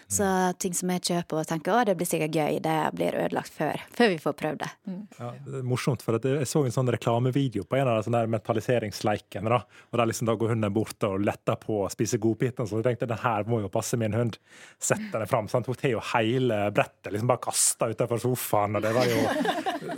Så 0.08 0.24
mm. 0.24 0.60
ting 0.64 0.78
som 0.78 0.94
jeg 0.94 1.04
kjøper 1.10 1.42
og 1.42 1.50
tenker 1.50 1.74
å, 1.74 1.82
det 1.84 1.98
blir 2.00 2.08
sikkert 2.08 2.38
gøy, 2.40 2.62
det 2.64 2.78
blir 2.96 3.18
ødelagt 3.20 3.52
før, 3.52 3.84
før 3.92 4.14
vi 4.14 4.22
får 4.24 4.38
prøvd 4.40 4.62
det. 4.64 4.70
Mm. 4.88 5.02
Ja, 5.18 5.32
det 5.44 5.60
er 5.60 5.68
morsomt, 5.74 6.06
for 6.06 6.16
jeg 6.24 6.48
så 6.48 6.62
en 6.64 6.76
sånn 6.78 6.94
reklamevideo 6.96 7.68
på 7.68 7.82
en 7.82 7.92
av 7.92 8.00
de 8.00 8.08
sånne 8.08 8.24
metalliseringsleikene, 8.38 9.52
da. 9.52 9.60
Og 9.92 10.00
der 10.00 10.12
liksom 10.14 10.32
da 10.32 10.38
går 10.40 10.56
hunden 10.56 10.78
bort 10.80 11.10
og 11.10 11.20
letter 11.20 11.60
på 11.60 11.82
å 11.84 11.92
spise 11.92 12.22
godbiter, 12.24 12.64
så 12.64 12.80
jeg 12.80 12.88
tenkte 12.88 13.12
den 13.12 13.24
her 13.26 13.44
må 13.50 13.60
jo 13.66 13.74
passe 13.74 14.00
min 14.00 14.16
hund. 14.16 14.40
Setter 14.80 15.20
den 15.20 15.28
fram. 15.28 15.52
Sant? 15.52 15.68
Hun 15.68 15.82
tar 15.84 15.98
jo 15.98 16.06
hele 16.14 16.64
brettet, 16.72 17.12
liksom 17.12 17.28
bare 17.28 17.44
kasta 17.44 17.92
utenfor 17.92 18.24
sofaen, 18.24 18.80
og 18.80 18.88
det 18.88 18.96
var 18.96 19.12
jo 19.12 19.20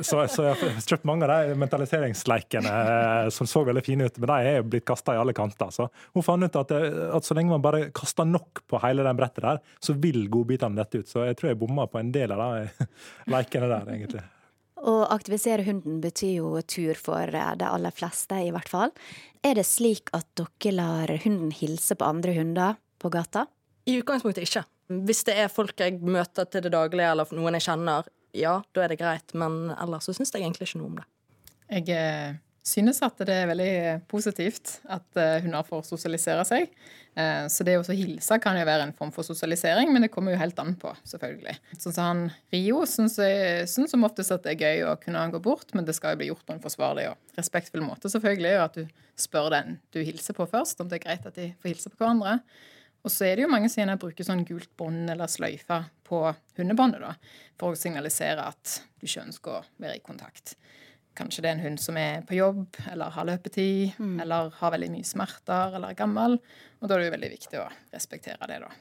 Så, 0.01 0.17
så 0.27 0.47
jeg 0.47 0.57
har 0.57 0.79
kjøpt 0.81 1.05
mange 1.07 1.27
av 1.29 1.45
de 1.45 1.55
mentaliseringsleikene 1.61 2.54
leikene 2.55 3.25
eh, 3.25 3.29
som 3.29 3.47
så 3.47 3.63
veldig 3.63 3.83
fine 3.85 4.05
ut, 4.05 4.17
men 4.17 4.29
de 4.29 4.35
er 4.49 4.57
jo 4.59 4.67
blitt 4.69 4.85
kasta 4.87 5.15
i 5.15 5.19
alle 5.19 5.33
kanter. 5.33 5.71
Så 5.71 5.87
hun 6.13 6.23
fant 6.23 6.43
ut 6.43 6.59
at, 6.59 6.71
eh, 6.71 7.15
at 7.15 7.25
så 7.25 7.35
lenge 7.35 7.51
man 7.51 7.63
bare 7.63 7.89
kaster 7.95 8.25
nok 8.25 8.63
på 8.67 8.79
hele 8.83 9.03
den 9.05 9.17
brettet 9.17 9.43
der, 9.43 9.61
så 9.79 9.93
vil 9.93 10.27
godbitene 10.31 10.79
dette 10.79 11.03
ut. 11.03 11.09
Så 11.09 11.25
jeg 11.25 11.37
tror 11.39 11.51
jeg 11.51 11.59
bomma 11.61 11.87
på 11.87 11.99
en 11.99 12.11
del 12.15 12.33
av 12.35 12.43
de 12.55 12.87
leikene 13.33 13.69
der, 13.71 13.91
egentlig. 13.95 14.23
Å 14.85 14.95
aktivisere 15.09 15.65
hunden 15.65 16.01
betyr 16.03 16.35
jo 16.41 16.61
tur 16.61 16.99
for 16.99 17.31
eh, 17.31 17.53
de 17.59 17.67
aller 17.69 17.95
fleste, 17.95 18.39
i 18.43 18.53
hvert 18.55 18.71
fall. 18.71 18.93
Er 19.45 19.57
det 19.59 19.67
slik 19.67 20.11
at 20.15 20.27
dere 20.37 20.75
lar 20.75 21.15
hunden 21.25 21.51
hilse 21.55 21.97
på 21.97 22.07
andre 22.07 22.35
hunder 22.37 22.79
på 23.01 23.11
gata? 23.13 23.47
I 23.85 23.99
utgangspunktet 24.01 24.47
ikke. 24.47 24.65
Hvis 25.05 25.23
det 25.25 25.33
er 25.41 25.49
folk 25.49 25.79
jeg 25.81 25.97
møter 26.01 26.45
til 26.49 26.61
det 26.65 26.71
daglige, 26.73 27.09
eller 27.09 27.29
noen 27.33 27.57
jeg 27.57 27.65
kjenner, 27.65 28.05
ja, 28.35 28.59
da 28.75 28.83
er 28.83 28.91
det 28.91 28.99
greit. 28.99 29.33
Men 29.37 29.71
ellers 29.73 30.05
så 30.05 30.13
syns 30.13 30.33
jeg 30.33 30.43
egentlig 30.43 30.67
ikke 30.67 30.81
noe 30.81 30.91
om 30.91 30.97
det. 30.99 31.05
Jeg 31.65 31.95
eh, 31.95 32.35
synes 32.65 33.01
at 33.05 33.19
det 33.21 33.33
er 33.33 33.49
veldig 33.51 33.73
positivt 34.09 34.79
at 34.91 35.19
eh, 35.21 35.41
hunder 35.43 35.65
får 35.67 35.83
sosialisere 35.85 36.45
seg. 36.47 36.71
Eh, 37.15 37.45
så 37.51 37.65
det 37.67 37.77
å 37.77 37.95
hilse 37.95 38.39
kan 38.43 38.57
jo 38.57 38.65
være 38.67 38.87
en 38.87 38.93
form 38.97 39.11
for 39.15 39.27
sosialisering, 39.27 39.91
men 39.93 40.05
det 40.05 40.11
kommer 40.13 40.33
jo 40.33 40.41
helt 40.41 40.59
an 40.61 40.73
på, 40.81 40.91
selvfølgelig. 41.07 41.55
Sånn 41.77 41.95
som 41.95 42.07
han 42.09 42.23
Rio 42.53 42.81
syns 42.89 43.19
som 43.91 44.07
oftest 44.07 44.33
at 44.33 44.47
det 44.47 44.55
er 44.55 44.65
gøy 44.65 44.85
å 44.89 44.95
kunne 45.01 45.27
gå 45.35 45.41
bort, 45.45 45.75
men 45.77 45.87
det 45.87 45.95
skal 45.97 46.15
jo 46.15 46.23
bli 46.23 46.29
gjort 46.31 46.45
på 46.47 46.55
en 46.55 46.63
forsvarlig 46.63 47.09
og 47.11 47.37
respektfull 47.39 47.85
måte, 47.85 48.11
selvfølgelig. 48.11 48.55
Og 48.57 48.65
at 48.65 48.79
du 48.79 49.19
spør 49.25 49.51
den 49.53 49.77
du 49.93 50.01
hilser 50.01 50.37
på 50.37 50.49
først, 50.49 50.81
om 50.81 50.89
det 50.89 50.99
er 50.99 51.05
greit 51.05 51.29
at 51.29 51.37
de 51.37 51.51
får 51.61 51.75
hilse 51.75 51.93
på 51.93 52.01
hverandre. 52.01 52.39
Og 53.05 53.13
så 53.13 53.27
er 53.27 53.37
det 53.37 53.45
jo 53.45 53.51
mange 53.51 53.69
som 53.69 53.83
gjerne 53.83 53.99
bruker 54.01 54.25
sånn 54.25 54.41
gult 54.47 54.71
bånd 54.79 55.11
eller 55.13 55.29
sløyfe 55.29 55.83
på 56.09 56.23
hundebåndet 56.57 57.29
for 57.59 57.75
å 57.75 57.77
signalisere 57.77 58.47
at 58.49 58.79
du 58.97 59.05
ikke 59.05 59.27
ønsker 59.27 59.59
å 59.59 59.65
være 59.77 59.99
i 59.99 60.03
kontakt. 60.05 60.55
Kanskje 61.15 61.45
det 61.45 61.49
er 61.49 61.55
en 61.57 61.63
hund 61.63 61.79
som 61.79 61.97
er 61.99 62.25
på 62.27 62.35
jobb 62.35 62.79
eller 62.91 63.13
har 63.15 63.27
løpetid 63.29 63.95
mm. 63.99 64.17
eller 64.25 64.51
har 64.59 64.73
veldig 64.73 64.91
mye 64.97 65.07
smerter 65.07 65.77
eller 65.77 65.93
er 65.93 65.99
gammel. 65.99 66.37
Og 66.81 66.89
da 66.89 66.95
er 66.95 67.03
det 67.03 67.07
jo 67.07 67.15
veldig 67.15 67.31
viktig 67.37 67.61
å 67.61 67.69
respektere 67.95 68.49
det, 68.51 68.59
da. 68.65 68.73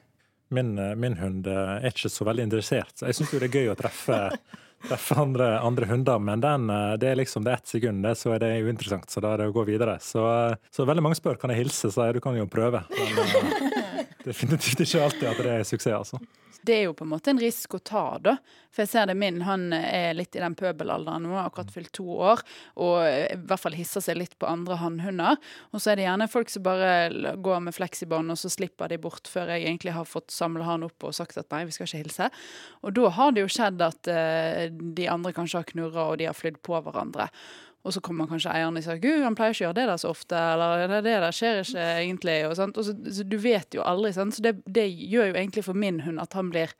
Min, 0.55 0.79
eh, 0.79 0.95
min 0.95 1.17
hund 1.17 1.47
eh, 1.47 1.77
er 1.79 1.91
ikke 1.91 2.11
så 2.13 2.27
veldig 2.29 2.45
interessert, 2.47 2.93
så 2.99 3.09
jeg 3.09 3.17
syns 3.19 3.33
det 3.33 3.49
er 3.49 3.57
gøy 3.59 3.71
å 3.73 3.79
treffe, 3.79 4.19
treffe 4.91 5.17
andre, 5.19 5.49
andre, 5.65 5.89
hunder. 5.91 6.21
Men 6.23 6.43
den, 6.45 6.69
eh, 6.71 6.93
det 7.01 7.11
er 7.11 7.21
liksom 7.23 7.47
det 7.47 7.55
er 7.55 7.63
ett 7.63 7.73
sekund, 7.73 8.05
det, 8.07 8.17
så 8.21 8.35
er 8.35 8.45
det 8.45 8.53
uinteressant. 8.67 9.09
Så 9.11 9.23
da 9.25 9.35
er 9.35 9.45
det 9.45 9.51
å 9.51 9.57
gå 9.57 9.67
videre. 9.71 9.97
Så, 10.05 10.23
så 10.75 10.87
veldig 10.87 11.07
mange 11.07 11.19
spør 11.19 11.41
kan 11.41 11.55
jeg 11.55 11.65
hilse, 11.65 11.91
så 11.95 12.11
du 12.13 12.21
kan 12.25 12.37
jo 12.39 12.51
prøve. 12.51 12.85
Men, 12.91 13.71
definitivt 14.29 14.85
ikke 14.85 15.07
alltid 15.07 15.31
at 15.33 15.45
det 15.47 15.61
er 15.61 15.69
suksess, 15.69 16.03
altså. 16.03 16.44
Det 16.65 16.75
er 16.79 16.87
jo 16.87 16.95
på 16.97 17.05
en 17.05 17.13
måte 17.13 17.33
en 17.33 17.41
risk 17.41 17.77
å 17.77 17.81
ta, 17.85 18.05
da. 18.25 18.37
For 18.73 18.85
jeg 18.85 18.91
ser 18.95 19.09
det 19.11 19.17
min, 19.21 19.43
han 19.47 19.69
er 19.77 20.17
litt 20.17 20.35
i 20.35 20.43
den 20.43 20.57
pøbelalderen 20.59 21.27
nå, 21.27 21.35
akkurat 21.39 21.73
fylt 21.75 21.93
to 21.95 22.07
år, 22.17 22.41
og 22.81 22.97
i 23.05 23.37
hvert 23.37 23.63
fall 23.63 23.77
hisser 23.79 24.03
seg 24.05 24.19
litt 24.19 24.35
på 24.41 24.49
andre 24.49 24.79
hannhunder. 24.81 25.39
Og 25.73 25.83
så 25.83 25.93
er 25.93 26.01
det 26.01 26.07
gjerne 26.09 26.31
folk 26.33 26.51
som 26.51 26.65
bare 26.67 27.35
går 27.45 27.63
med 27.67 27.77
fleksibånd, 27.77 28.33
og 28.33 28.41
så 28.41 28.51
slipper 28.53 28.91
de 28.91 28.99
bort 29.03 29.31
før 29.31 29.53
jeg 29.55 29.67
egentlig 29.69 29.95
har 29.95 30.09
fått 30.09 30.35
samla 30.35 30.67
han 30.67 30.89
opp 30.89 31.07
og 31.07 31.15
sagt 31.17 31.39
at 31.41 31.51
nei, 31.55 31.67
vi 31.69 31.77
skal 31.77 31.91
ikke 31.91 32.03
hilse. 32.03 32.31
Og 32.83 32.97
da 32.97 33.13
har 33.19 33.35
det 33.35 33.45
jo 33.45 33.53
skjedd 33.53 33.85
at 33.85 34.11
uh, 34.11 34.65
de 34.73 35.11
andre 35.11 35.35
kanskje 35.37 35.61
har 35.61 35.71
knurra, 35.71 36.09
og 36.11 36.19
de 36.23 36.31
har 36.31 36.39
flydd 36.39 36.63
på 36.65 36.81
hverandre. 36.81 37.29
Og 37.85 37.93
så 37.93 38.01
kommer 38.01 38.29
kanskje 38.31 38.53
eieren 38.55 38.81
og 38.81 38.85
sier 38.85 39.01
gud, 39.03 39.21
han 39.27 39.37
pleier 39.37 39.53
ikke 39.53 39.67
å 39.67 39.67
gjøre 39.67 39.77
det 39.77 39.87
der 39.91 40.01
så 40.01 40.11
ofte, 40.15 40.41
eller 40.41 40.87
det, 40.89 41.03
det 41.05 41.19
der 41.21 41.37
skjer 41.37 41.61
ikke 41.61 41.85
egentlig. 42.01 42.37
Og, 42.49 42.57
og 42.65 42.81
så, 42.87 42.95
så, 43.13 43.27
du 43.29 43.37
vet 43.43 43.77
jo 43.77 43.85
aldri. 43.85 44.15
Sant? 44.17 44.37
Så 44.37 44.45
det, 44.45 44.57
det, 44.65 44.87
gjør 44.89 45.31
jo 45.31 45.37
egentlig 45.37 45.67
for 45.67 45.77
min 45.77 46.01
hund 46.07 46.23
at 46.23 46.37
han 46.39 46.49
blir 46.55 46.73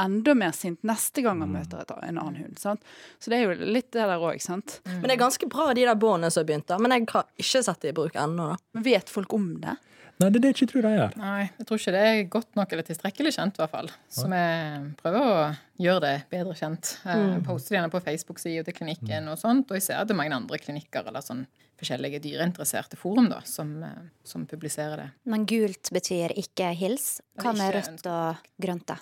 enda 0.00 0.34
mer 0.38 0.54
sint 0.56 0.80
neste 0.88 1.24
gang 1.24 1.42
han 1.42 1.50
mm. 1.50 1.56
møter 1.58 1.82
et, 1.82 1.90
en 1.98 2.20
annen 2.22 2.38
hund. 2.44 2.60
Sant? 2.62 2.86
Så 3.18 3.32
det 3.32 3.40
er 3.40 3.50
jo 3.50 3.72
litt 3.74 3.90
det 3.90 4.06
der 4.06 4.22
òg, 4.22 4.38
sant. 4.44 4.78
Mm. 4.86 4.94
Men 5.00 5.08
det 5.08 5.16
er 5.16 5.24
ganske 5.24 5.48
bra, 5.50 5.72
de 5.74 5.88
der 5.88 5.98
båndene 5.98 6.30
som 6.30 6.44
har 6.44 6.50
begynt, 6.52 6.68
da. 6.70 6.78
Men 6.78 6.94
jeg 6.94 7.08
har 7.10 7.26
ikke 7.42 7.64
sett 7.66 7.82
det 7.82 7.90
i 7.90 7.96
bruk 7.98 8.18
ennå, 8.22 8.52
da. 8.54 8.60
Men 8.78 8.86
vet 8.86 9.10
folk 9.12 9.34
om 9.34 9.50
det? 9.62 9.74
Nei, 10.22 10.30
det 10.30 10.38
er 10.38 10.44
det 10.44 10.50
jeg 10.52 10.58
ikke 10.60 10.70
tror 10.72 10.86
de 10.86 10.92
gjør. 10.94 11.16
Nei, 11.18 11.40
jeg 11.58 11.66
tror 11.68 11.80
ikke 11.80 11.94
det 11.94 12.02
er 12.08 12.20
godt 12.30 12.58
nok 12.58 12.74
eller 12.74 12.86
tilstrekkelig 12.86 13.32
kjent, 13.34 13.58
i 13.58 13.62
hvert 13.62 13.72
fall. 13.72 13.90
Så 14.12 14.28
vi 14.30 14.42
prøver 15.00 15.26
å 15.26 15.34
gjøre 15.82 16.02
det 16.04 16.14
bedre 16.30 16.54
kjent. 16.58 16.94
Eh, 17.02 17.24
mm. 17.24 17.42
Poster 17.48 17.76
gjerne 17.76 17.90
på 17.92 18.02
Facebook-sida 18.04 18.62
til 18.68 18.76
klinikken 18.76 19.28
og 19.32 19.40
sånt. 19.40 19.66
Og 19.70 19.78
jeg 19.78 19.88
ser 19.88 19.98
at 19.98 20.10
det 20.10 20.14
er 20.14 20.20
mange 20.22 20.38
andre 20.38 20.60
klinikker 20.62 21.10
eller 21.10 21.24
sånn 21.26 21.44
forskjellige 21.82 22.20
dyreinteresserte 22.22 22.98
forum 23.00 23.28
da, 23.32 23.40
som, 23.48 23.74
eh, 23.82 24.02
som 24.24 24.46
publiserer 24.46 25.00
det. 25.00 25.08
Men 25.26 25.46
gult 25.50 25.90
betyr 25.94 26.34
ikke 26.38 26.70
hils. 26.78 27.16
Hva 27.42 27.56
med 27.58 27.74
rødt 27.74 28.06
og 28.06 28.52
grønt, 28.62 28.86
da? 28.92 29.00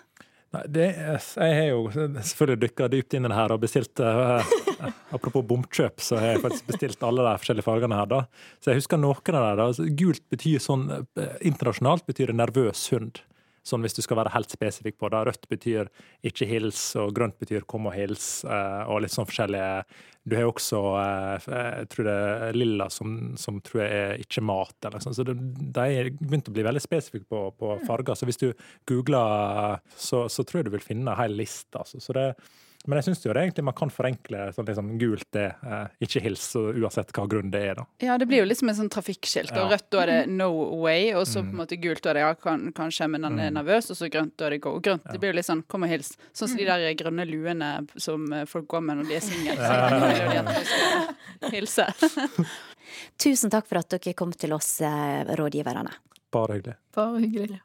Nei, 0.50 0.62
det, 0.66 0.86
jeg 0.98 1.54
har 1.54 1.68
jo 1.68 1.82
selvfølgelig 1.94 2.62
dykka 2.64 2.88
dypt 2.90 3.14
inn 3.14 3.26
i 3.26 3.30
det 3.30 3.36
her 3.38 3.52
og 3.54 3.60
bestilt 3.62 4.00
uh, 4.02 4.42
Apropos 5.14 5.44
bomkjøp, 5.46 6.02
så 6.02 6.18
har 6.18 6.32
jeg 6.32 6.42
faktisk 6.42 6.72
bestilt 6.72 7.04
alle 7.06 7.22
de 7.26 7.34
forskjellige 7.38 7.66
fargene 7.66 7.98
her. 7.98 8.08
da. 8.10 8.20
Så 8.58 8.72
jeg 8.72 8.80
husker 8.80 8.98
noen 8.98 9.38
av 9.38 9.60
dem. 9.60 9.94
Gult 10.00 10.24
betyr 10.32 10.62
sånn 10.62 10.88
uh, 10.90 11.04
Internasjonalt 11.46 12.06
betyr 12.10 12.32
det 12.32 12.38
nervøs 12.40 12.82
hund. 12.94 13.22
Sånn 13.66 13.84
hvis 13.84 13.96
du 13.96 14.00
skal 14.00 14.16
være 14.20 14.32
helt 14.32 14.52
spesifikk 14.52 14.96
på 15.00 15.10
det. 15.12 15.20
Rødt 15.28 15.48
betyr 15.50 15.90
ikke 16.26 16.48
hils, 16.48 16.80
og 17.00 17.12
grønt 17.16 17.36
betyr 17.42 17.66
kom 17.68 17.90
og 17.90 17.96
hils, 17.96 18.40
uh, 18.48 18.86
og 18.88 19.02
litt 19.04 19.12
sånn 19.12 19.28
forskjellige 19.28 19.82
Du 20.30 20.36
har 20.36 20.46
jo 20.46 20.52
også 20.54 20.80
jeg 21.50 21.90
tror 21.92 22.08
det 22.08 22.16
er 22.46 22.56
lilla, 22.56 22.88
som, 22.92 23.18
som 23.40 23.60
tror 23.64 23.82
jeg 23.84 24.00
er 24.00 24.24
ikke 24.24 24.44
mat. 24.44 24.76
eller 24.84 25.04
sånn. 25.04 25.16
Så 25.16 25.26
de 25.28 25.84
er 25.84 26.10
begynt 26.20 26.48
å 26.48 26.56
bli 26.56 26.64
veldig 26.66 26.82
spesifikke 26.84 27.28
på, 27.28 27.44
på, 27.60 27.76
farger. 27.88 28.16
Så 28.16 28.28
hvis 28.28 28.40
du 28.40 28.50
googler, 28.88 29.80
så, 29.96 30.26
så, 30.28 30.44
tror 30.44 30.60
jeg 30.60 30.70
du 30.70 30.74
vil 30.76 30.84
finne 30.84 31.08
en 31.12 31.20
hel 31.20 31.36
liste. 31.40 31.72
Altså. 31.80 32.00
Så 32.00 32.16
det 32.16 32.28
men 32.86 32.96
jeg 32.96 33.10
syns 33.10 33.26
egentlig 33.28 33.64
man 33.66 33.76
kan 33.76 33.90
forenkle 33.92 34.46
sånn 34.56 34.64
liksom 34.68 34.94
gult 35.00 35.26
det, 35.36 35.50
eh, 35.68 35.90
ikke 36.06 36.22
hils, 36.24 36.46
uansett 36.56 37.12
hva 37.12 37.26
grunn 37.28 37.52
det 37.52 37.60
er. 37.70 37.74
da. 37.76 37.84
Ja, 38.00 38.16
det 38.18 38.28
blir 38.30 38.40
jo 38.40 38.46
liksom 38.48 38.72
en 38.72 38.78
sånn 38.78 38.90
trafikkskilt. 38.92 39.52
og 39.52 39.74
Rødt 39.74 39.90
da 39.92 40.00
er 40.06 40.12
det 40.12 40.20
no 40.32 40.48
way, 40.80 41.10
og 41.12 41.26
så 41.28 41.42
på 41.42 41.50
en 41.50 41.52
mm. 41.52 41.60
måte 41.60 41.80
gult 41.82 42.02
da 42.06 42.14
er 42.14 42.20
det 42.20 42.24
ja, 42.24 42.32
kan, 42.40 42.66
kanskje, 42.76 43.10
men 43.12 43.28
han 43.28 43.38
er 43.38 43.52
mm. 43.52 43.58
nervøs, 43.60 43.90
og 43.92 44.00
så 44.00 44.08
grønt 44.12 44.32
da 44.40 44.48
er 44.48 44.56
det 44.56 44.62
go. 44.64 44.74
Grønt 44.80 45.04
det 45.10 45.20
blir 45.20 45.34
jo 45.34 45.38
litt 45.40 45.50
sånn 45.50 45.64
kom 45.68 45.84
og 45.84 45.92
hils. 45.92 46.14
Sånn 46.32 46.54
som 46.54 46.60
de 46.60 46.66
mm. 46.66 46.72
der 46.72 46.98
grønne 47.04 47.28
luene 47.28 47.70
som 48.00 48.24
eh, 48.32 48.46
folk 48.48 48.68
går 48.72 48.86
med 48.88 49.02
når 49.02 49.10
de 49.12 49.18
er 49.20 49.26
single. 49.28 49.56
ja, 50.38 51.50
hilse. 51.52 51.90
Tusen 53.20 53.52
takk 53.52 53.68
for 53.68 53.84
at 53.84 53.92
dere 53.92 54.16
kom 54.16 54.32
til 54.32 54.56
oss, 54.56 54.78
eh, 54.80 55.34
rådgiverne. 55.36 55.92
Bare 56.32 56.56
hyggelig. 56.56 56.80
Bare 56.96 57.20
hyggelig. 57.20 57.60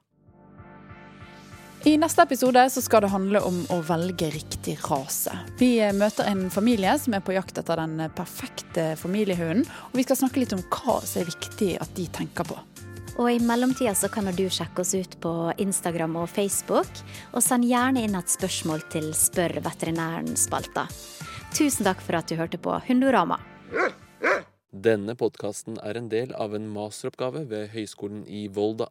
I 1.86 1.98
neste 2.02 2.24
episode 2.24 2.70
så 2.70 2.82
skal 2.82 3.04
det 3.06 3.12
handle 3.14 3.38
om 3.46 3.60
å 3.70 3.76
velge 3.86 4.32
riktig 4.34 4.74
rase. 4.88 5.30
Vi 5.60 5.78
møter 5.94 6.26
en 6.26 6.48
familie 6.50 6.96
som 6.98 7.14
er 7.14 7.22
på 7.22 7.36
jakt 7.36 7.60
etter 7.62 7.78
den 7.78 8.08
perfekte 8.18 8.88
familiehunden. 8.98 9.68
Og 9.92 10.00
vi 10.00 10.06
skal 10.08 10.18
snakke 10.18 10.42
litt 10.42 10.56
om 10.58 10.64
hva 10.66 10.96
som 11.06 11.22
er 11.22 11.30
viktig 11.30 11.76
at 11.78 11.94
de 11.94 12.08
tenker 12.10 12.50
på. 12.50 12.58
Og 13.22 13.30
i 13.30 13.38
mellomtida 13.38 13.94
så 13.94 14.10
kan 14.10 14.26
du 14.34 14.48
sjekke 14.50 14.82
oss 14.82 14.96
ut 14.98 15.14
på 15.22 15.36
Instagram 15.62 16.18
og 16.24 16.34
Facebook. 16.34 16.90
Og 17.38 17.46
send 17.46 17.70
gjerne 17.70 18.02
inn 18.02 18.18
et 18.18 18.34
spørsmål 18.34 18.82
til 18.90 19.14
Spør 19.14 19.60
veterinæren-spalta. 19.70 20.88
Tusen 21.54 21.86
takk 21.86 22.02
for 22.02 22.18
at 22.18 22.34
du 22.34 22.40
hørte 22.42 22.58
på 22.58 22.82
Hundorama. 22.90 23.38
Denne 24.74 25.14
podkasten 25.14 25.78
er 25.86 26.02
en 26.02 26.10
del 26.10 26.34
av 26.34 26.58
en 26.58 26.66
masteroppgave 26.66 27.46
ved 27.54 27.70
Høgskolen 27.78 28.26
i 28.26 28.48
Volda. 28.50 28.90